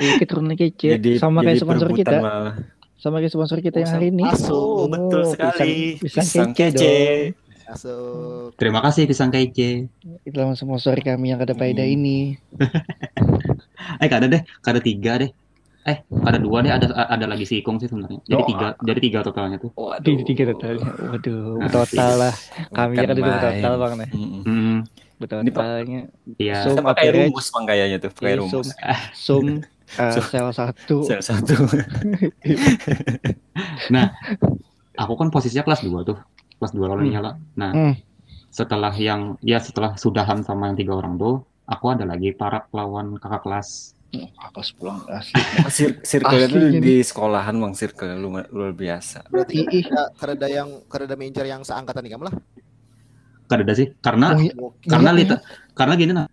Iya, 0.00 0.12
keturunan 0.22 0.54
kece 0.56 0.88
Jadi 0.96 1.10
sama 1.20 1.44
jadi 1.44 1.46
kayak 1.52 1.60
sponsor 1.60 1.90
kita, 1.92 2.16
malah. 2.22 2.54
Sama 2.98 3.18
kayak 3.18 3.30
sponsor 3.30 3.58
kita 3.58 3.78
yang 3.78 3.90
hari 3.90 4.10
ini. 4.10 4.22
Masuk. 4.22 4.52
Oh, 4.52 4.86
betul 4.86 5.22
Oh, 5.22 5.30
sekali. 5.30 5.96
Pisang, 5.96 6.18
pisang, 6.20 6.50
kece, 6.50 6.74
dong. 6.74 7.46
Masuk. 7.68 8.46
Terima 8.54 8.80
kasih 8.80 9.02
pisang 9.04 9.30
kece. 9.30 9.86
Itu 10.22 10.36
lawan 10.36 10.52
sponsor 10.52 10.98
kami 10.98 11.30
yang 11.30 11.38
ada 11.38 11.52
faedah 11.52 11.82
Hmm. 11.82 11.96
ini. 11.96 12.18
Eh 13.96 14.06
kada 14.06 14.26
deh, 14.26 14.42
kada 14.60 14.78
tiga 14.78 15.16
deh. 15.16 15.30
Eh, 15.82 15.96
ada 16.20 16.36
dua 16.36 16.60
deh, 16.60 16.68
ada 16.68 16.84
ada 16.92 17.24
lagi 17.24 17.42
si 17.42 17.58
Ikung 17.58 17.78
sih 17.78 17.86
sebenarnya. 17.86 18.20
Jadi 18.22 18.36
Oh. 18.36 18.46
tiga, 18.46 18.66
jadi 18.78 19.00
tiga 19.00 19.18
totalnya 19.22 19.56
tuh. 19.56 19.70
Waduh. 19.72 20.04
Di 20.12 20.24
tiga 20.26 20.44
totalnya. 20.46 20.84
Waduh, 21.08 21.56
Nah, 21.56 21.70
total 21.72 22.12
lah. 22.20 22.34
Kami 22.68 22.92
kan 22.94 23.04
ada 23.06 23.14
dua 23.16 23.36
total 23.40 23.72
bang 23.74 23.92
nih. 23.96 24.08
Mm-mm. 24.12 24.42
Hmm, 24.44 24.78
Ini, 25.18 25.24
Pak. 25.48 25.62
Totalnya 25.64 26.00
iya. 26.36 26.56
Pakai 26.68 27.06
average. 27.08 27.30
rumus 27.32 27.46
bang 27.48 27.64
kayaknya 27.64 27.96
tuh, 27.98 28.10
pakai 28.12 28.28
Iya, 28.28 28.36
rumus. 28.38 28.68
sum 29.16 29.44
uh, 29.96 30.12
sel 30.20 30.48
satu. 30.52 30.96
Salah 31.06 31.24
satu. 31.24 31.54
Aku 34.98 35.14
kan 35.14 35.30
posisinya 35.30 35.62
kelas 35.62 35.86
2 35.86 36.02
tuh. 36.02 36.18
Kelas 36.58 36.72
2 36.74 36.84
lawan 36.84 37.06
Hmm. 37.06 37.12
nyala. 37.14 37.30
Nah, 37.54 37.70
Hmm. 37.70 37.94
setelah 38.50 38.90
yang 38.92 39.38
ya 39.40 39.62
setelah 39.62 39.94
sudahan 39.94 40.42
sama 40.42 40.68
yang 40.68 40.76
tiga 40.76 40.98
orang 40.98 41.14
tuh, 41.14 41.46
aku 41.64 41.94
ada 41.94 42.02
lagi 42.02 42.34
para 42.34 42.66
lawan 42.74 43.14
kakak 43.16 43.46
kelas. 43.46 43.94
Akas 44.40 44.72
pulang 44.72 45.04
asli. 45.06 45.36
Sir 45.76 46.00
circle 46.00 46.40
itu 46.40 46.58
di 46.80 47.04
sekolahan 47.04 47.52
bang 47.54 47.74
circle 47.76 48.16
luar, 48.16 48.48
luar 48.48 48.72
biasa. 48.72 49.28
Berarti 49.28 49.68
Ih, 49.68 49.84
kereda 50.16 50.48
yang 50.48 50.80
kereda 50.88 51.12
mengincar 51.12 51.44
yang 51.44 51.60
seangkatan 51.60 52.02
nih 52.08 52.16
kamu 52.16 52.24
lah. 52.32 52.34
Kada 53.48 53.64
ada 53.64 53.74
sih, 53.76 53.92
karena 54.00 54.32
Oh, 54.32 54.40
iya. 54.40 54.52
Karena 54.84 55.10
iya, 55.12 55.18
lita, 55.24 55.36
karena 55.72 55.92
gini 55.96 56.12
nah, 56.16 56.28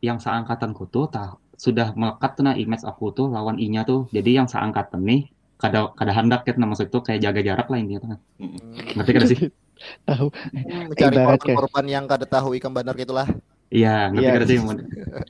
yang 0.00 0.16
seangkatanku 0.16 0.88
tuh 0.88 1.08
tah, 1.08 1.36
sudah 1.56 1.92
melekat 1.92 2.36
tuh 2.36 2.44
nah 2.44 2.54
image 2.54 2.84
aku 2.84 3.10
tuh 3.10 3.26
lawan 3.28 3.56
inya 3.56 3.82
tuh. 3.82 4.06
Jadi 4.12 4.36
yang 4.36 4.46
seangkatan 4.46 5.02
nih 5.02 5.28
kada 5.56 5.88
kada 5.96 6.12
hendak 6.12 6.44
kan 6.44 6.60
nah, 6.60 6.68
maksud 6.68 6.92
itu 6.92 7.00
kayak 7.00 7.20
jaga 7.24 7.40
jarak 7.40 7.66
lah 7.66 7.78
intinya 7.80 8.00
tuh. 8.04 8.10
nah. 8.12 8.20
Hmm, 8.36 8.56
Ngerti 8.96 9.10
kada 9.12 9.26
sih? 9.26 9.38
Tahu. 10.08 10.26
mencari 10.52 11.12
Ibarat 11.12 11.40
kayak- 11.40 11.40
korban-korban 11.40 11.86
yang 11.86 12.04
kada 12.04 12.24
tahu 12.24 12.56
ikan 12.56 12.72
bandar 12.72 12.96
gitulah. 12.96 13.28
Iya, 13.66 14.08
ngerti 14.14 14.24
Iya. 14.24 14.34
kada 14.36 14.46
sih? 14.46 14.58
Mon? 14.62 14.76
Gitu, 14.78 14.86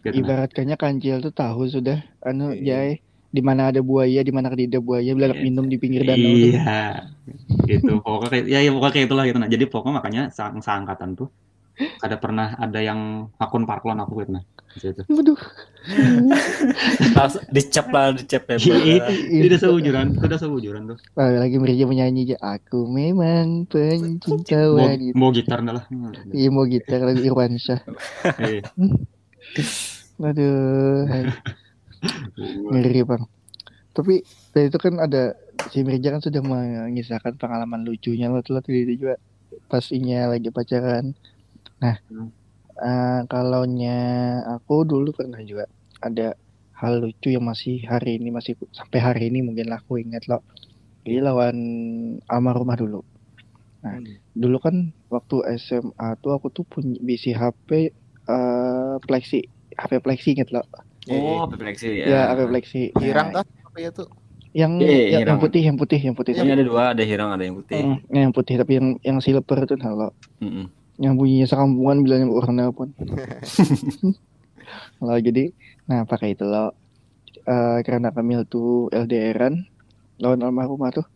nah. 0.06 0.18
Ibaratkannya 0.20 0.76
kancil 0.76 1.16
tuh 1.18 1.32
tahu 1.32 1.66
sudah 1.66 1.98
anu 2.22 2.52
Iya. 2.52 2.62
jai 2.62 2.90
di 3.26 3.42
mana 3.42 3.68
ada 3.68 3.80
buaya, 3.82 4.20
di 4.22 4.32
mana 4.32 4.48
tidak 4.50 4.80
buaya, 4.80 5.12
bilang 5.12 5.34
Iya. 5.34 5.42
minum 5.42 5.66
di 5.66 5.76
pinggir 5.76 6.04
danau. 6.04 6.20
Iya, 6.20 7.06
gitu. 7.64 7.98
Pokoknya 8.00 8.28
kayak, 8.30 8.44
ya, 8.46 8.58
ya 8.60 8.70
pokoknya 8.70 8.92
kayak 8.94 9.06
itulah 9.08 9.24
gitu. 9.24 9.38
Nah, 9.40 9.50
jadi 9.50 9.64
pokoknya 9.66 9.94
makanya 9.98 10.22
sang 10.30 10.58
seangkatan 10.58 11.14
tuh 11.14 11.28
ada 12.00 12.16
pernah 12.16 12.56
ada 12.56 12.80
yang 12.80 13.28
akun 13.36 13.68
parklon 13.68 14.00
aku 14.00 14.24
gitu 14.24 14.32
nah. 14.32 14.44
Gitu. 14.76 15.00
Waduh. 15.08 15.40
Langsung 17.12 17.42
dicap 17.48 17.86
lah, 17.88 18.12
dicap 18.12 18.44
ya. 18.46 18.56
Iya, 18.60 19.08
Ih, 19.08 19.42
Sudah 19.46 19.60
sewujuran, 19.60 20.06
sudah 20.14 20.38
sewujuran 20.38 20.82
tuh. 20.86 20.98
Lagi 21.16 21.56
Mirja 21.56 21.88
menyanyi 21.88 22.28
aja. 22.28 22.36
Aku 22.58 22.84
memang 22.84 23.64
pencinta 23.64 24.68
Mau, 24.68 24.84
wanita. 24.84 25.14
mau 25.16 25.30
gitar 25.32 25.58
dah 25.60 25.74
lah. 25.80 25.84
Iya 26.30 26.48
mau 26.50 26.64
gitar 26.64 27.00
lagu 27.00 27.20
Irwansyah. 27.20 27.80
Iya. 28.38 28.62
Aduh, 30.18 31.08
ngeri 32.70 33.00
bang. 33.02 33.22
Tapi 33.92 34.20
dari 34.52 34.68
itu 34.68 34.76
kan 34.76 35.00
ada 35.00 35.32
si 35.72 35.80
Mirja 35.80 36.12
kan 36.12 36.20
sudah 36.20 36.44
mengisahkan 36.44 37.40
pengalaman 37.40 37.80
lucunya 37.80 38.28
lo 38.28 38.44
tuh 38.44 38.61
itu 38.61 39.01
juga 39.01 39.16
pastinya 39.72 40.28
lagi 40.28 40.53
pacaran. 40.53 41.16
Nah, 41.76 41.96
Hmm. 42.09 42.28
Eh, 42.79 43.20
kalaunya 43.27 43.99
aku 44.47 44.85
dulu 44.85 45.12
pernah 45.12 45.41
juga 45.41 45.64
ada 45.99 46.37
hal 46.77 47.01
lucu 47.01 47.33
yang 47.33 47.45
masih 47.45 47.81
hari 47.83 48.20
ini 48.20 48.29
masih 48.29 48.53
sampai 48.70 49.01
hari 49.01 49.22
ini 49.29 49.41
mungkin 49.41 49.68
lah 49.68 49.81
aku 49.81 49.97
ingat 49.97 50.29
loh. 50.29 50.45
Jadi 51.07 51.22
lawan 51.22 51.57
almarhumah 52.27 52.77
dulu. 52.77 53.01
Nah, 53.81 54.03
dulu 54.35 54.59
kan 54.59 54.74
waktu 55.07 55.37
SMA 55.57 56.18
tuh 56.18 56.35
aku 56.35 56.51
tuh 56.51 56.66
punya 56.66 56.99
bisi 56.99 57.31
HP 57.31 57.95
eh 58.27 58.95
Plexi 59.01 59.47
HP 59.72 60.03
Plexi 60.03 60.35
inget 60.35 60.51
lo 60.51 60.66
Oh, 61.07 61.47
aplikasi 61.47 62.03
ya. 62.03 62.07
ya 62.11 62.20
HP 62.35 62.41
Plexi 62.51 62.83
Nah, 62.91 62.99
Girang 62.99 63.29
kah? 63.31 63.45
Apa 63.47 63.79
ya 63.79 63.91
tuh? 63.95 64.11
yang 64.51 64.81
Iya, 64.81 64.89
iya, 64.89 64.91
yang, 64.91 65.07
yang 65.07 65.20
hirang. 65.22 65.39
putih 65.39 65.62
yang 65.62 65.77
putih 65.77 66.01
yang 66.01 66.14
putih 66.16 66.33
Ini 66.35 66.51
ada 66.51 66.64
dua, 66.64 66.83
ada 66.97 67.05
hirang, 67.05 67.29
ada 67.31 67.45
yang 67.45 67.61
putih. 67.61 67.77
Mm, 67.77 67.97
yang 68.11 68.33
putih 68.35 68.55
tapi 68.57 68.72
yang 68.74 68.87
yang 69.05 69.18
silver 69.22 69.59
itu 69.62 69.77
nah 69.79 69.93
lo 69.93 70.09
Mm-mm. 70.43 70.66
Yang 70.97 71.14
bunyinya 71.16 71.47
sekampungan 71.49 72.01
bilangnya 72.01 72.32
orang 72.32 72.55
nelpon. 72.57 72.90
Lo 75.05 75.16
jadi 75.20 75.53
nah 75.86 76.03
pakai 76.09 76.34
itu 76.34 76.42
lo. 76.42 76.74
Eh, 77.47 77.78
karena 77.86 78.11
Kamil 78.11 78.42
tuh 78.49 78.90
LDRan 78.90 79.62
lawan 80.18 80.42
almarhumah 80.42 80.90
tuh. 80.90 81.07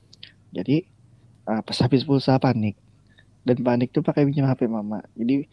Jadi 0.54 0.84
eh, 1.48 1.60
pas 1.64 1.78
habis 1.82 2.06
pulsa 2.06 2.38
panik. 2.38 2.76
Dan 3.42 3.64
panik 3.64 3.90
tuh 3.90 4.04
pakai 4.04 4.28
pinjam 4.28 4.46
HP 4.46 4.68
mama. 4.70 5.02
Jadi 5.16 5.48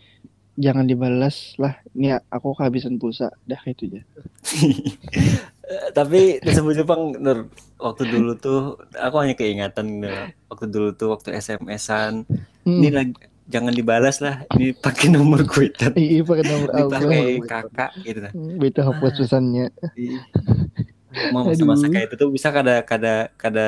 jangan 0.59 0.85
dibalas 0.85 1.55
lah. 1.57 1.79
Ini 1.95 2.19
aku 2.29 2.53
kehabisan 2.53 2.99
pulsa. 2.99 3.31
Dah 3.47 3.61
itu 3.65 3.89
aja. 3.89 4.01
Tapi 5.97 6.39
disebut 6.39 6.79
Jepang, 6.79 7.11
Nur, 7.19 7.51
waktu 7.75 8.07
dulu 8.07 8.39
tuh 8.39 8.79
aku 8.95 9.15
hanya 9.19 9.35
keingatan 9.35 9.99
Nur. 9.99 10.31
waktu 10.47 10.65
dulu 10.69 10.89
tuh 10.93 11.15
waktu 11.15 11.35
SMS-an. 11.35 12.23
Hmm. 12.63 12.79
Ini 12.83 12.89
lagi 12.91 13.15
jangan 13.47 13.71
dibalas 13.71 14.19
lah. 14.19 14.43
Ini 14.51 14.75
pakai 14.75 15.07
nomor 15.07 15.43
gue 15.43 15.71
dan 15.71 15.91
Iya 15.97 16.21
pakai 16.21 16.43
nomor 16.45 16.67
dipakai 16.69 17.23
kakak 17.41 17.91
gitu 18.01 18.19
nah. 18.19 18.31
Beta 18.55 18.81
hapus 18.83 19.13
pesannya. 19.17 19.71
Mau 21.31 21.41
Aduh. 21.41 21.49
masa-masa 21.49 21.87
kayak 21.87 22.11
itu 22.11 22.15
tuh 22.15 22.29
bisa 22.29 22.51
kada 22.51 22.83
kada 22.83 23.31
kada 23.35 23.67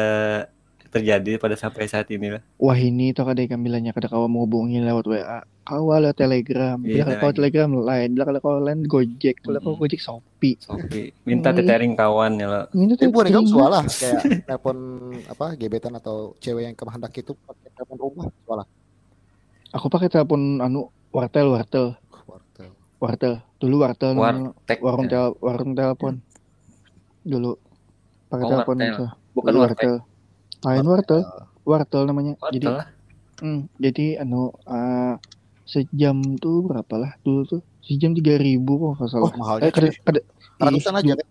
terjadi 0.89 1.37
pada 1.37 1.53
sampai 1.53 1.85
saat 1.85 2.09
ini 2.09 2.29
lah. 2.29 2.41
Wah 2.57 2.73
ini 2.73 3.09
tuh 3.09 3.21
kadang 3.23 3.45
kambilanya 3.47 3.89
kada 3.89 4.05
kawan 4.07 4.25
mau 4.27 4.43
hubungi 4.43 4.77
lewat 4.79 5.05
WA. 5.05 5.39
Kawa 5.61 6.01
lewat 6.01 6.17
Telegram. 6.17 6.81
Iya, 6.81 7.05
Bila 7.05 7.13
kalau 7.15 7.33
Telegram 7.35 7.69
lain. 7.69 8.09
Bila 8.11 8.23
kalau 8.35 8.57
lain 8.59 8.81
Gojek. 8.83 9.37
Bila 9.39 9.61
kalau 9.61 9.77
Mm-mm. 9.77 9.85
Gojek 9.85 10.01
Shopee. 10.01 10.57
Shopee. 10.57 11.13
Minta 11.23 11.53
Hmm. 11.53 11.61
tethering 11.61 11.93
kawan 11.93 12.31
ya 12.35 12.47
lah. 12.49 12.63
Ini 12.71 12.97
tuh 12.97 13.05
bukan 13.07 13.29
kamu 13.31 13.45
ini- 13.45 13.69
lah 13.69 13.83
kayak 13.85 14.21
telepon 14.43 14.77
apa 15.29 15.45
gebetan 15.55 15.93
atau 15.93 16.33
cewek 16.37 16.63
yang 16.63 16.73
kehendak 16.73 17.13
itu 17.13 17.37
pakai 17.39 17.69
telepon 17.71 17.97
rumah 17.99 18.25
soal 18.43 18.65
Aku 19.69 19.85
pakai 19.87 20.09
telepon 20.09 20.57
anu 20.59 20.89
wartel 21.11 21.53
wartel 21.53 21.93
wartel. 22.25 22.69
wartel. 22.97 23.33
Dulu 23.57 23.75
wartel. 23.79 24.13
Wartek. 24.17 24.79
warung 24.81 25.05
ya. 25.05 25.11
tel 25.11 25.25
warung 25.39 25.71
telepon. 25.73 26.13
Dulu 27.21 27.51
pakai 28.27 28.43
Oh, 28.43 28.49
telepon 28.51 28.75
wartel. 28.75 28.89
itu. 28.89 29.05
Bukan 29.35 29.51
Dulu 29.51 29.59
wartek. 29.61 29.89
Lain 30.59 30.85
wartel, 30.85 31.21
wartel 31.63 32.01
namanya. 32.03 32.33
Jadi 32.49 32.65
Wartel 32.65 32.73
lah. 32.75 32.87
Hmm, 33.39 33.71
jadi 33.79 34.19
anu 34.19 34.51
eh, 34.67 35.15
sejam 35.63 36.19
tuh 36.35 36.59
berapa 36.61 36.91
lah 36.97 37.15
dulu 37.23 37.47
tuh 37.47 37.61
sejam 37.79 38.11
tiga 38.11 38.35
ribu 38.35 38.75
kok 38.75 38.99
nggak 38.99 39.07
Oh, 39.07 39.11
salah. 39.15 39.31
mahalnya 39.37 39.63
eh 39.63 39.71
kada 39.71 39.89
kada 40.03 40.19
ratusan 40.59 40.93
aja 40.99 41.13
kan. 41.15 41.27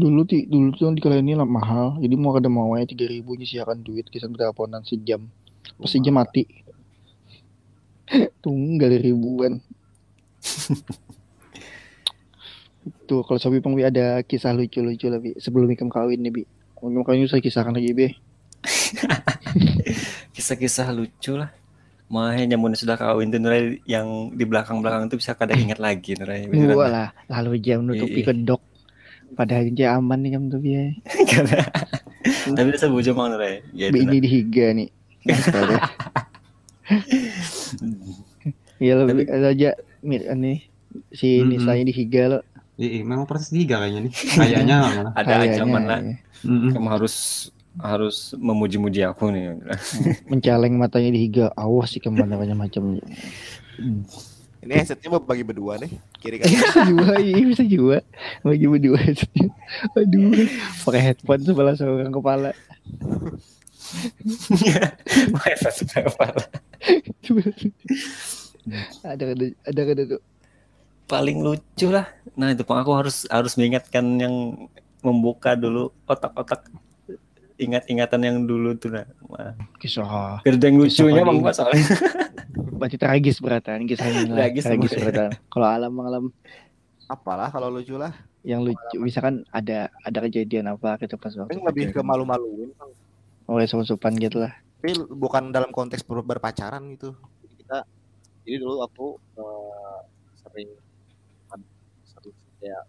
dulu 0.00 0.24
ti 0.24 0.48
dulu 0.48 0.72
tuh 0.72 0.88
di 0.88 1.02
kali 1.04 1.20
ini 1.20 1.36
lah 1.36 1.44
mahal. 1.44 2.00
Jadi 2.00 2.14
mau 2.16 2.32
kada 2.32 2.48
mau 2.48 2.72
aja 2.72 2.88
tiga 2.88 3.04
ribu 3.04 3.36
nyisiakan 3.36 3.84
duit 3.84 4.08
kisah 4.08 4.30
teleponan 4.30 4.80
sejam. 4.80 5.28
Pas 5.76 5.90
sejam 5.90 6.16
mati. 6.16 6.48
Tunggal 8.42 8.98
ribuan. 8.98 9.62
Tuh 13.06 13.20
kalau 13.26 13.38
Sobi 13.38 13.60
Peng 13.60 13.76
Bi 13.76 13.84
ada 13.84 14.24
kisah 14.24 14.56
lucu-lucu 14.56 15.06
Bi 15.20 15.30
sebelum 15.36 15.68
Ikam 15.70 15.92
kawin 15.92 16.22
nih 16.24 16.32
Bi. 16.32 16.42
Ikam 16.80 17.04
kawin 17.04 17.28
saya 17.28 17.42
kisahkan 17.44 17.74
lagi 17.76 17.92
Bi. 17.92 18.08
Kisah-kisah 20.34 20.90
lucu 20.92 21.36
lah. 21.36 21.50
Makanya 22.10 22.56
nyamun 22.56 22.74
sudah 22.74 22.98
kawin 22.98 23.30
tuh 23.30 23.38
Nurai 23.38 23.78
yang 23.86 24.34
di 24.34 24.42
belakang-belakang 24.42 25.06
itu 25.06 25.22
bisa 25.22 25.36
kada 25.38 25.54
ingat 25.54 25.78
lagi 25.78 26.18
Nurai. 26.18 26.50
Gua 26.50 26.86
lah. 26.88 27.08
lalu 27.30 27.62
jam 27.62 27.86
nutupi 27.86 28.26
Iya. 28.26 28.34
kedok. 28.34 28.62
Padahal 29.38 29.70
dia 29.70 29.94
aman 29.94 30.18
nih 30.18 30.30
Kam 30.34 30.50
tuh 30.50 30.58
Bi. 30.58 30.74
Tapi 32.50 32.68
bisa 32.74 32.90
bujang 32.90 33.14
mang 33.14 33.30
Nurai. 33.30 33.62
Ini 33.70 34.18
dihiga 34.18 34.74
nih. 34.74 34.88
Iya 38.80 38.96
lebih 39.04 39.28
aja 39.28 39.76
mir 40.00 40.24
nih 40.32 40.64
si 41.12 41.44
Mm-mm. 41.44 41.52
Nisa 41.52 41.76
ini 41.76 41.92
dihiga 41.92 42.22
lo. 42.32 42.40
Iya, 42.80 43.04
memang 43.04 43.28
proses 43.28 43.52
tiga 43.52 43.76
kayaknya 43.76 44.08
nih. 44.08 44.12
Kayaknya 44.16 44.76
malah. 44.80 45.12
Ada 45.20 45.32
ancaman 45.44 45.82
lah. 45.84 46.00
ya. 46.00 46.16
Mm-mm. 46.48 46.72
Kamu 46.72 46.88
harus 46.88 47.14
harus 47.76 48.32
memuji-muji 48.40 49.04
aku 49.04 49.28
nih. 49.28 49.60
Menceleng 50.32 50.80
matanya 50.80 51.12
dihiga. 51.12 51.52
Awas 51.60 51.92
sih 51.92 52.00
ke 52.00 52.08
mana 52.08 52.40
banyak 52.40 52.56
macam. 52.56 52.96
Ini 54.60 54.72
headsetnya 54.76 55.12
mau 55.12 55.20
bagi 55.20 55.44
berdua 55.44 55.76
nih. 55.76 55.92
Kiri 56.20 56.36
kan. 56.40 56.48
bisa 56.48 56.80
juga, 56.88 57.12
iya 57.20 57.44
bisa 57.44 57.64
juga. 57.68 57.98
Bagi 58.40 58.64
berdua 58.64 58.96
headsetnya. 58.96 59.52
Aduh, 59.92 60.48
pakai 60.88 61.00
headphone 61.12 61.44
sebelah 61.44 61.76
seorang 61.76 62.12
kepala. 62.12 62.56
Hebat 65.44 65.72
sudah 65.76 66.00
kepala. 66.08 66.44
Ada 69.04 69.24
ada 69.34 69.46
ada 69.66 69.80
ada 69.84 70.02
tuh. 70.16 70.22
Paling 71.10 71.42
lucu 71.42 71.86
lah. 71.90 72.06
Nah 72.38 72.54
itu 72.54 72.62
aku 72.62 72.92
harus 72.94 73.26
harus 73.26 73.58
mengingatkan 73.58 74.04
yang 74.20 74.34
membuka 75.00 75.56
dulu 75.56 75.90
otak-otak 76.04 76.68
ingat-ingatan 77.60 78.20
yang 78.24 78.36
dulu 78.48 78.72
tuh 78.76 78.96
nah. 78.96 79.06
Kisah 79.80 80.40
yang 80.44 80.80
lucunya 80.80 81.22
bang 81.22 81.38
Mas 81.44 81.60
soalnya. 81.60 81.84
berarti 82.80 82.96
tragis 82.96 83.36
beratan 83.44 83.84
kisahnya 83.84 84.32
lah. 84.32 84.48
Tragis 84.48 84.64
Tragis, 84.64 84.92
beratan. 84.96 85.30
Kalau 85.52 85.68
alam 85.68 85.92
alam 86.00 86.24
Apalah 87.10 87.50
kalau 87.50 87.74
lucu 87.74 87.98
lah. 87.98 88.14
yang 88.40 88.64
lucu 88.64 88.96
misalkan 88.96 89.44
ada 89.52 89.92
ada 90.00 90.18
kejadian 90.24 90.72
apa 90.72 90.96
gitu 91.02 91.18
pas 91.20 91.34
waktu 91.34 91.58
lebih 91.60 91.92
ke 91.92 92.00
malu-maluin. 92.00 92.72
Bang. 92.78 92.90
oleh 93.50 93.66
sopan 93.66 94.14
gitu 94.16 94.40
lah. 94.46 94.54
Tapi 94.80 94.90
bukan 95.06 95.50
dalam 95.50 95.68
konteks 95.68 96.00
ber- 96.02 96.24
berpacaran 96.24 96.88
gitu. 96.90 97.12
Jadi 97.38 97.54
kita 97.58 97.78
jadi 98.42 98.56
dulu 98.58 98.80
aku 98.80 99.06
eh, 99.36 99.98
sering 100.38 100.70
sering 102.02 102.32
kayak 102.58 102.82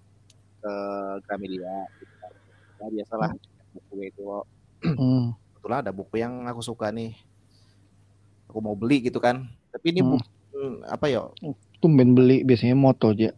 ke 0.57 0.73
Gramedia 1.21 1.67
gitu 1.97 2.13
kan. 2.17 2.31
Nah, 2.77 2.87
biasalah 2.89 3.29
buku 3.71 3.93
itu 4.05 4.21
loh. 4.21 4.47
Hmm. 4.81 5.35
kebetulan 5.53 5.79
ada 5.79 5.91
buku 5.91 6.15
yang 6.17 6.41
aku 6.43 6.59
suka 6.59 6.89
nih 6.89 7.13
aku 8.47 8.57
mau 8.59 8.73
beli 8.73 8.97
gitu 9.03 9.21
kan 9.21 9.45
tapi 9.69 9.93
ini 9.93 10.01
Hmm. 10.01 10.17
buku 10.17 10.25
apa 10.83 11.05
ya 11.05 11.21
Tumben 11.77 12.11
beli 12.11 12.41
biasanya 12.41 12.73
moto 12.73 13.13
aja. 13.13 13.29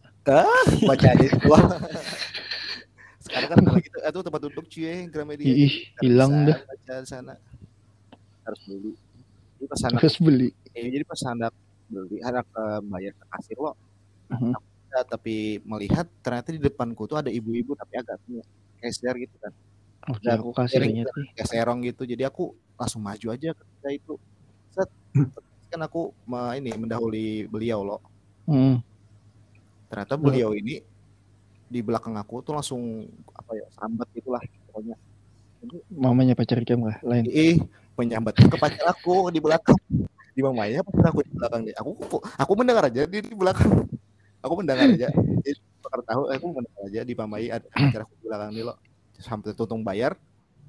baca 0.80 1.04
aja 1.06 1.26
tua 1.36 1.58
sekarang 3.24 3.48
kan 3.50 3.58
kalau 3.60 3.76
gitu 3.78 3.96
itu 4.00 4.20
tempat 4.20 4.40
duduk 4.42 4.64
cuy 4.66 5.04
Gramedia 5.06 5.52
hilang 6.00 6.48
dah. 6.48 6.58
baca 6.60 6.94
sana 7.04 7.36
harus 8.44 8.60
beli 8.64 8.92
jadi 9.56 9.66
pas 9.66 9.80
anak 9.88 10.00
Terus 10.04 10.16
beli. 10.20 10.48
eh, 10.70 10.86
jadi 10.90 11.04
pas 11.04 11.20
anak 11.26 11.52
beli 11.86 12.18
anak 12.20 12.46
eh, 12.48 12.80
bayar 12.84 13.12
ke 13.12 13.24
kasir 13.30 13.58
lo 13.58 13.72
Mhm. 14.24 14.56
ya, 14.88 15.00
tapi 15.04 15.36
melihat 15.62 16.06
ternyata 16.20 16.48
di 16.48 16.58
depanku 16.58 17.04
tuh 17.04 17.20
ada 17.20 17.28
ibu-ibu 17.28 17.74
tapi 17.74 17.98
agak 17.98 18.16
tua 18.22 18.40
geser 18.78 19.14
gitu 19.16 19.36
kan 19.38 19.52
Oh, 20.04 20.20
Dan 20.20 20.36
aku 20.36 20.52
kasih 20.52 20.84
nih. 20.84 21.08
kayak 21.32 21.48
serong 21.48 21.80
gitu 21.80 22.04
jadi 22.04 22.28
aku 22.28 22.52
langsung 22.76 23.00
maju 23.00 23.26
aja 23.30 23.56
ketika 23.56 23.88
itu 23.88 24.14
set 24.68 24.88
kan 25.66 25.80
aku 25.80 26.12
ini 26.54 26.70
mendahului 26.72 27.48
beliau 27.48 27.80
loh 27.82 28.00
Hmm. 28.44 28.84
ternyata 29.86 30.14
beliau 30.14 30.52
ini 30.52 30.84
di 31.64 31.80
belakang 31.80 32.12
aku 32.14 32.40
tuh 32.40 32.52
langsung 32.52 33.08
apa 33.32 33.56
ya 33.56 33.66
sambat 33.72 34.08
gitulah 34.12 34.40
pokoknya 34.68 34.96
Mamanya 35.88 36.36
pacar 36.36 36.60
kamu 36.60 36.92
lah 36.92 36.98
lain. 37.00 37.24
eh 37.26 37.56
menyambat 37.94 38.34
ke 38.36 38.56
pacar 38.58 38.86
aku 38.90 39.30
di 39.30 39.40
belakang. 39.40 39.78
Di 40.34 40.42
mamanya 40.42 40.82
pacar 40.82 41.14
aku 41.14 41.20
di 41.22 41.32
belakang 41.34 41.60
dia. 41.66 41.74
Aku 41.78 41.90
aku 42.20 42.52
mendengar 42.58 42.84
aja 42.90 43.02
di, 43.06 43.18
di 43.22 43.34
belakang. 43.34 43.86
Aku 44.44 44.52
mendengar 44.58 44.86
aja. 44.90 45.08
Jadi 45.14 45.58
tahu 45.84 46.22
aku 46.26 46.46
mendengar 46.50 46.82
aja 46.90 47.00
di 47.06 47.14
mamai 47.14 47.48
ada 47.48 47.66
pacar 47.70 48.02
aku 48.04 48.12
di 48.18 48.24
belakang 48.26 48.50
nih 48.50 48.64
loh 48.66 48.76
sampai 49.14 49.54
tuntung 49.54 49.86
bayar 49.86 50.18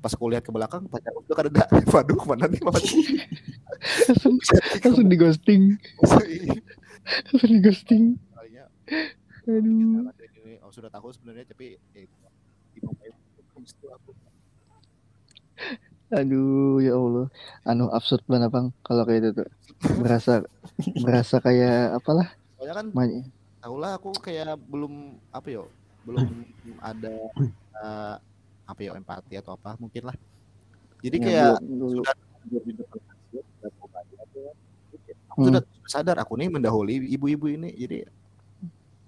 pas 0.05 0.13
aku 0.13 0.29
lihat 0.29 0.45
ke 0.45 0.53
belakang 0.53 0.85
pacar 0.85 1.09
aku 1.09 1.25
udah 1.25 1.37
ada. 1.49 1.65
Waduh 1.89 2.15
ke 2.15 2.25
mana 2.29 2.45
nih 2.45 2.61
mama 2.61 2.77
langsung, 4.05 4.35
langsung 4.85 5.07
di 5.09 5.17
ghosting. 5.17 5.63
Langsung 7.33 7.49
di 7.49 7.59
ghosting. 7.61 8.05
Aduh. 9.45 10.09
oh, 10.65 10.71
sudah 10.73 10.89
tahu 10.89 11.13
sebenarnya 11.13 11.45
tapi 11.45 11.77
ya, 11.93 12.01
itu, 12.01 12.17
di 12.73 12.79
mamai 12.81 13.13
aku 13.13 14.13
Aduh, 16.15 16.79
ya 16.79 16.93
Allah. 16.95 17.27
Anu 17.67 17.91
absurd 17.91 18.23
banget 18.25 18.49
bang 18.55 18.67
kalau 18.81 19.03
kayak 19.03 19.19
itu 19.21 19.29
tuh. 19.43 19.47
Berasa 19.99 20.33
berasa 21.03 21.35
kayak 21.43 21.99
apalah. 21.99 22.27
soalnya 22.55 22.75
kan 22.79 22.87
ma- 22.95 23.27
tahulah 23.59 23.91
aku 23.99 24.09
kayak 24.23 24.55
belum 24.71 25.19
apa 25.29 25.47
ya 25.51 25.61
belum 26.07 26.27
ada 26.79 27.13
eh, 27.75 28.15
apa 28.65 28.79
ya 28.79 28.95
empati 28.95 29.35
atau 29.37 29.59
apa 29.59 29.75
mungkin 29.75 30.07
lah 30.07 30.15
jadi 31.03 31.17
ya, 31.19 31.25
kayak 31.25 31.51
dulu. 31.61 32.01
sudah 32.01 32.61
di 32.63 32.71
depan 32.73 32.99
aku 35.29 35.35
Hmm. 35.35 35.45
sudah 35.51 35.61
sadar 35.83 36.17
aku 36.23 36.39
nih 36.39 36.47
mendahului 36.47 37.11
ibu-ibu 37.11 37.51
ini 37.51 37.75
jadi 37.75 38.07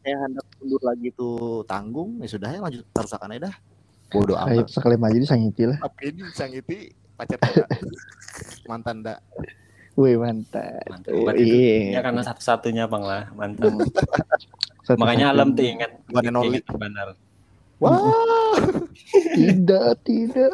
kayak 0.03 0.19
hendak 0.27 0.45
mundur 0.59 0.81
lagi 0.83 1.07
tuh 1.15 1.63
tanggung 1.63 2.19
ya 2.19 2.27
sudah 2.27 2.49
ya 2.51 2.59
lanjut 2.59 2.83
terusakan 2.91 3.31
aja 3.31 3.47
dah 3.47 3.55
bodoh 4.07 4.35
Kayak 4.35 4.55
amat 4.57 4.67
sekali 4.69 4.95
maju 4.95 5.17
disangiti 5.17 5.63
lah. 5.65 5.77
tapi 5.79 6.01
ini 6.09 6.21
sangiti 6.31 6.77
pacar 7.13 7.37
kita 7.37 7.65
mantan 8.69 9.01
dak 9.01 9.19
Wih 9.93 10.13
mantap. 10.13 10.85
Mantap. 10.85 11.09
Oh, 11.09 11.25
Berarti 11.25 11.41
itu 11.41 11.57
iya. 11.57 11.97
ya 11.97 12.01
karena 12.05 12.21
satu-satunya 12.21 12.85
bang 12.85 13.01
lah 13.01 13.23
mantap. 13.33 13.73
Satu- 14.85 15.01
Makanya 15.01 15.25
satu- 15.27 15.35
alam 15.35 15.47
tuh 15.51 15.65
ingat 15.65 15.91
ingat 16.05 16.63
benar. 16.71 17.07
wah 17.77 17.97
Tidak, 19.33 19.89
tidak, 20.01 20.53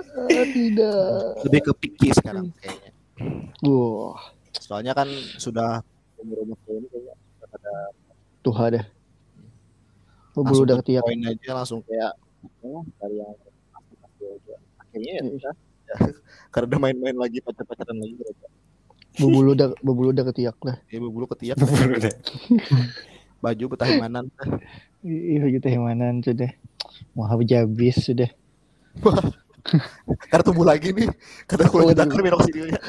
tidak. 0.49 1.11
lebih 1.43 1.61
ke 1.61 1.71
picky 1.75 2.09
sekarang 2.11 2.51
kayaknya 2.55 2.91
Wah, 3.61 4.15
soalnya 4.53 4.91
kan 4.91 5.07
sudah 5.35 5.83
umur 6.17 6.43
umur 6.43 6.57
ini 6.69 6.87
kayaknya 6.87 7.15
tuh 8.39 8.55
ada. 8.55 8.83
Bulu 10.33 10.43
langsung 10.43 10.63
udah 10.63 10.75
ke 10.79 10.83
ketiak. 10.83 11.03
poin 11.03 11.19
aja 11.21 11.49
langsung 11.53 11.79
kayak 11.83 12.11
oh, 12.61 12.81
dari 12.97 13.15
yang 13.19 13.35
akhirnya 14.93 15.11
ya 15.11 15.21
Iya. 15.21 15.31
udah. 15.33 15.53
karena 16.53 16.65
udah 16.69 16.79
main-main 16.79 17.17
lagi 17.17 17.41
pacar-pacaran 17.41 17.97
lagi 17.97 18.13
mereka 18.13 18.45
Bulu 19.13 19.53
udah 19.53 19.73
bulu 19.81 20.09
udah 20.09 20.25
ketiak 20.29 20.57
lah. 20.61 20.77
ya 20.89 20.97
bulu 20.97 21.25
ketiak 21.29 21.57
Udah. 21.61 22.13
baju 23.41 23.63
betahimanan 23.69 24.25
Iya 25.01 25.51
gitu 25.51 25.67
hemanan 25.67 26.23
sudah. 26.23 26.49
Mau 27.13 27.27
habis 27.27 27.49
habis 27.51 27.97
sudah. 27.99 28.29
karena 30.29 30.43
tumbuh 30.43 30.67
lagi 30.67 30.91
nih 30.91 31.07
karena 31.47 31.63
aku 31.65 31.75
lagi 31.79 31.87
Waduh. 31.95 32.01
dakar 32.03 32.19
minoxidilnya 32.21 32.79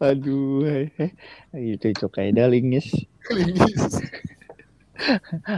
Aduh, 0.00 0.64
eh, 0.64 0.88
eh. 0.96 1.10
itu 1.54 1.86
itu 1.90 2.06
kayak 2.08 2.34
dalingis. 2.34 2.90
Lingis. 3.30 4.00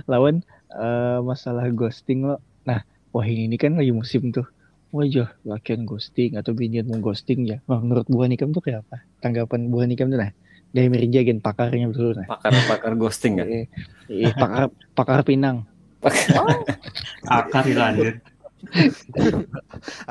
Lawan 0.07 0.43
eh, 0.73 1.19
masalah 1.23 1.69
ghosting 1.71 2.25
lo. 2.25 2.37
Nah, 2.65 2.83
wah 3.13 3.27
ini 3.27 3.55
kan 3.57 3.77
lagi 3.77 3.93
musim 3.93 4.31
tuh. 4.31 4.47
Wajah, 4.95 5.35
lakian 5.43 5.83
ghosting 5.83 6.39
atau 6.39 6.55
binian 6.55 6.87
mau 6.87 7.03
ghosting 7.03 7.47
ya. 7.47 7.59
Wah, 7.67 7.83
menurut 7.83 8.07
buah 8.07 8.31
nikam 8.31 8.55
tuh 8.55 8.63
kayak 8.63 8.87
apa? 8.87 9.03
Tanggapan 9.19 9.69
buah 9.69 9.87
nikam 9.91 10.09
tuh 10.09 10.19
nah. 10.23 10.31
Dari 10.71 10.93
Mirja 10.93 11.25
gen 11.25 11.41
pakarnya 11.43 11.89
dulu 11.91 12.21
nah. 12.21 12.27
Pakar-pakar 12.29 12.93
ghosting 12.95 13.41
kan? 13.41 13.47
Eh, 13.49 13.67
eh, 14.13 14.33
pakar 14.35 14.71
pakar 14.95 15.21
pinang. 15.27 15.67
Akar 17.27 17.65
itu 17.67 17.81
anjir. 17.81 18.23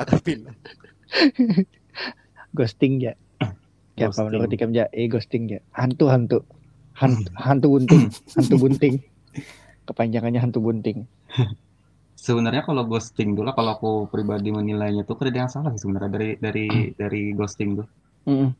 akan 0.00 0.18
pindah 0.24 0.54
Ghosting 2.56 3.04
ya. 3.04 3.12
Ya 3.96 4.12
apa 4.12 4.28
menurut 4.28 4.52
ikam 4.52 4.76
ya? 4.76 4.88
Eh 4.92 5.08
ghosting 5.08 5.48
ya. 5.48 5.60
Hantu 5.72 6.08
hantu. 6.12 6.44
Hantu, 6.96 7.28
hantu 7.36 7.66
bunting, 7.76 8.08
hantu 8.08 8.56
bunting. 8.56 8.94
Kepanjangannya 9.88 10.40
hantu 10.40 10.64
bunting. 10.64 11.04
Sebenarnya 12.26 12.66
kalau 12.66 12.82
ghosting 12.90 13.38
dulu 13.38 13.54
kalau 13.54 13.78
aku 13.78 13.90
pribadi 14.10 14.50
menilainya 14.50 15.06
tuh 15.06 15.14
ada 15.22 15.46
yang 15.46 15.46
salah 15.46 15.70
sih 15.78 15.86
sebenarnya 15.86 16.10
dari 16.10 16.34
dari 16.42 16.66
dari 16.98 17.30
ghosting 17.30 17.78
tuh. 17.78 17.86
Mm-mm. 18.26 18.50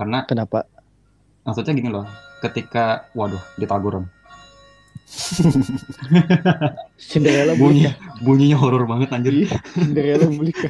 Karena 0.00 0.24
Kenapa? 0.24 0.64
maksudnya 1.44 1.76
gini 1.76 1.92
loh, 1.92 2.08
ketika 2.40 3.04
waduh 3.12 3.44
ditaguran. 3.60 4.08
Cinderella 7.10 7.58
Bunyi 7.58 7.90
bunyinya 8.24 8.56
horor 8.56 8.88
banget 8.88 9.12
anjir. 9.12 9.52
Cinderella 9.76 10.24
bulik 10.24 10.56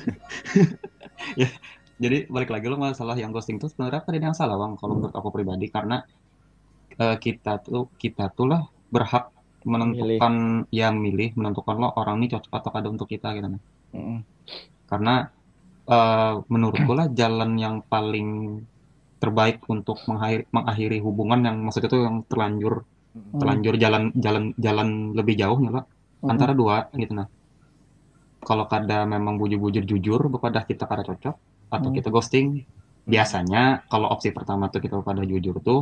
Jadi 2.03 2.27
balik 2.33 2.51
lagi 2.51 2.67
lo 2.67 2.81
masalah 2.81 3.15
yang 3.15 3.31
ghosting 3.31 3.63
tuh 3.63 3.71
sebenarnya 3.71 4.03
ada 4.03 4.19
yang 4.19 4.35
salah 4.35 4.59
bang 4.59 4.75
kalau 4.75 4.99
menurut 4.99 5.15
aku 5.15 5.31
pribadi 5.31 5.71
karena 5.71 6.03
eh, 6.99 7.15
kita 7.21 7.63
tuh 7.63 7.93
kita 8.01 8.33
tuh 8.33 8.49
lah 8.51 8.67
berhak 8.91 9.31
menentukan 9.73 10.35
ya 10.73 10.89
milih 11.05 11.29
menentukan 11.39 11.75
lo 11.83 11.89
orang 12.01 12.15
ini 12.21 12.27
cocok 12.33 12.53
atau 12.59 12.71
kada 12.75 12.89
untuk 12.95 13.09
kita 13.13 13.29
gitu 13.37 13.49
nah. 13.55 13.63
Mm-mm. 13.95 14.19
Karena 14.91 15.11
eh, 15.91 16.33
menurutku 16.53 16.93
lah 16.99 17.07
jalan 17.21 17.51
yang 17.65 17.77
paling 17.93 18.29
terbaik 19.23 19.57
untuk 19.75 19.97
mengakhiri, 20.09 20.45
mengakhiri 20.57 20.99
hubungan 21.07 21.41
yang 21.47 21.57
maksudnya 21.65 21.91
tuh 21.95 22.03
yang 22.09 22.17
terlanjur 22.31 22.75
terlanjur 23.41 23.75
jalan 23.85 24.03
jalan 24.25 24.45
jalan 24.67 24.89
lebih 25.19 25.35
jauh 25.43 25.59
lah 25.77 25.85
Mm-mm. 26.23 26.31
antara 26.33 26.53
dua 26.61 26.89
gitu 27.01 27.13
nah 27.19 27.29
kalau 28.49 28.65
kada 28.73 29.05
memang 29.15 29.35
bujur-bujur 29.41 29.85
jujur 29.91 30.21
kepada 30.35 30.65
kita 30.69 30.85
kada 30.91 31.03
cocok 31.09 31.37
atau 31.75 31.89
Hmm. 31.91 31.97
kita 31.97 32.09
ghosting 32.15 32.47
biasanya 33.13 33.59
kalau 33.91 34.07
opsi 34.15 34.29
pertama 34.37 34.65
tuh 34.73 34.81
kita 34.85 34.95
pada 35.09 35.23
jujur 35.33 35.57
tuh 35.69 35.79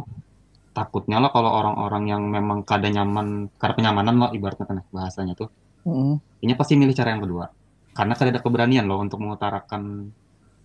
takutnya 0.73 1.19
lah 1.19 1.31
kalau 1.33 1.51
orang-orang 1.51 2.05
yang 2.09 2.23
memang 2.29 2.63
kada 2.63 2.89
nyaman 2.89 3.51
kada 3.59 3.75
kenyamanan 3.75 4.17
lah 4.21 4.31
ibaratnya 4.31 4.67
kan 4.69 4.79
bahasanya 4.95 5.35
tuh. 5.35 5.51
Mm-mm. 5.89 6.21
ini 6.45 6.53
pasti 6.53 6.77
milih 6.77 6.93
cara 6.93 7.17
yang 7.17 7.23
kedua. 7.25 7.49
Karena 7.97 8.15
kada 8.15 8.31
ada 8.37 8.43
keberanian 8.45 8.85
loh 8.85 9.01
untuk 9.01 9.19
mengutarakan 9.19 10.13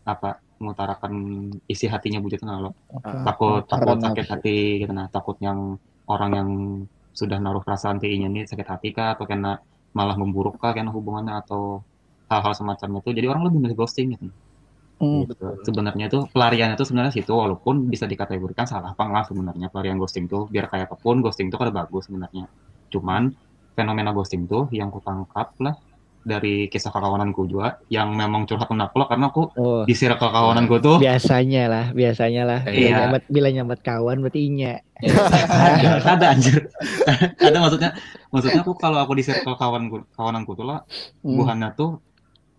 apa 0.04 0.44
mengutarakan 0.60 1.14
isi 1.66 1.88
hatinya 1.88 2.20
bujurnya 2.20 2.60
lo 2.60 2.76
Apa? 2.92 3.24
takut 3.24 3.64
takut 3.66 3.98
Karena 3.98 4.06
sakit 4.12 4.26
hati 4.28 4.58
gitu. 4.84 4.92
Nah 4.92 5.08
takut 5.10 5.40
yang 5.40 5.80
orang 6.12 6.32
yang 6.36 6.50
sudah 7.14 7.38
naruh 7.40 7.64
perasaan 7.64 8.02
ke 8.02 8.10
inya 8.10 8.28
ini 8.28 8.44
sakit 8.46 8.68
hati 8.68 8.92
kah? 8.92 9.16
Atau 9.16 9.26
kena 9.26 9.64
malah 9.96 10.18
memburuk 10.20 10.60
kah? 10.60 10.76
Karena 10.76 10.92
hubungannya? 10.92 11.40
Atau 11.40 11.82
hal-hal 12.30 12.54
semacam 12.58 12.90
itu 13.00 13.10
jadi 13.14 13.28
orang 13.30 13.44
lebih 13.50 13.60
milih 13.62 13.78
ghosting 13.78 14.18
gitu 14.18 14.28
Mm. 14.98 15.26
Gitu. 15.28 15.46
sebenarnya 15.66 16.06
tuh 16.08 16.30
pelariannya 16.30 16.76
tuh 16.76 16.88
sebenarnya 16.88 17.12
situ 17.12 17.34
walaupun 17.34 17.88
bisa 17.88 18.06
dikategorikan 18.06 18.64
salah 18.64 18.94
apa 18.94 19.04
enggak 19.04 19.26
sebenarnya 19.28 19.68
pelarian 19.68 19.98
ghosting 19.98 20.26
tuh 20.26 20.46
biar 20.48 20.70
kayak 20.70 20.88
apa 20.88 20.96
pun 20.96 21.20
ghosting 21.20 21.50
tuh 21.50 21.58
kada 21.58 21.72
bagus 21.72 22.08
sebenarnya 22.08 22.48
cuman 22.88 23.34
fenomena 23.74 24.14
ghosting 24.14 24.46
tuh 24.46 24.70
yang 24.70 24.94
kutangkap 24.94 25.52
lah 25.60 25.76
dari 26.24 26.72
kisah 26.72 26.88
kekawananku 26.88 27.44
juga 27.46 27.84
yang 27.92 28.16
memang 28.16 28.48
curhat 28.48 28.72
tentang 28.72 28.88
aku 28.88 28.96
lah 28.96 29.08
karena 29.12 29.26
aku 29.28 29.44
Oh, 29.60 29.84
di 29.84 29.92
circle 29.92 30.32
kawananku 30.32 30.80
tuh 30.80 30.96
biasanya 30.96 31.64
lah, 31.68 31.86
biasanya 31.92 32.44
lah. 32.48 32.60
Bila 32.64 32.80
Iya. 32.80 32.96
nyambat, 33.04 33.24
bila 33.28 33.48
nyambat 33.52 33.80
kawan 33.84 34.24
berarti 34.24 34.40
inya. 34.48 34.80
ada 35.04 36.00
ada 36.16 36.26
anjir 36.32 36.72
ada 37.44 37.58
maksudnya 37.60 37.92
maksudnya 38.32 38.64
aku 38.64 38.72
kalau 38.80 39.04
aku 39.04 39.20
di 39.20 39.24
circle 39.28 39.60
kawanku 39.60 40.08
kawananku 40.16 40.56
tuh 40.56 40.64
lah 40.64 40.80
Hmm. 41.20 41.36
buhannya 41.36 41.76
tuh 41.76 42.00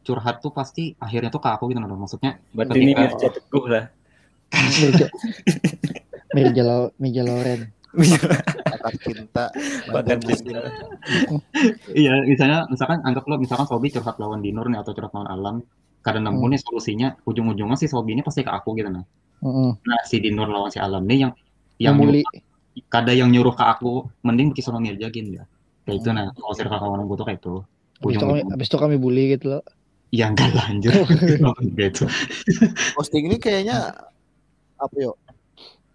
curhat 0.04 0.38
tuh 0.38 0.52
pasti 0.52 0.92
akhirnya 0.96 1.32
tuh 1.32 1.40
ke 1.40 1.48
aku 1.48 1.72
gitu 1.72 1.80
loh 1.80 1.96
maksudnya 1.96 2.36
Berarti 2.52 2.76
ini 2.78 2.92
Ketika- 2.92 3.02
Mirja 3.08 3.28
Teguh 3.32 3.64
lah. 3.66 3.84
Mirja, 4.54 5.06
Mirja, 6.30 6.62
Lo- 6.62 6.92
Mirja 6.96 7.22
Loren. 7.24 7.60
akan 8.66 8.94
cinta 9.00 9.44
Bahkan 9.86 10.18
badan 10.18 10.18
cinta. 10.20 10.60
iya 11.94 12.18
misalnya 12.22 12.66
misalkan 12.66 12.98
anggap 13.02 13.22
lo 13.24 13.38
misalkan 13.38 13.66
Sobi 13.66 13.86
curhat 13.88 14.18
lawan 14.18 14.42
Dinur 14.42 14.66
nih 14.66 14.82
atau 14.82 14.90
curhat 14.90 15.14
lawan 15.14 15.30
Alam 15.30 15.56
kadang 16.02 16.26
nemu 16.26 16.42
Hmm. 16.42 16.50
nih 16.50 16.60
solusinya 16.60 17.08
ujung-ujungnya 17.22 17.78
si 17.78 17.86
Sobi 17.86 18.12
ini 18.12 18.22
pasti 18.22 18.42
ke 18.42 18.50
aku 18.50 18.74
gitu 18.74 18.90
nah 18.90 19.06
Mm-mm. 19.40 19.78
nah 19.80 20.00
si 20.02 20.18
Dinur 20.18 20.50
lawan 20.50 20.68
si 20.68 20.82
Alam 20.82 21.06
nih 21.06 21.18
yang 21.22 21.32
yang 21.78 21.94
Memuli. 21.94 22.26
nyuruh, 22.26 22.42
kada 22.90 23.14
yang 23.14 23.30
nyuruh 23.30 23.54
ke 23.54 23.62
aku 23.62 24.10
mending 24.20 24.50
bikin 24.50 24.64
sama 24.66 24.82
Mirja 24.82 25.06
gini 25.08 25.38
ya 25.38 25.46
kayak 25.84 25.96
itu 26.02 26.08
nah 26.10 26.26
kalau 26.30 26.50
circle 26.52 26.74
kawanan 26.74 27.06
gue 27.06 27.14
tuh 27.14 27.26
kayak 27.26 27.38
itu 27.38 27.54
Habis 27.94 28.16
itu, 28.18 28.26
kami, 28.26 28.40
habis 28.50 28.66
itu 28.66 28.76
kami 28.76 28.96
bully 28.98 29.24
gitu 29.32 29.46
loh. 29.54 29.62
Ya 30.14 30.30
enggak 30.30 30.54
lah 30.54 30.70
anjir 30.70 30.94
gitu 31.78 32.06
posting 32.94 33.26
ini 33.26 33.36
kayaknya 33.36 33.90
apa 34.78 34.94
yo 34.96 35.12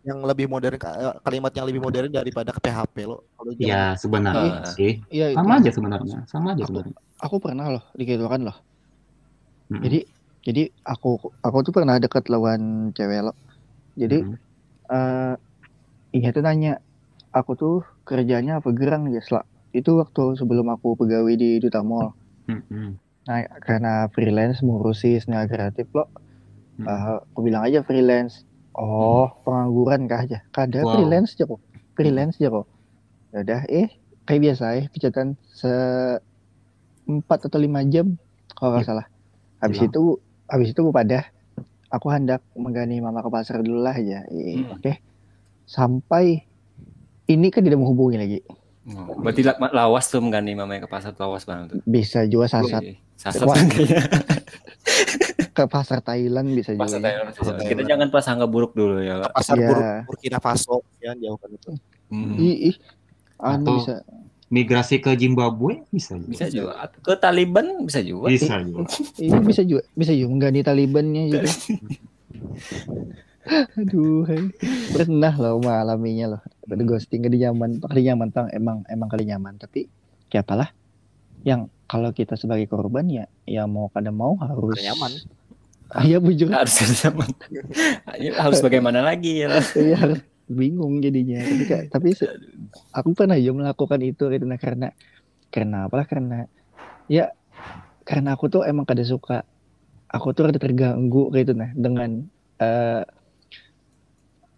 yang 0.03 0.24
lebih 0.24 0.47
modern 0.47 0.76
eh, 0.76 1.15
kalimat 1.24 1.51
yang 1.51 1.67
lebih 1.67 1.80
modern 1.80 2.11
daripada 2.11 2.51
ke 2.51 2.59
PHP 2.59 2.95
lo 3.03 3.24
kalau 3.36 3.51
ya 3.55 3.95
sebenarnya 3.95 4.63
Ah. 4.63 4.67
sih 4.67 4.99
Iya, 5.07 5.32
itu. 5.32 5.38
sama 5.39 5.51
aja 5.59 5.72
sebenarnya 5.72 6.17
sama 6.28 6.47
aja 6.51 6.63
Aku- 6.63 6.70
sebenarnya 6.72 6.97
Aku 7.20 7.36
pernah 7.43 7.67
loh 7.67 7.84
digitukan 7.99 8.47
loh. 8.47 8.55
Mm-mm. 9.67 9.84
Jadi 9.84 9.99
jadi 10.39 10.63
aku 10.88 11.20
aku 11.43 11.57
tuh 11.67 11.76
pernah 11.76 11.99
dekat 11.99 12.32
lawan 12.32 12.95
cewek 12.95 13.28
lo. 13.28 13.36
Jadi 13.99 14.24
eh 14.89 15.36
Iya 16.09 16.34
tuh 16.34 16.41
nanya, 16.41 16.80
aku 17.30 17.53
tuh 17.53 17.76
kerjanya 18.01 18.63
apa 18.63 18.72
gerang 18.72 19.11
ya. 19.11 19.20
Itu 19.76 19.99
waktu 19.99 20.39
sebelum 20.39 20.72
aku 20.74 20.95
pegawai 20.95 21.36
di 21.36 21.59
Duta 21.59 21.84
Mall. 21.84 22.15
Mm-mm. 22.47 22.97
Nah 23.30 23.45
karena 23.61 24.09
freelance 24.09 24.65
mengurusi 24.65 25.21
seni 25.21 25.38
kreatif 25.45 25.86
lo, 25.93 26.09
Mm. 26.82 26.88
eh, 26.89 27.01
aku 27.30 27.39
bilang 27.45 27.61
aja 27.67 27.86
freelance. 27.86 28.41
Oh 28.73 29.30
pengangguran 29.45 30.09
kah 30.09 30.25
aja? 30.25 30.39
Kada 30.49 30.82
Wow. 30.82 30.93
freelance 30.97 31.38
aja 31.38 31.45
kok, 31.45 31.61
freelance 31.93 32.41
aja 32.41 32.49
kok. 32.49 32.65
Ya 33.30 33.38
udah, 33.45 33.61
eh 33.69 33.88
kayak 34.25 34.41
biasa 34.41 34.65
ya 34.82 34.84
pijatan 34.89 35.38
se 35.45 35.69
empat 37.05 37.49
atau 37.49 37.59
lima 37.61 37.82
jam 37.86 38.17
kalau 38.57 38.73
nggak 38.73 38.88
salah. 38.89 39.05
Habis 39.61 39.86
Hilang. 39.86 39.91
itu 39.93 40.03
habis 40.49 40.69
itu 40.73 40.82
pada 40.89 41.19
aku 41.93 42.07
hendak 42.09 42.41
menggani 42.57 43.01
mama 43.01 43.21
ke 43.21 43.30
pasar 43.30 43.61
dulu 43.61 43.82
lah 43.86 43.97
ya. 43.97 44.25
Eh, 44.34 44.57
Hmm. 44.63 44.73
Oke. 44.73 44.93
Sampai 45.69 46.49
ini 47.30 47.47
kan 47.53 47.61
tidak 47.61 47.77
menghubungi 47.77 48.17
lagi. 48.17 48.39
Oh, 48.90 49.20
Berarti 49.20 49.42
la- 49.42 49.58
lawas 49.76 50.06
tuh 50.06 50.18
menggani 50.18 50.54
mamanya 50.54 50.86
ke 50.86 50.90
pasar 50.90 51.14
lawas 51.14 51.44
bang 51.44 51.68
tuh. 51.68 51.78
Bisa 51.84 52.26
juga 52.26 52.46
sasat 52.48 52.82
Wih, 52.82 52.98
Sasat 53.14 53.44
Wah. 53.44 53.54
kayaknya. 53.54 54.02
ke 55.58 55.64
pasar 55.66 56.00
Thailand 56.00 56.48
bisa 56.50 56.72
juga. 56.72 56.84
Pasar 56.84 56.98
ya. 56.98 57.04
Thailand. 57.06 57.28
Pasar 57.32 57.54
Kita 57.54 57.64
Thailand. 57.68 57.88
jangan 57.88 58.08
prasangka 58.10 58.46
buruk 58.46 58.72
dulu 58.74 58.98
ya. 58.98 59.22
Pak. 59.22 59.32
pasar 59.34 59.56
Iya. 59.56 59.68
Bur- 59.68 59.84
Burkina 60.08 60.40
Faso 60.40 60.82
ya 60.98 61.14
jauhkan 61.14 61.52
itu 61.52 61.72
Hmm. 62.10 62.34
Ih, 62.36 62.74
ih. 62.74 62.76
Anu 63.38 63.62
Atau- 63.62 63.78
bisa 63.78 63.96
migrasi 64.50 64.98
ke 64.98 65.14
Zimbabwe 65.14 65.86
bisa 65.90 66.18
juga. 66.18 66.28
Bisa 66.28 66.46
juga. 66.48 66.74
Ke 67.00 67.14
Taliban 67.14 67.86
bisa 67.86 68.02
juga. 68.02 68.26
Bisa 68.28 68.58
juga. 68.60 68.90
Iya 69.16 69.38
bisa 69.40 69.62
juga, 69.62 69.84
bisa 69.94 70.12
juga 70.12 70.30
mengganti 70.32 70.62
Talibannya 70.64 71.24
gitu. 71.30 71.46
Aduh, 73.76 74.26
hai. 74.26 74.50
pernah 74.92 75.34
loh 75.34 75.58
mengalaminya 75.58 76.26
loh. 76.32 76.42
Ada 76.70 76.84
ghosting 76.86 77.26
kali 77.26 77.41
nyaman, 77.41 77.82
kali 77.82 78.01
nyaman 78.05 78.30
tang 78.30 78.47
emang 78.53 78.86
emang 78.88 79.09
kali 79.09 79.26
nyaman. 79.26 79.57
Tapi 79.57 79.89
kayak 80.30 80.45
apalah, 80.45 80.70
yang 81.41 81.67
kalau 81.89 82.13
kita 82.13 82.38
sebagai 82.38 82.70
korban 82.70 83.09
ya, 83.09 83.26
ya 83.49 83.65
mau 83.65 83.89
kada 83.89 84.13
mau 84.13 84.38
harus 84.38 84.78
nyaman. 84.78 85.11
Ah, 85.89 86.05
iya 86.05 86.22
bujur. 86.22 86.53
Harus 86.53 86.78
sama. 86.93 87.26
harus 88.38 88.61
bagaimana 88.61 89.01
lagi 89.01 89.41
ya. 89.41 89.57
Iya 89.74 89.95
harus 89.97 90.20
bingung 90.45 91.01
jadinya. 91.01 91.41
Tapi, 91.41 91.63
kak- 91.65 91.89
tapi 91.89 92.09
aku 92.93 93.09
pernah 93.17 93.38
ya 93.38 93.53
melakukan 93.53 94.01
itu 94.01 94.30
gitu 94.30 94.45
nah 94.45 94.57
karena 94.61 94.93
karena 95.49 95.89
apalah 95.89 96.05
karena 96.05 96.45
ya 97.09 97.34
karena 98.05 98.38
aku 98.38 98.49
tuh 98.49 98.61
emang 98.65 98.86
kada 98.86 99.01
suka 99.05 99.45
aku 100.09 100.34
tuh 100.34 100.49
ada 100.49 100.61
terganggu 100.61 101.34
gitu 101.34 101.53
nah 101.57 101.70
dengan 101.74 102.26
eh 102.61 103.03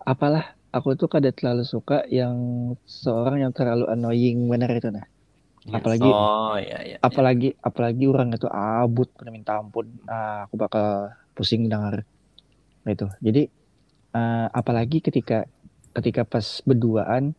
apalah 0.02 0.56
aku 0.72 0.96
tuh 0.96 1.12
kada 1.12 1.30
terlalu 1.36 1.68
suka 1.68 2.08
yang 2.08 2.36
seorang 2.88 3.44
yang 3.44 3.54
terlalu 3.54 3.86
annoying 3.92 4.48
benar 4.48 4.72
itu 4.72 4.90
nah. 4.90 5.06
Apalagi 5.70 6.10
Oh 6.10 6.58
iya 6.58 6.80
iya. 6.82 6.98
apalagi 7.06 7.54
apalagi 7.62 8.10
orang 8.10 8.34
itu 8.34 8.50
abut 8.50 9.14
minta 9.30 9.62
ampun. 9.62 9.94
Ah, 10.10 10.50
aku 10.50 10.58
bakal 10.58 11.14
pusing 11.38 11.70
dengar 11.70 12.02
itu. 12.88 13.06
Jadi 13.22 13.46
eh, 14.18 14.48
apalagi 14.50 15.06
ketika 15.06 15.46
ketika 15.94 16.26
pas 16.26 16.64
berduaan 16.66 17.36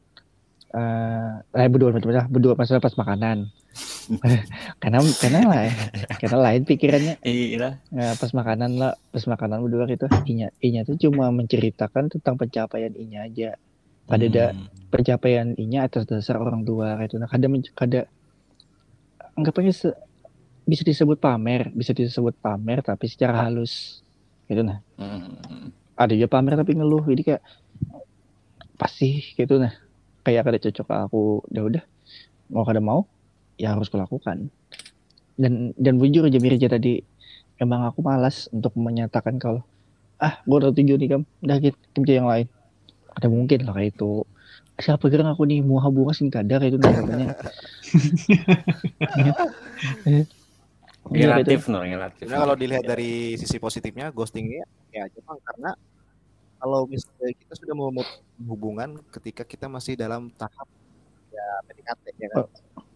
eh 0.72 1.32
eh, 1.62 1.68
berdua 1.68 1.92
berdua 1.92 2.24
berdua 2.28 2.54
pas 2.56 2.68
pas 2.68 2.94
makanan. 2.96 3.48
Karena 4.82 5.00
karena 5.16 5.38
lah 5.48 5.64
karena 6.20 6.38
lain 6.44 6.62
pikirannya. 6.68 7.14
Iya. 7.24 7.80
Nah, 7.88 8.12
pas 8.20 8.28
makanan 8.36 8.76
lah 8.76 8.92
pas 9.08 9.24
makanan 9.24 9.64
berdua 9.64 9.88
gitu. 9.88 10.04
Inya 10.28 10.52
inya 10.60 10.84
tuh 10.84 11.00
cuma 11.00 11.32
menceritakan 11.32 12.12
tentang 12.12 12.36
pencapaian 12.36 12.92
inya 12.92 13.24
aja. 13.24 13.56
Kada 14.04 14.26
ada 14.28 14.44
Hmm. 14.52 14.68
pencapaian 14.92 15.56
inya 15.56 15.88
atas 15.88 16.04
dasar 16.04 16.36
orang 16.36 16.66
tua 16.66 16.98
kayak 17.00 17.08
itu 17.08 17.16
nah 17.16 17.28
kada 17.30 17.46
kada 17.72 18.00
anggapannya 19.38 19.72
se- 19.72 19.96
bisa 20.68 20.82
disebut 20.84 21.16
pamer 21.16 21.72
bisa 21.72 21.96
disebut 21.96 22.36
pamer 22.36 22.84
tapi 22.84 23.08
secara 23.08 23.46
halus. 23.48 24.04
Gitu 24.50 24.60
nah. 24.60 24.84
Hmm. 25.00 25.72
ada 25.96 26.12
juga 26.12 26.28
pamer 26.28 26.58
tapi 26.58 26.76
ngeluh 26.76 27.04
jadi 27.08 27.22
kayak 27.24 27.42
pasti 28.76 29.22
gitu 29.32 29.56
nah 29.56 29.70
kayak 30.22 30.46
kada 30.46 30.58
cocok 30.58 30.86
ke 30.86 30.94
aku 31.10 31.22
udah 31.50 31.62
udah 31.68 31.84
mau 32.52 32.64
kada 32.66 32.80
mau 32.82 33.06
ya 33.58 33.74
harus 33.74 33.90
kulakukan 33.90 34.50
dan 35.36 35.72
dan 35.76 35.94
jujur 35.98 36.28
aja 36.28 36.38
Mirja 36.38 36.68
tadi 36.68 37.02
emang 37.62 37.86
aku 37.86 38.02
malas 38.02 38.50
untuk 38.50 38.74
menyatakan 38.74 39.38
kalau 39.38 39.62
ah 40.22 40.38
gue 40.46 40.56
udah 40.58 40.70
tujuh 40.70 40.96
nih 40.98 41.08
kam 41.10 41.22
udah 41.42 41.56
gitu 41.58 41.78
kerja 41.98 42.14
yang 42.22 42.28
lain. 42.30 42.46
Ada 43.12 43.26
mungkin 43.26 43.66
lah 43.66 43.74
kayak 43.74 43.98
itu. 43.98 44.22
Siapa 44.78 45.04
kira 45.10 45.26
aku 45.26 45.44
nih 45.44 45.60
mau 45.60 45.82
habunga 45.82 46.14
sing 46.14 46.30
kadar 46.30 46.62
itu 46.62 46.78
katanya. 46.78 47.34
Iya, 51.10 51.34
kayak 51.34 51.42
Relatif 51.42 51.66
no, 51.66 51.82
relatif. 51.82 52.30
Kalau 52.30 52.54
dilihat 52.54 52.86
dari 52.86 53.34
sisi 53.34 53.58
positifnya 53.58 54.14
ghosting 54.14 54.46
ini 54.46 54.62
ya 54.94 55.10
Jepang 55.10 55.34
karena 55.42 55.74
kalau 56.62 56.86
misalnya 56.86 57.34
kita 57.34 57.54
sudah 57.58 57.74
memutuskan 57.74 58.22
hubungan 58.46 58.90
ketika 59.10 59.42
kita 59.42 59.66
masih 59.66 59.98
dalam 59.98 60.30
tahap 60.38 60.70
ya 61.34 61.46
PDKT 61.66 62.04
ya 62.22 62.28
kan. 62.30 62.46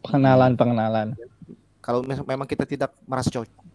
pengenalan 0.06 0.52
pengenalan 0.54 1.08
Kalau 1.82 2.02
mis- 2.06 2.22
memang 2.22 2.46
kita 2.46 2.62
tidak 2.62 2.94
merasa 3.10 3.26
cocok 3.26 3.66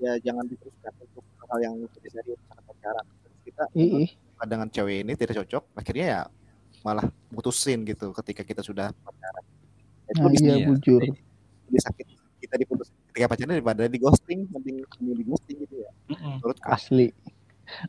ya 0.00 0.16
jangan 0.20 0.44
diteruskan 0.48 0.92
untuk 1.00 1.24
hal 1.48 1.58
yang 1.60 1.74
lebih 1.76 2.10
serius 2.12 2.40
misalkan 2.40 2.64
pacaran. 2.64 3.04
Terus 3.04 3.38
kita 3.44 3.62
ih. 3.76 4.08
dengan 4.48 4.68
cewek 4.72 4.96
ini 5.04 5.12
tidak 5.20 5.34
cocok, 5.44 5.62
akhirnya 5.76 6.06
ya 6.08 6.20
malah 6.80 7.04
mutusin 7.28 7.84
gitu 7.84 8.08
ketika 8.16 8.40
kita 8.40 8.64
sudah 8.64 8.88
pacaran. 9.04 9.44
Itu 10.10 10.20
Nah, 10.26 10.32
iya 10.32 10.66
bujur 10.66 11.04
lebih 11.70 11.82
sakit 11.84 12.06
kita 12.40 12.54
diputus 12.56 12.88
ketika 13.12 13.26
pacaran 13.30 13.52
daripada 13.60 13.84
di 13.86 13.98
ghosting, 14.00 14.48
mending 14.48 14.80
di 15.20 15.24
ghosting 15.28 15.56
gitu 15.68 15.84
ya. 15.84 15.90
Mm-mm. 16.16 16.40
Menurutku. 16.40 16.66
asli 16.66 17.12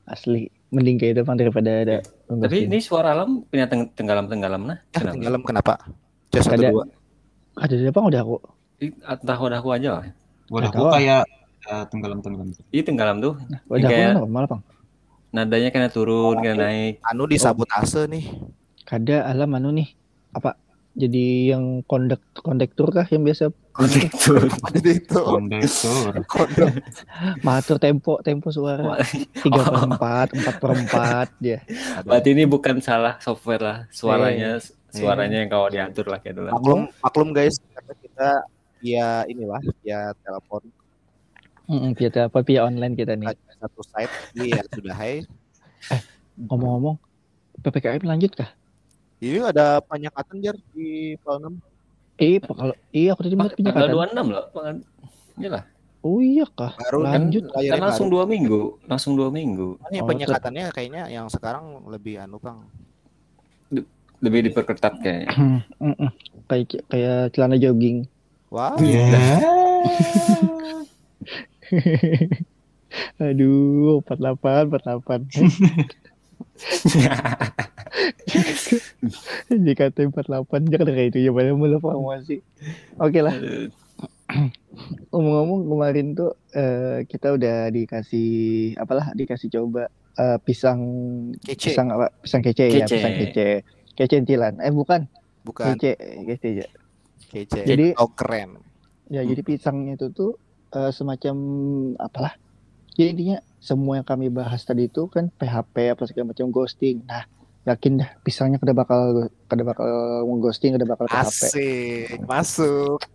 asli 0.06 0.52
mending 0.72 0.96
kayak 0.96 1.12
itu 1.14 1.22
bang 1.22 1.38
daripada 1.38 1.70
ada 1.78 1.98
Tapi 2.26 2.66
ini 2.66 2.80
suara 2.80 3.12
alam 3.12 3.44
punya 3.44 3.68
teng 3.68 3.92
tenggalam 3.92 4.26
tenggalam 4.26 4.62
nah. 4.64 4.80
Ah, 4.90 4.98
Kenapa? 4.98 5.14
tenggelam 5.14 5.42
kenapa? 5.44 5.74
C 6.28 6.40
satu 6.40 6.56
Ada. 6.56 6.70
dua. 6.72 6.84
ada 7.54 7.74
apa 7.86 8.00
udah 8.02 8.22
aku 8.22 8.36
Entah 8.82 9.38
udah 9.38 9.58
aku 9.60 9.70
aja 9.72 9.90
lah. 9.94 10.04
Tahu. 10.50 10.74
gua 10.74 10.90
kayak 10.96 11.22
eh, 11.62 11.84
tenggelam-tenggelam. 11.88 12.48
Iya 12.70 12.82
tenggalam 12.82 13.18
tuh. 13.20 13.34
udah 13.68 13.78
aku 13.78 13.92
Kayak- 13.92 14.16
normal 14.18 14.44
bang 14.48 14.62
Nadanya 15.32 15.70
kena 15.70 15.88
turun, 15.88 16.40
kena 16.40 16.60
naik. 16.66 17.00
Anu 17.02 17.24
disabotase 17.26 18.04
nih. 18.06 18.26
kada 18.82 19.24
alam 19.24 19.48
anu 19.52 19.72
nih 19.72 19.92
apa 20.32 20.56
jadi 20.92 21.56
yang 21.56 21.84
kondek 21.88 22.20
kondektur 22.36 22.92
kah 22.92 23.08
yang 23.08 23.24
biasa 23.24 23.50
Konektur. 23.72 24.52
Jadi 24.76 25.00
itu 25.00 25.16
Kondektor. 25.16 26.12
kondom. 26.28 26.76
mengatur 27.40 27.80
tempo 27.80 28.20
tempo 28.20 28.52
suara 28.52 29.00
tiga 29.40 29.64
per 29.64 29.88
empat 29.88 30.28
empat 30.36 30.56
per 30.60 30.72
empat 30.76 31.28
dia 31.40 31.64
Berarti 32.04 32.36
ini 32.36 32.44
bukan 32.44 32.84
salah 32.84 33.16
software 33.24 33.64
lah. 33.64 33.78
Suaranya 33.88 34.60
suaranya 34.92 35.40
yang 35.40 35.50
kau 35.50 35.72
diatur 35.72 36.12
lah 36.12 36.20
kayak 36.20 36.36
dulu. 36.36 36.48
Maklum, 36.52 36.82
maklum 37.00 37.30
guys, 37.32 37.56
karena 37.72 37.94
kita 37.96 38.30
ya 38.84 39.08
inilah 39.26 39.62
ya 39.82 40.12
telepon 40.20 40.68
Mm, 41.72 41.96
via 41.96 42.12
telepon 42.12 42.44
via 42.44 42.68
online 42.68 43.00
kita 43.00 43.16
nih 43.16 43.32
satu 43.32 43.80
site 43.88 44.12
ini 44.36 44.52
ya 44.52 44.60
sudah 44.68 44.92
hai. 44.92 45.24
ngomong-ngomong 46.36 47.00
ppkm 47.64 48.04
lanjut 48.04 48.36
kah 48.36 48.52
Ini 49.22 49.40
ada 49.46 49.80
penyekatan 49.80 50.42
jar 50.42 50.58
di 50.72 50.90
Palem. 51.20 51.62
eh 52.18 52.38
kalau 52.38 52.74
iya 52.92 53.14
aku 53.14 53.22
tadi 53.24 53.34
melihat 53.34 53.54
Tanggal 53.56 53.86
penyekatan 53.88 54.18
26 54.20 54.30
loh. 54.30 54.44
Iya 55.36 55.50
lah. 55.52 55.64
oh 56.02 56.18
iya 56.20 56.46
kah 56.48 56.74
Baru 56.76 56.98
kan 57.00 57.14
lanjut 57.24 57.44
layarnya 57.48 57.72
Kan 57.72 57.82
langsung 57.84 58.08
baru. 58.08 58.16
dua 58.16 58.24
minggu. 58.28 58.62
Langsung 58.84 59.14
dua 59.16 59.30
minggu. 59.30 59.68
Kan 59.80 59.92
yang 59.92 60.02
Oh, 60.02 60.10
penyekatannya 60.10 60.66
kayaknya 60.72 61.04
yang 61.08 61.26
sekarang 61.28 61.64
lebih 61.86 62.18
anu 62.20 62.38
Bang. 62.38 62.66
Lebih 64.20 64.40
diperketat 64.48 64.94
kayaknya. 64.98 65.30
Kayak 66.48 66.66
kayak 66.86 67.32
celana 67.32 67.56
jogging 67.56 68.06
Wah, 68.50 68.76
Ya. 68.78 69.40
aduh 73.18 74.04
48 74.04 74.68
48 74.68 75.32
JKT 79.52 79.98
48 80.14 80.72
jangan 80.72 80.88
kayak 80.90 81.10
itu 81.14 81.18
ya 81.28 81.32
padahal 81.34 81.58
mulu 81.58 81.78
promosi. 81.82 82.40
Oke 82.98 83.20
lah. 83.20 83.36
Ngomong-ngomong 85.12 85.68
kemarin 85.68 86.08
tuh 86.16 86.40
eh, 86.56 87.04
kita 87.04 87.36
udah 87.36 87.68
dikasih 87.68 88.30
apalah 88.80 89.12
dikasih 89.12 89.52
coba 89.52 89.92
eh, 90.16 90.40
pisang 90.40 90.80
kece. 91.44 91.76
pisang 91.76 91.92
apa? 91.92 92.16
Pisang 92.24 92.40
kece, 92.40 92.66
ya 92.72 92.88
pisang 92.88 93.16
kece. 93.20 93.68
Kece 93.92 94.16
entilan 94.24 94.56
eh 94.64 94.72
bukan. 94.72 95.12
Bukan. 95.44 95.76
Kece 95.76 96.00
kece 96.24 96.48
aja 96.58 96.66
kece. 97.28 97.60
Jadi- 97.68 97.96
oh 98.00 98.12
keren. 98.16 98.56
ya 99.12 99.28
jadi 99.28 99.44
pisangnya 99.44 100.00
itu 100.00 100.08
tuh 100.16 100.40
eh, 100.72 100.96
semacam 100.96 101.36
apalah. 102.00 102.40
Jadi 102.96 103.08
intinya 103.12 103.38
semua 103.62 104.02
yang 104.02 104.08
kami 104.08 104.34
bahas 104.34 104.66
tadi 104.66 104.90
itu 104.90 105.06
kan 105.06 105.30
PHP 105.38 105.94
apa 105.94 106.04
segala 106.10 106.34
macam 106.34 106.50
ghosting 106.50 107.06
nah 107.06 107.30
yakin 107.62 108.02
dah 108.02 108.10
pisangnya 108.26 108.58
kada 108.58 108.74
bakal 108.74 109.30
kada 109.46 109.62
bakal 109.62 109.86
ghosting 110.42 110.74
kada 110.74 110.90
bakal 110.90 111.06
PHP 111.06 111.30
Asik, 111.30 112.20
masuk. 112.26 113.06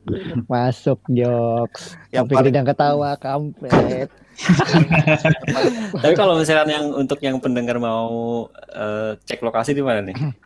masuk 0.46 1.02
jokes 1.10 1.98
Yang 2.14 2.24
paling 2.30 2.54
tidak 2.54 2.64
ketawa 2.70 3.10
kampret 3.18 4.06
Tapi 6.02 6.14
kalau 6.14 6.36
misalkan 6.36 6.68
yang 6.70 6.86
untuk 6.92 7.18
yang 7.24 7.40
pendengar 7.40 7.80
mau 7.80 8.46
eh, 8.70 9.16
cek 9.24 9.40
lokasi 9.40 9.72
di 9.72 9.80
mana 9.80 10.04
nih? 10.04 10.16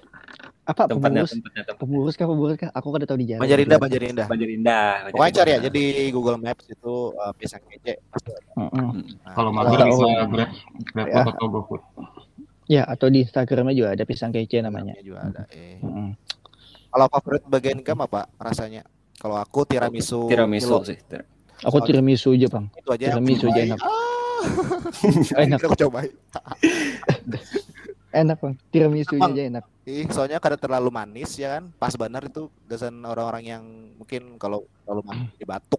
apa 0.70 0.86
Tempatnya, 0.86 1.26
pengurus 1.26 1.32
tempatnya, 1.34 1.62
tempat. 1.66 1.80
pemurus 1.82 2.14
kah 2.14 2.26
pemurus 2.30 2.54
kah 2.54 2.70
aku 2.70 2.88
kada 2.94 3.04
tahu 3.04 3.18
di 3.18 3.26
jalan. 3.26 3.42
Banjir 3.42 3.58
Indah. 3.58 4.26
Banjir 4.30 4.48
Pokoknya 5.10 5.32
cari 5.34 5.50
aja 5.58 5.68
di 5.68 5.84
Google 6.08 6.38
Maps 6.38 6.64
itu 6.66 6.94
uh, 7.10 7.32
pisang 7.34 7.58
kece. 7.66 7.98
Nah, 8.54 8.94
Kalau 9.34 9.50
mager 9.50 9.82
bisa 9.82 10.06
grab 10.30 10.50
grab 10.94 11.06
Ya. 11.10 11.22
atau 11.26 11.46
GoFood. 11.48 11.82
ya 12.70 12.82
atau 12.86 13.10
di 13.10 13.26
Instagramnya 13.26 13.74
juga 13.74 13.88
ada 13.92 14.04
pisang 14.06 14.30
kece 14.30 14.62
namanya 14.62 14.94
juga 15.00 15.26
ada. 15.26 15.42
Eh. 15.50 15.82
Kalau 16.86 17.06
favorit 17.08 17.42
bagian 17.44 17.82
gam 17.82 17.98
apa 17.98 18.30
rasanya? 18.36 18.86
Kalau 19.18 19.34
aku 19.36 19.66
tiramisu. 19.66 20.30
Tiramisu 20.30 20.76
sih. 20.86 20.98
tir- 21.02 21.26
aku 21.60 21.76
tiramisu 21.82 22.32
aja 22.32 22.48
bang 22.48 22.66
Itu 22.72 22.88
aja. 22.88 23.04
Tiramisu 23.10 23.44
aja 23.50 23.60
enak. 23.66 23.80
Ah. 23.82 23.98
Enak. 25.44 25.60
Aku 25.60 25.76
cobain. 25.76 26.08
Enak 28.10 28.36
bang. 28.36 28.54
Tiramisu 28.68 29.14
Bang. 29.16 29.32
aja 29.32 29.42
enak. 29.46 29.64
Ih, 29.84 30.06
soalnya 30.08 30.38
kada 30.38 30.54
terlalu 30.54 30.90
manis 30.90 31.34
ya 31.34 31.56
kan. 31.56 31.70
Pas 31.72 31.94
benar 31.94 32.22
itu 32.22 32.50
gasan 32.64 33.02
orang-orang 33.02 33.44
yang 33.44 33.64
mungkin 33.94 34.34
kalau 34.36 34.66
terlalu 34.82 35.02
manis 35.04 35.30
di 35.32 35.44
batuk. 35.44 35.78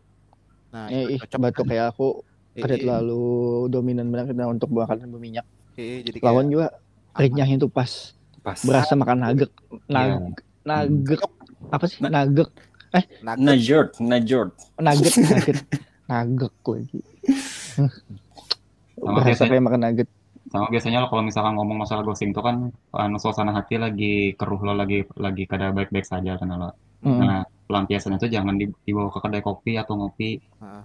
Nah, 0.71 0.87
Eh, 0.87 0.95
ih, 1.05 1.17
itu 1.17 1.27
cocok. 1.27 1.39
batuk 1.41 1.65
kayak 1.67 1.85
aku 1.91 2.07
Ih, 2.51 2.63
kada 2.63 2.75
terlalu 2.77 3.23
dominan 3.67 4.07
banget 4.07 4.31
untuk 4.47 4.71
makanan 4.71 5.07
berminyak. 5.07 5.43
ih, 5.75 6.03
jadi 6.03 6.17
Lawan 6.21 6.47
kayak 6.47 6.51
juga 6.51 6.67
renyahnya 7.13 7.55
itu 7.57 7.67
pas. 7.67 7.91
Pas. 8.41 8.59
Berasa 8.61 8.93
makan 8.93 9.17
nugget. 9.21 9.51
Nag 9.85 10.07
Iya. 10.07 10.17
nugget. 10.87 11.21
Apa 11.69 11.85
sih? 11.85 11.99
Nugget. 11.99 12.49
nugget. 13.21 13.39
Najord, 13.39 13.89
najord. 13.99 14.51
Nugget. 14.77 15.13
Nugget. 15.15 15.57
Nugget 16.07 16.53
kok 16.57 16.73
lagi. 16.73 16.99
Sama 18.95 19.17
Berasa 19.19 19.43
kayak 19.45 19.63
makan 19.63 19.81
nugget. 19.81 20.09
Sama 20.51 20.67
biasanya 20.67 20.99
lo 20.99 21.07
kalau 21.07 21.23
misalkan 21.23 21.55
ngomong 21.55 21.79
masalah 21.79 22.03
ghosting 22.03 22.35
itu 22.35 22.43
kan 22.43 22.69
anu, 22.91 23.15
suasana 23.15 23.55
hati 23.55 23.79
lagi 23.79 24.13
keruh 24.35 24.59
lo 24.59 24.75
lagi 24.75 25.07
lagi 25.15 25.47
kada 25.47 25.71
baik-baik 25.71 26.03
saja 26.03 26.35
kan 26.35 26.51
lo. 26.51 26.75
Mm. 27.01 27.17
Nah, 27.17 27.41
pelampiasan 27.65 28.13
itu 28.13 28.27
jangan 28.27 28.59
di- 28.59 28.69
dibawa 28.83 29.09
ke 29.09 29.17
kedai 29.17 29.41
kopi 29.41 29.73
atau 29.73 29.95
ngopi 29.95 30.37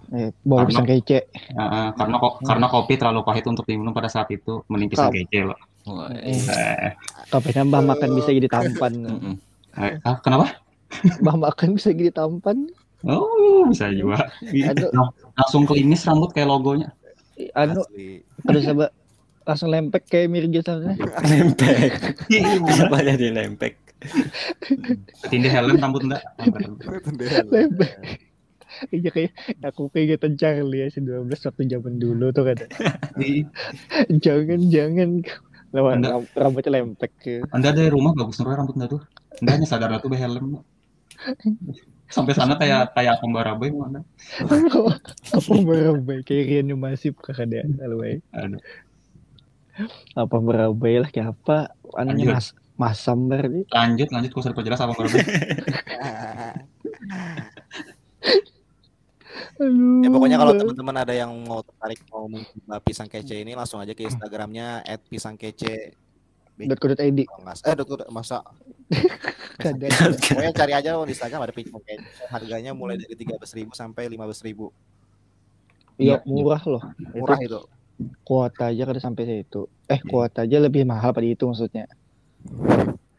Eh, 0.09 0.31
bawa 0.41 0.63
Karena- 0.63 0.69
pisang 0.71 0.87
kece. 0.87 1.19
Uh, 1.51 1.61
uh, 1.61 1.87
karena 1.93 2.15
kok 2.17 2.33
karena 2.41 2.65
kopi 2.65 2.93
terlalu 2.95 3.21
pahit 3.21 3.45
untuk 3.45 3.67
diminum 3.67 3.91
pada 3.91 4.07
saat 4.07 4.31
itu 4.31 4.63
mending 4.65 4.89
pisang 4.89 5.11
kece 5.11 5.39
lo. 5.43 5.55
Wah, 5.85 6.09
Eh, 6.15 6.33
Eh, 6.33 6.91
Tapi 7.27 7.49
nambah 7.51 7.81
makan 7.85 8.09
bisa 8.15 8.31
jadi 8.31 8.47
tampan. 8.47 8.93
eh, 9.77 9.99
ah, 10.01 10.17
kenapa? 10.17 10.57
Mbah 11.21 11.37
makan 11.43 11.75
bisa 11.75 11.91
jadi 11.91 12.09
tampan. 12.09 12.71
Oh, 13.03 13.67
bisa 13.67 13.91
juga. 13.91 14.25
Aduh. 14.41 14.89
Lang- 14.89 15.13
Langsung 15.37 15.67
klimis 15.67 16.01
rambut 16.01 16.31
kayak 16.31 16.49
logonya. 16.49 16.89
Anu, 17.53 17.83
aduh 18.41 18.61
sabar. 18.63 18.89
Langsung 19.47 19.71
lempek 19.71 20.03
kayak 20.11 20.27
Mirja 20.27 20.59
sana. 20.59 20.91
lempek. 21.23 21.95
Kenapa 22.67 22.99
jadi 22.99 23.31
lempek? 23.31 23.79
Tindih 25.31 25.49
helm 25.49 25.79
rambut 25.79 26.03
enggak? 26.03 26.21
Lempek. 27.47 27.91
Iya 28.93 29.09
kayak 29.09 29.31
aku 29.63 29.89
keingetan 29.89 30.35
Charlie 30.37 30.85
ya 30.85 30.87
si 30.91 30.99
12 31.01 31.31
waktu 31.31 31.63
zaman 31.65 31.95
dulu 31.97 32.29
tuh 32.35 32.43
kan. 32.51 32.57
jangan 34.23 34.61
jangan 34.67 35.09
lawan 35.71 36.03
ram- 36.03 36.31
rambutnya 36.35 36.83
lempek 36.83 37.11
ke. 37.17 37.35
Anda 37.55 37.71
dari 37.71 37.87
rumah 37.87 38.11
bagus 38.13 38.43
rambut 38.43 38.75
enggak 38.75 38.99
tuh? 38.99 39.01
Anda 39.39 39.49
hanya 39.55 39.65
sadar 39.65 39.95
tuh 40.03 40.11
be 40.11 40.19
helm. 40.19 40.59
Sampai 42.11 42.35
sana 42.37 42.59
kayak 42.59 42.93
kayak 42.93 43.17
aku 43.17 43.31
barabai 43.31 43.71
mau 43.71 43.87
Anda. 43.87 44.03
apa 45.39 45.53
berabai 45.63 46.21
kayak 46.27 46.43
Rian 46.51 46.75
Masif 46.77 47.15
kakak 47.17 47.47
dia 47.49 47.63
lalu. 47.79 48.19
Apa 50.13 50.35
berabai 50.37 50.99
lah 50.99 51.09
kayak 51.09 51.33
apa 51.33 51.71
anunya 51.93 52.33
Lanjut. 52.33 52.37
mas 52.37 52.47
masam 52.77 53.25
berarti 53.25 53.65
Lanjut, 53.69 54.07
lanjut 54.09 54.29
kau 54.29 54.41
usah 54.41 54.53
diperjelas 54.53 54.77
apa. 54.79 54.93
Aduh, 59.57 60.05
Ya 60.05 60.09
pokoknya 60.09 60.37
kalau 60.37 60.53
teman-teman 60.53 60.95
ada 60.97 61.13
yang 61.13 61.29
mau 61.45 61.61
tertarik 61.61 62.01
mau 62.09 62.25
mencoba 62.25 62.77
pisang 62.81 63.09
kece 63.09 63.41
ini 63.41 63.53
langsung 63.53 63.81
aja 63.81 63.93
ke 63.93 64.05
Instagramnya 64.05 64.85
@pisangkece. 65.09 65.93
.co.id 66.57 66.97
nggak- 67.21 67.69
eh 67.69 67.75
dot- 67.77 67.85
dot- 67.85 68.09
masa 68.09 68.41
pokoknya 69.61 70.53
cari 70.57 70.73
aja 70.73 70.97
di 70.97 71.13
Instagram 71.13 71.45
ada 71.45 71.53
pisang 71.53 71.81
kece. 71.81 72.01
Harganya 72.29 72.73
mulai 72.73 72.97
dari 72.97 73.13
13.000 73.13 73.73
sampai 73.73 74.09
15.000. 74.09 74.69
iya 75.97 76.21
Iya, 76.21 76.29
murah 76.29 76.61
loh 76.65 76.83
Murah 77.13 77.37
itu 77.41 77.57
itu. 77.57 77.61
Kuota 78.21 78.69
aja 78.69 78.83
kada 78.83 79.01
sampai 79.01 79.23
situ 79.25 79.65
eh 79.87 79.97
Iya. 79.97 80.05
kuota 80.05 80.45
aja 80.45 80.57
lebih 80.61 80.85
mahal 80.85 81.11
pada 81.11 81.25
itu 81.25 81.43
maksudnya 81.43 81.89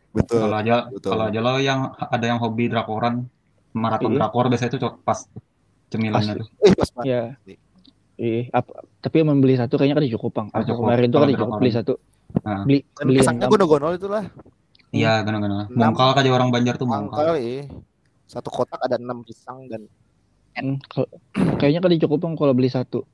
Betul. 0.09 0.41
Kalau 0.41 0.57
aja 0.57 0.89
betul. 0.89 1.11
kalau 1.15 1.25
aja 1.29 1.39
lo 1.39 1.61
yang 1.61 1.81
ada 1.95 2.25
yang 2.25 2.39
hobi 2.41 2.67
drakoran 2.67 3.29
maraton 3.77 4.15
Iya. 4.15 4.19
drakor 4.25 4.49
biasanya 4.49 4.71
itu 4.73 4.79
cocok 4.81 4.95
pas 5.05 5.19
cemilannya 5.89 6.35
tuh. 6.43 6.49
Eh 6.65 6.73
pas 6.75 6.91
ya 7.05 7.23
eh 8.19 8.51
apa 8.51 8.73
tapi 8.99 9.15
yang 9.23 9.31
membeli 9.31 9.55
satu 9.55 9.79
kayaknya 9.79 9.95
kan 10.01 10.05
cukup 10.11 10.31
bang 10.35 10.47
aku 10.51 10.65
cukup. 10.75 10.83
kemarin 10.91 11.07
tuh 11.07 11.19
kan 11.23 11.29
cukup 11.37 11.55
beli 11.61 11.73
satu 11.73 11.93
Nah. 12.45 12.61
beli 12.67 12.79
beli 12.99 13.21
enam. 13.25 13.49
gonol-gonol 13.49 13.97
itulah. 13.97 14.25
Iya. 14.93 15.25
Enam. 15.25 15.69
Mongkal 15.73 16.13
kayak 16.13 16.33
orang 16.33 16.49
Banjar 16.53 16.77
tuh 16.77 16.85
mongkal. 16.85 17.25
Mangkal 17.25 17.41
eh. 17.41 17.65
Satu 18.29 18.53
kotak 18.53 18.81
ada 18.85 19.01
6 19.01 19.25
pisang 19.25 19.65
dan 19.69 19.89
Hmm, 20.59 20.75
kayaknya 21.63 21.79
kan 21.79 21.95
cukup 22.03 22.19
bang 22.19 22.35
kalau 22.35 22.51
beli 22.51 22.67
satu 22.67 23.07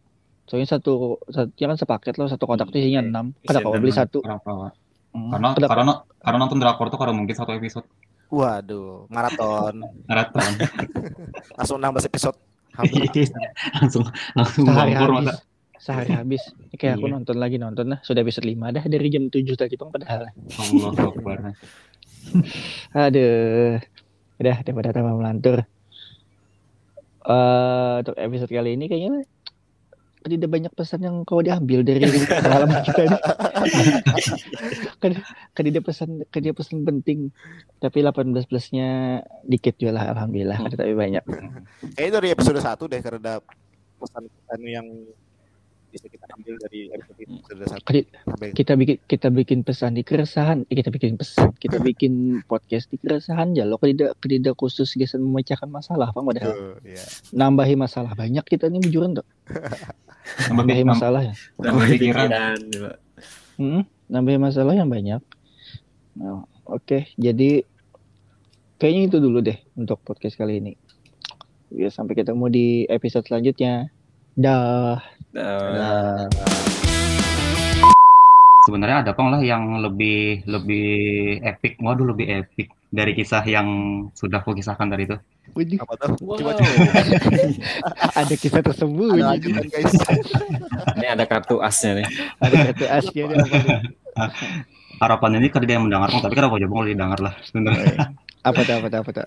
soalnya 0.44 0.68
satu, 0.68 0.92
satu 1.26 1.50
ya 1.54 1.66
kan 1.66 1.76
sepaket 1.76 2.14
loh 2.14 2.26
satu 2.26 2.44
kotak 2.44 2.68
tuh 2.68 2.76
isinya 2.76 3.00
Iya. 3.00 3.08
enam 3.08 3.26
kada 3.40 3.58
kalau 3.58 3.76
beli 3.76 3.90
satu 3.90 4.20
kenapa? 4.20 4.72
Hmm, 5.10 5.30
Karena 5.30 5.48
karena 5.56 5.92
karena 6.18 6.38
nonton 6.38 6.58
drakor 6.58 6.86
tuh 6.88 6.98
kalau 6.98 7.12
mungkin 7.12 7.32
satu 7.32 7.52
episode 7.52 7.86
waduh, 8.26 9.06
maraton. 9.08 9.84
maraton. 10.04 10.42
Langsung 11.56 11.78
16 11.78 12.08
episode. 12.08 12.34
Hampir. 12.74 13.06
langsung 13.72 14.02
langsung 14.34 14.66
sehari 14.66 14.92
habis 14.92 15.14
mata. 15.22 15.34
sehari 15.76 16.10
habis 16.10 16.42
Ini 16.64 16.74
kayak 16.74 16.98
aku 16.98 17.06
Iya. 17.06 17.14
nonton 17.14 17.36
lagi 17.38 17.56
nonton 17.56 17.86
lah 17.86 17.98
sudah 18.00 18.20
episode 18.20 18.42
5 18.44 18.74
dah 18.74 18.82
dari 18.82 19.06
jam 19.08 19.24
7 19.26 19.46
tadi 19.54 19.74
bang 19.74 19.88
padahal 19.88 20.26
Allah 20.26 20.90
Akbar. 20.98 21.38
aduh 22.98 23.78
udah 24.34 24.56
daripada 24.58 24.90
tambah 24.90 25.14
melantur 25.14 25.62
eh 27.22 27.94
untuk 28.00 28.16
episode 28.18 28.50
kali 28.50 28.74
ini 28.74 28.84
kayaknya 28.84 29.22
tidak 30.24 30.50
banyak 30.50 30.72
pesan 30.72 31.00
yang 31.04 31.16
kau 31.28 31.44
diambil 31.44 31.84
dari 31.84 32.00
pengalaman 32.44 32.80
kita 32.80 33.02
nih. 33.04 33.20
kan, 35.02 35.10
kan 35.52 35.62
dia 35.68 35.82
pesan 35.84 36.10
kan 36.32 36.40
dia 36.40 36.54
pesan 36.56 36.84
penting. 36.84 37.28
Tapi 37.80 37.98
18 38.00 38.32
plusnya 38.48 39.20
dikit 39.44 39.76
juga 39.76 40.00
lah 40.00 40.04
alhamdulillah 40.16 40.58
kan 40.64 40.72
tapi 40.72 40.96
banyak. 40.96 41.24
Kayaknya 41.96 42.12
dari 42.20 42.28
episode 42.32 42.60
1 42.60 42.90
deh 42.90 43.00
karena 43.04 43.18
ada 43.20 43.34
pesan-pesan 44.00 44.60
yang 44.64 44.86
bisa 45.94 46.06
kita 46.10 46.26
ambil 46.34 46.54
dari 46.58 46.90
episode 46.90 47.22
episode 47.22 47.60
1 47.78 47.86
Kali- 47.86 48.08
sampai 48.10 48.48
kita 48.50 48.72
bikin 48.74 48.96
kita 49.06 49.28
bikin 49.30 49.58
pesan 49.62 49.94
di 49.94 50.02
keresahan 50.02 50.58
eh, 50.66 50.74
kita 50.74 50.90
bikin 50.90 51.14
pesan 51.14 51.54
kita 51.62 51.78
bikin 51.88 52.42
podcast 52.50 52.90
di 52.90 52.98
keresahan 52.98 53.54
ya 53.54 53.62
lo 53.62 53.78
tidak 53.78 54.18
tidak 54.18 54.58
khusus 54.58 54.90
gesan 54.98 55.22
memecahkan 55.22 55.70
masalah 55.70 56.10
apa 56.10 56.18
padahal 56.18 56.50
Tuh, 56.50 56.82
ya. 56.82 57.04
nambahi 57.30 57.78
masalah 57.78 58.12
banyak 58.18 58.42
kita 58.42 58.66
nih 58.66 58.82
bujuran 58.82 59.14
tuh 59.22 59.26
Nambah 60.24 60.64
nambahi 60.64 60.84
masalah 60.88 61.20
ya. 61.20 61.34
nambah 61.60 61.86
pikiran. 61.92 62.58
Hmm, 63.60 63.82
nambahi 64.08 64.38
masalah 64.40 64.72
yang 64.72 64.88
banyak. 64.88 65.20
Nah, 66.16 66.48
oke. 66.64 67.12
Jadi 67.20 67.60
kayaknya 68.80 69.02
itu 69.12 69.16
dulu 69.20 69.44
deh 69.44 69.58
untuk 69.76 70.00
podcast 70.02 70.40
kali 70.40 70.64
ini. 70.64 70.72
Ya 71.74 71.92
sampai 71.92 72.16
ketemu 72.16 72.44
di 72.48 72.66
episode 72.88 73.28
selanjutnya. 73.28 73.92
Dah 74.34 74.98
Sebenarnya 78.64 79.02
ada 79.02 79.12
pang 79.18 79.34
lah 79.34 79.42
yang 79.42 79.82
lebih 79.82 80.46
lebih 80.46 80.86
epic. 81.42 81.82
Waduh, 81.82 82.14
lebih 82.14 82.30
epic 82.30 82.70
dari 82.94 83.18
kisah 83.18 83.42
yang 83.42 83.66
sudah 84.14 84.38
aku 84.38 84.54
kisahkan 84.54 84.86
tadi 84.86 85.10
itu. 85.10 85.18
Apa 85.82 85.94
tuh? 85.98 86.14
Wow. 86.22 86.38
Coba 86.38 86.54
ada 88.22 88.34
kisah 88.38 88.62
tersembunyi 88.62 89.20
ada 89.20 89.34
lagi 89.34 89.50
kan 89.50 89.66
guys. 89.66 89.94
Ini 91.02 91.06
ada 91.18 91.24
kartu 91.26 91.58
asnya 91.58 91.98
nih. 91.98 92.06
ada 92.38 92.56
kartu 92.70 92.84
asnya 92.86 93.22
ada 93.26 93.34
nih? 93.42 93.62
Harapannya 95.02 95.42
ini 95.42 95.50
kada 95.50 95.66
dia 95.66 95.74
yang 95.74 95.90
mendengar, 95.90 96.06
tapi 96.22 96.38
kenapa 96.38 96.54
aja 96.54 96.70
kalau 96.70 96.86
didengar 96.86 97.18
lah. 97.18 97.34
Sebenarnya. 97.42 98.14
apa 98.46 98.60
tuh 98.62 98.74
apa 98.78 98.86
tuh 98.86 98.98
apa 99.02 99.10
tuh 99.10 99.26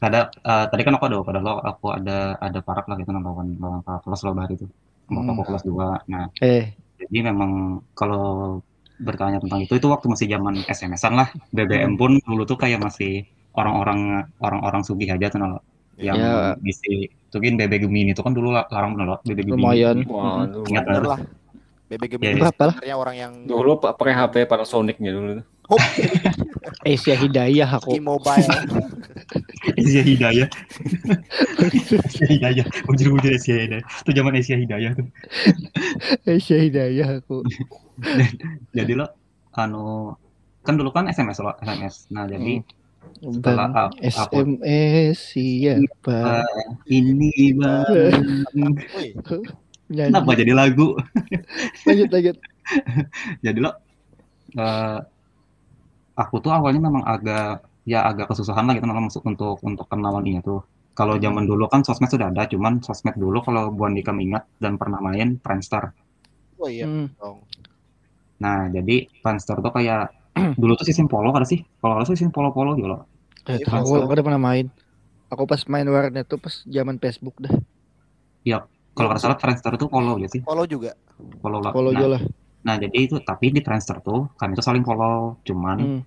Kada, 0.00 0.20
eh, 0.32 0.64
tadi 0.72 0.82
kan 0.84 0.96
aku 0.96 1.04
ada, 1.08 1.20
pada 1.20 1.40
lo 1.44 1.60
aku 1.60 1.86
ada 1.92 2.40
ada 2.40 2.58
parak 2.64 2.88
lah 2.88 2.96
gitu 2.96 3.12
lawan 3.12 3.60
lawan 3.60 3.80
kakak 3.84 4.00
kelas 4.08 4.20
lo 4.24 4.32
bahari 4.32 4.56
itu. 4.56 4.66
Bapak 5.06 5.22
Hmm. 5.22 5.32
aku 5.32 5.42
kelas 5.44 5.64
2. 5.64 5.88
Nah, 6.06 6.24
eh 6.40 6.74
jadi 6.98 7.30
memang 7.30 7.50
kalau 7.92 8.58
bertanya 8.98 9.38
tentang 9.38 9.60
itu 9.60 9.76
itu 9.76 9.86
waktu 9.86 10.06
masih 10.08 10.26
zaman 10.26 10.54
SMS-an 10.66 11.14
lah. 11.14 11.28
BBM 11.50 11.94
pun 11.94 12.18
dulu 12.18 12.42
tuh 12.42 12.56
kayak 12.56 12.80
masih 12.80 13.22
orang-orang 13.52 14.24
orang-orang 14.38 14.82
sugih 14.82 15.06
aja 15.08 15.28
tuh 15.28 15.38
lo. 15.38 15.60
Yang 15.96 16.16
Ya. 16.18 16.52
bisa 16.58 16.88
tukin 17.30 17.56
BB 17.56 17.80
Gemini 17.80 18.12
itu 18.12 18.20
kan 18.20 18.32
dulu 18.32 18.52
la- 18.52 18.68
larang 18.68 18.92
bener 18.92 19.06
lo 19.06 19.16
BB 19.22 19.38
Gemini. 19.44 19.56
lumayan 19.56 19.96
Waduh. 20.04 20.64
Ingat 20.66 20.84
Bener 20.84 21.00
nggak? 21.00 21.08
lah. 21.08 21.20
BB 21.86 22.02
Ya, 22.02 22.08
Gemini 22.10 22.40
berapa 22.42 22.62
lah? 22.66 22.76
orang 22.98 23.16
yang 23.16 23.32
Dulu 23.46 23.70
pak 23.78 23.94
pakai 23.94 24.12
HP 24.12 24.34
Panasonic-nya 24.44 25.10
dulu. 25.10 25.40
Asia 26.86 27.14
Hidayah 27.18 27.66
aku 27.66 27.98
e-mobile. 27.98 28.46
Asia 29.80 30.02
Hidayah. 30.06 30.48
Asia 31.58 32.26
Hidayah. 32.30 32.66
Bujur-bujur 32.86 33.34
Asia 33.34 33.58
Hidayah. 33.58 33.82
Itu 33.82 34.10
zaman 34.14 34.38
Asia 34.38 34.56
Hidayah 34.56 34.90
tuh. 34.94 35.06
Asia 36.38 36.56
Hidayah 36.62 37.18
aku 37.18 37.42
Jadi 38.70 38.92
lo 38.94 39.10
anu 39.58 40.14
kan 40.62 40.78
dulu 40.78 40.94
kan 40.94 41.10
SMS 41.10 41.42
lo 41.42 41.54
SMS. 41.58 42.06
Nah, 42.14 42.30
jadi 42.30 42.62
Setelah 43.22 43.70
Bang, 43.70 43.90
apa? 43.90 44.02
SMS 44.02 45.14
siapa 45.34 46.42
ini 46.90 47.54
bang. 47.54 47.86
Nyanyi. 49.86 50.10
Kenapa 50.10 50.30
jadi 50.34 50.52
lagu? 50.58 50.98
lanjut 51.86 52.10
lanjut 52.10 52.36
Jadi 53.46 53.58
lo 53.62 53.70
eh, 54.58 54.98
aku 56.16 56.40
tuh 56.40 56.52
awalnya 56.52 56.80
memang 56.82 57.04
agak 57.04 57.62
ya 57.86 58.02
agak 58.08 58.32
kesusahan 58.32 58.66
lah 58.66 58.74
gitu 58.74 58.88
masuk 59.06 59.22
untuk 59.28 59.56
untuk 59.62 59.86
kenalan 59.86 60.24
ini 60.26 60.40
tuh. 60.42 60.64
Kalau 60.96 61.20
zaman 61.20 61.44
dulu 61.44 61.68
kan 61.68 61.84
sosmed 61.84 62.08
sudah 62.08 62.32
ada, 62.32 62.48
cuman 62.48 62.80
sosmed 62.80 63.14
dulu 63.20 63.44
kalau 63.44 63.68
Bu 63.68 63.84
Andika 63.84 64.16
ingat 64.16 64.48
dan 64.56 64.80
pernah 64.80 64.96
main 65.04 65.36
Friendster. 65.44 65.92
Oh 66.56 66.72
iya 66.72 66.88
Hmm. 66.88 67.12
Nah, 68.40 68.68
jadi 68.72 69.04
Friendster 69.20 69.60
tuh 69.60 69.72
kayak 69.76 70.08
dulu 70.60 70.72
tuh 70.76 70.88
sistem 70.88 71.04
polo 71.04 71.36
kan 71.36 71.44
sih? 71.44 71.60
Kalau 71.80 72.00
salah 72.00 72.16
sistem 72.16 72.32
polo-polo 72.32 72.72
gitu 72.80 72.88
loh. 72.88 73.04
Eh, 73.44 73.60
Iya, 73.60 73.68
tahu, 73.68 73.84
Friendster. 73.84 74.00
aku 74.08 74.12
udah 74.16 74.24
pernah 74.24 74.40
main. 74.40 74.66
Aku 75.28 75.42
pas 75.44 75.60
main 75.68 75.84
warnet 75.84 76.24
tuh 76.24 76.40
pas 76.40 76.54
zaman 76.64 76.96
Facebook 76.96 77.36
dah. 77.44 77.52
Kalau 78.96 79.12
nggak 79.12 79.20
salah 79.20 79.36
Friendster 79.36 79.76
tuh 79.76 79.92
polo 79.92 80.16
ya 80.16 80.24
sih, 80.32 80.40
Follow 80.40 80.64
juga. 80.64 80.96
polo 81.44 81.60
lah. 81.60 81.68
Follow 81.76 81.92
Nah, 81.92 82.00
aja 82.00 82.06
lah. 82.16 82.22
Nah, 82.66 82.74
jadi 82.74 82.98
itu 82.98 83.16
tapi 83.22 83.54
di 83.54 83.62
Friendster 83.62 84.02
tuh 84.02 84.26
kami 84.34 84.58
tuh 84.58 84.66
saling 84.66 84.82
follow, 84.82 85.38
cuman 85.46 85.78
Hmm. 85.78 86.00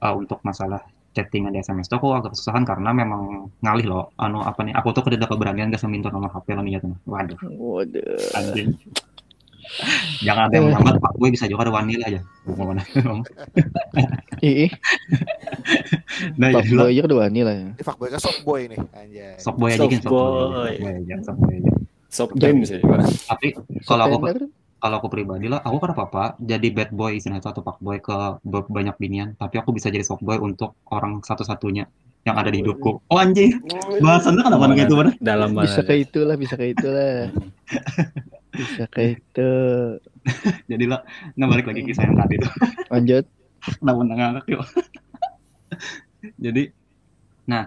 eh, 0.00 0.14
untuk 0.16 0.40
masalah 0.40 0.80
chattingan 1.12 1.50
di 1.50 1.58
SMS 1.58 1.90
tuh 1.90 1.98
aku 1.98 2.14
agak 2.14 2.30
kesusahan 2.32 2.62
karena 2.62 2.94
memang 2.94 3.50
ngalih 3.60 3.86
loh. 3.90 4.04
Anu 4.16 4.38
apa 4.40 4.62
nih? 4.62 4.70
Aku 4.78 4.94
tuh 4.94 5.02
kededa 5.02 5.26
keberanian 5.26 5.68
gak 5.68 5.82
minta 5.90 6.08
nomor 6.08 6.30
HP 6.30 6.54
lo 6.54 6.62
nih 6.62 6.78
ya 6.78 6.80
tuh. 6.80 6.94
Waduh, 7.04 7.36
Waduh. 7.58 8.38
anjing. 8.38 8.70
Jangan 10.24 10.48
ada 10.48 10.54
yang 10.56 10.72
lambat, 10.72 10.96
Pak 10.96 11.12
gue 11.20 11.28
bisa 11.28 11.44
juga 11.44 11.68
ada 11.68 11.74
wanita 11.76 12.08
aja. 12.08 12.20
Bukan 12.48 12.64
mana. 12.72 12.82
Ih, 14.40 14.70
nah, 16.40 16.48
Pak 16.56 16.62
jadi 16.64 16.72
lah, 16.72 16.86
Boy 16.88 16.92
aja 16.94 17.02
udah 17.04 17.18
wani 17.20 17.40
lah 17.44 17.54
ya. 17.54 17.68
Ini 17.76 17.82
fuckboy 17.84 18.08
kan 18.08 18.20
soft 18.22 18.40
boy 18.48 18.60
nih, 18.64 18.78
anjay. 18.96 19.34
sok 19.36 19.56
boy 19.60 19.68
aja 19.74 19.84
kan 19.84 20.00
sok 20.00 20.08
boy. 20.08 20.24
Sok 20.24 20.78
boy 20.80 20.92
aja, 20.94 21.14
sok 21.20 21.36
boy 21.36 21.54
aja. 21.58 21.70
Soft 22.08 22.34
game 22.40 22.60
sih, 22.64 22.80
Pak. 22.80 22.98
Tapi 23.28 23.46
kalau 23.84 24.02
aku 24.08 24.16
kalau 24.78 24.96
aku 25.02 25.08
pribadi 25.10 25.46
lah, 25.50 25.58
aku 25.62 25.76
kan 25.82 25.90
apa 25.94 26.24
jadi 26.38 26.68
bad 26.70 26.90
boy 26.94 27.18
istilahnya 27.18 27.42
itu 27.42 27.50
atau 27.50 27.62
pak 27.66 27.78
boy 27.82 27.98
ke 27.98 28.14
be- 28.46 28.70
banyak 28.70 28.94
binian, 28.94 29.34
tapi 29.34 29.58
aku 29.58 29.74
bisa 29.74 29.90
jadi 29.90 30.06
soft 30.06 30.22
boy 30.22 30.38
untuk 30.38 30.78
orang 30.94 31.18
satu-satunya 31.22 31.84
yang 32.22 32.36
ada 32.38 32.50
di 32.50 32.62
hidupku. 32.62 33.02
Oh 33.10 33.18
anjing, 33.18 33.58
bahasannya 33.98 34.42
kenapa 34.46 34.70
kayak 34.74 34.86
itu 34.86 34.96
bener? 34.98 35.14
Dalam 35.18 35.50
mana? 35.54 35.66
bisa 35.66 35.80
kayak 35.82 36.00
itulah, 36.10 36.36
bisa 36.38 36.54
kayak 36.54 36.72
itulah. 36.78 37.14
Bisa 38.54 38.84
kayak 38.90 39.10
itu. 39.18 39.50
Jadi 40.70 40.84
lah, 40.86 41.00
nah 41.34 41.46
balik 41.48 41.66
lagi 41.70 41.82
kisah 41.82 42.04
yang 42.06 42.16
tadi 42.18 42.34
tuh. 42.38 42.52
Lanjut. 42.92 43.24
Namun 43.86 44.14
ngangkat 44.14 44.44
yuk. 44.54 44.62
Jadi, 46.44 46.62
nah 47.48 47.64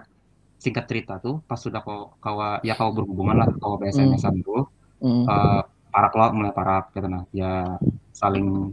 singkat 0.62 0.86
cerita 0.86 1.18
tuh 1.18 1.42
pas 1.42 1.58
sudah 1.58 1.82
kau 1.82 2.14
kawa 2.22 2.62
ya 2.62 2.78
kau 2.78 2.94
berhubungan 2.94 3.34
lah 3.34 3.48
kau 3.58 3.74
BSMS-an 3.82 4.38
tuh 4.46 4.62
Hmm. 5.02 5.26
eh, 5.26 5.62
parak 5.92 6.12
lah 6.16 6.28
mulai 6.32 6.52
parak 6.56 6.90
gitu 6.96 7.06
nah 7.06 7.22
ya 7.36 7.76
saling 8.16 8.72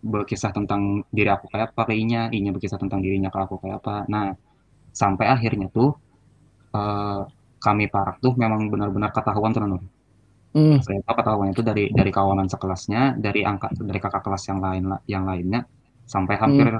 berkisah 0.00 0.50
tentang 0.50 1.04
diri 1.12 1.28
aku 1.28 1.46
kayak 1.52 1.76
apa 1.76 1.92
ke 1.92 1.94
Inya, 1.96 2.32
Inya 2.32 2.56
berkisah 2.56 2.80
tentang 2.80 3.04
dirinya 3.04 3.28
ke 3.28 3.36
aku 3.36 3.60
kayak 3.60 3.84
apa. 3.84 4.08
Nah 4.08 4.32
sampai 4.90 5.28
akhirnya 5.28 5.68
tuh 5.68 5.92
eh, 6.72 7.20
kami 7.60 7.92
parak 7.92 8.16
tuh 8.24 8.32
memang 8.34 8.72
benar-benar 8.72 9.12
ketahuan 9.12 9.52
tuh 9.52 9.60
Nur. 9.68 9.84
Hmm. 10.50 10.82
Saya 10.82 10.98
tahu 11.06 11.14
ketahuan 11.22 11.48
itu 11.54 11.62
dari 11.62 11.92
dari 11.94 12.10
kawanan 12.10 12.50
sekelasnya, 12.50 13.20
dari 13.20 13.46
angka 13.46 13.70
dari 13.76 14.00
kakak 14.02 14.24
kelas 14.24 14.42
yang 14.50 14.58
lain 14.58 14.82
yang 15.06 15.22
lainnya 15.22 15.62
sampai 16.10 16.34
hampir 16.40 16.74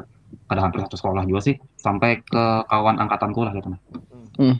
ada 0.50 0.60
hampir 0.62 0.82
satu 0.82 0.98
sekolah 0.98 1.22
juga 1.22 1.42
sih, 1.42 1.54
sampai 1.78 2.18
ke 2.24 2.44
kawan 2.66 2.98
angkatanku 2.98 3.46
lah 3.46 3.54
gitu 3.54 3.68
nah. 3.70 3.80
Hmm. 4.40 4.56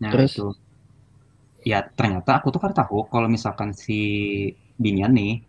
Nah, 0.00 0.12
Terus? 0.12 0.32
itu. 0.36 0.48
Ya 1.66 1.82
ternyata 1.82 2.38
aku 2.38 2.54
tuh 2.54 2.62
kan 2.62 2.70
tahu 2.70 3.10
kalau 3.10 3.26
misalkan 3.26 3.74
si 3.74 3.98
Binian 4.78 5.10
nih 5.10 5.42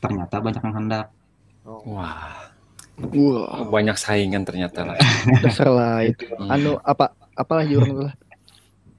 ternyata 0.00 0.40
banyak 0.40 0.64
yang 0.64 0.76
hendak. 0.80 1.06
Oh. 1.68 2.00
Wah, 2.00 2.54
Wah, 2.94 3.66
banyak 3.66 3.96
saingan 3.98 4.46
ternyata 4.46 4.88
lah. 4.88 4.96
dasar 5.44 5.68
lah 5.68 6.00
itu. 6.06 6.24
Hmm. 6.32 6.48
Anu 6.48 6.72
apa 6.80 7.12
apalah 7.36 7.66
jurang 7.66 8.08
lah. 8.08 8.14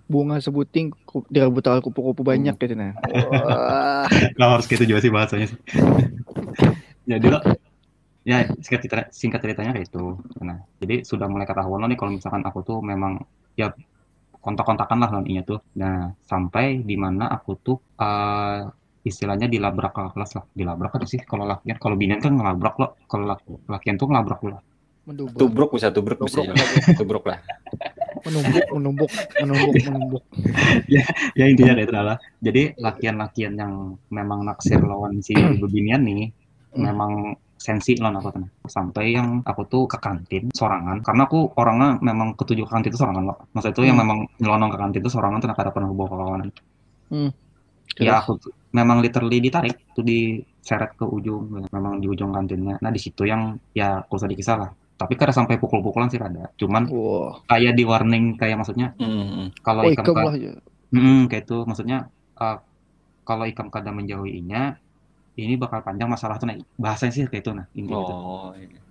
Bunga 0.05 0.37
sebuting 0.37 0.93
direbut 1.33 1.65
al 1.65 1.81
kupu-kupu 1.81 2.21
banyak 2.21 2.53
gitu 2.61 2.77
nah. 2.77 2.93
Wah. 3.09 4.05
Harus 4.53 4.69
gitu 4.69 4.83
juga 4.85 4.99
sih 5.01 5.09
bahasanya 5.09 5.49
sih. 5.49 5.59
jadi 7.09 7.25
lo 7.25 7.39
ya 8.25 8.49
singkat, 8.61 8.81
cerita, 8.85 9.01
singkat 9.09 9.39
ceritanya 9.41 9.71
kayak 9.73 9.89
itu. 9.89 10.17
Nah, 10.45 10.61
jadi 10.77 11.01
sudah 11.01 11.25
mulai 11.25 11.49
ketahuan 11.49 11.81
lo 11.81 11.87
nih 11.89 11.97
kalau 11.97 12.11
misalkan 12.13 12.45
aku 12.45 12.61
tuh 12.61 12.85
memang 12.85 13.21
ya 13.57 13.71
kontak-kontakan 14.45 14.97
lah 15.01 15.09
lawan 15.09 15.41
tuh. 15.41 15.57
Nah, 15.81 16.13
sampai 16.21 16.85
di 16.85 16.93
mana 16.93 17.25
aku 17.27 17.57
tuh 17.57 17.77
eh, 17.97 18.69
istilahnya 19.01 19.49
dilabrak 19.49 19.91
ke 19.91 20.01
kelas 20.13 20.31
lah. 20.37 20.45
Dilabrak 20.53 20.93
apa 20.93 21.05
sih 21.09 21.17
kalau 21.25 21.49
lakian? 21.49 21.77
Kalau 21.81 21.97
binian 21.97 22.21
kan 22.21 22.37
ngelabrak 22.37 22.75
lo. 22.77 22.87
Kalau 23.09 23.25
laki- 23.25 23.65
lakian 23.65 23.97
tuh 23.97 24.05
ngelabrak 24.05 24.41
lo. 24.45 24.61
Mendubuk, 25.05 25.37
Tubruk 25.37 25.69
bisa 25.77 25.93
tubruk 25.93 26.17
bisa. 26.21 26.41
Tubruk. 26.41 26.57
ya. 26.57 26.65
Tubruk 26.97 27.23
lah. 27.25 27.39
menumbuk, 28.25 28.65
menumbuk, 28.73 29.11
menumbuk, 29.37 29.73
menumbuk. 29.85 30.23
Ya 31.37 31.45
intinya 31.45 31.77
kayak 31.77 31.85
itu 31.85 31.93
lah. 31.93 32.17
Jadi 32.41 32.73
lakian-lakian 32.73 33.53
yang 33.53 33.73
memang 34.09 34.41
naksir 34.41 34.81
lawan 34.81 35.21
si 35.21 35.33
bebinian 35.33 36.01
nih 36.01 36.29
Hmm. 36.75 36.91
memang 36.91 37.11
sensi 37.65 37.91
lawan 37.97 38.15
aku 38.19 38.29
tuh. 38.35 38.45
Sampai 38.69 39.05
yang 39.17 39.27
aku 39.41 39.61
tuh 39.65 39.83
ke 39.91 39.97
kantin 39.97 40.43
sorangan 40.53 40.97
karena 41.01 41.21
aku 41.27 41.39
orangnya 41.57 41.89
memang 41.99 42.27
ketujuh 42.39 42.65
ke 42.67 42.71
kantin 42.73 42.89
itu 42.93 42.99
sorangan 43.01 43.23
loh. 43.25 43.37
Maksud 43.55 43.69
itu 43.73 43.81
yang 43.89 43.97
Hmm. 43.97 44.03
memang 44.05 44.17
nyelonong 44.37 44.69
ke 44.73 44.77
kantin 44.81 44.99
itu 45.01 45.11
sorangan 45.11 45.37
tuh 45.41 45.49
ada 45.49 45.73
pernah 45.73 45.89
bawa 45.89 46.07
kawanan. 46.11 46.49
Hmm. 47.09 47.29
Ya 47.97 48.19
aku 48.19 48.31
tuh 48.37 48.53
memang 48.75 48.99
literally 48.99 49.39
ditarik 49.39 49.75
tuh 49.95 50.03
diseret 50.03 50.91
ke 50.99 51.05
ujung 51.07 51.43
memang 51.71 51.97
di 51.97 52.05
ujung 52.05 52.29
kantinnya. 52.29 52.75
Nah 52.83 52.91
di 52.91 52.99
situ 52.99 53.23
yang 53.23 53.41
ya 53.71 54.03
aku 54.03 54.19
usah 54.19 54.29
dikisah 54.29 54.55
lah. 54.61 54.69
Tapi 54.95 55.13
kada 55.19 55.35
sampai 55.35 55.59
pukul-pukulan 55.59 56.07
sih 56.07 56.19
ada. 56.19 56.47
Cuman 56.55 56.87
Wah, 56.87 57.43
kayak 57.51 57.75
di 57.75 57.83
warning 57.83 58.39
kayak 58.39 58.59
maksudnya 58.59 58.95
Hmm. 58.95 59.51
kalau 59.59 59.87
oh 59.87 59.91
ikam 59.91 60.03
ikam 60.05 60.15
ka- 60.15 60.25
lah 60.27 60.35
ya. 60.37 60.53
Mm, 60.91 61.27
kayak 61.27 61.43
itu 61.49 61.57
maksudnya 61.67 61.97
uh, 62.39 62.57
kalau 63.25 63.43
ikam 63.43 63.67
kada 63.67 63.91
menjauhinya 63.91 64.79
ini 65.41 65.53
bakal 65.63 65.79
panjang 65.87 66.09
masalah 66.13 66.35
tuh 66.39 66.47
nah 66.49 66.57
bahasanya 66.83 67.11
sih 67.15 67.23
kayak 67.31 67.43
itu 67.43 67.51
nah 67.59 67.65
intinya. 67.79 68.15
Oh, 68.15 68.53
iya. 68.55 68.84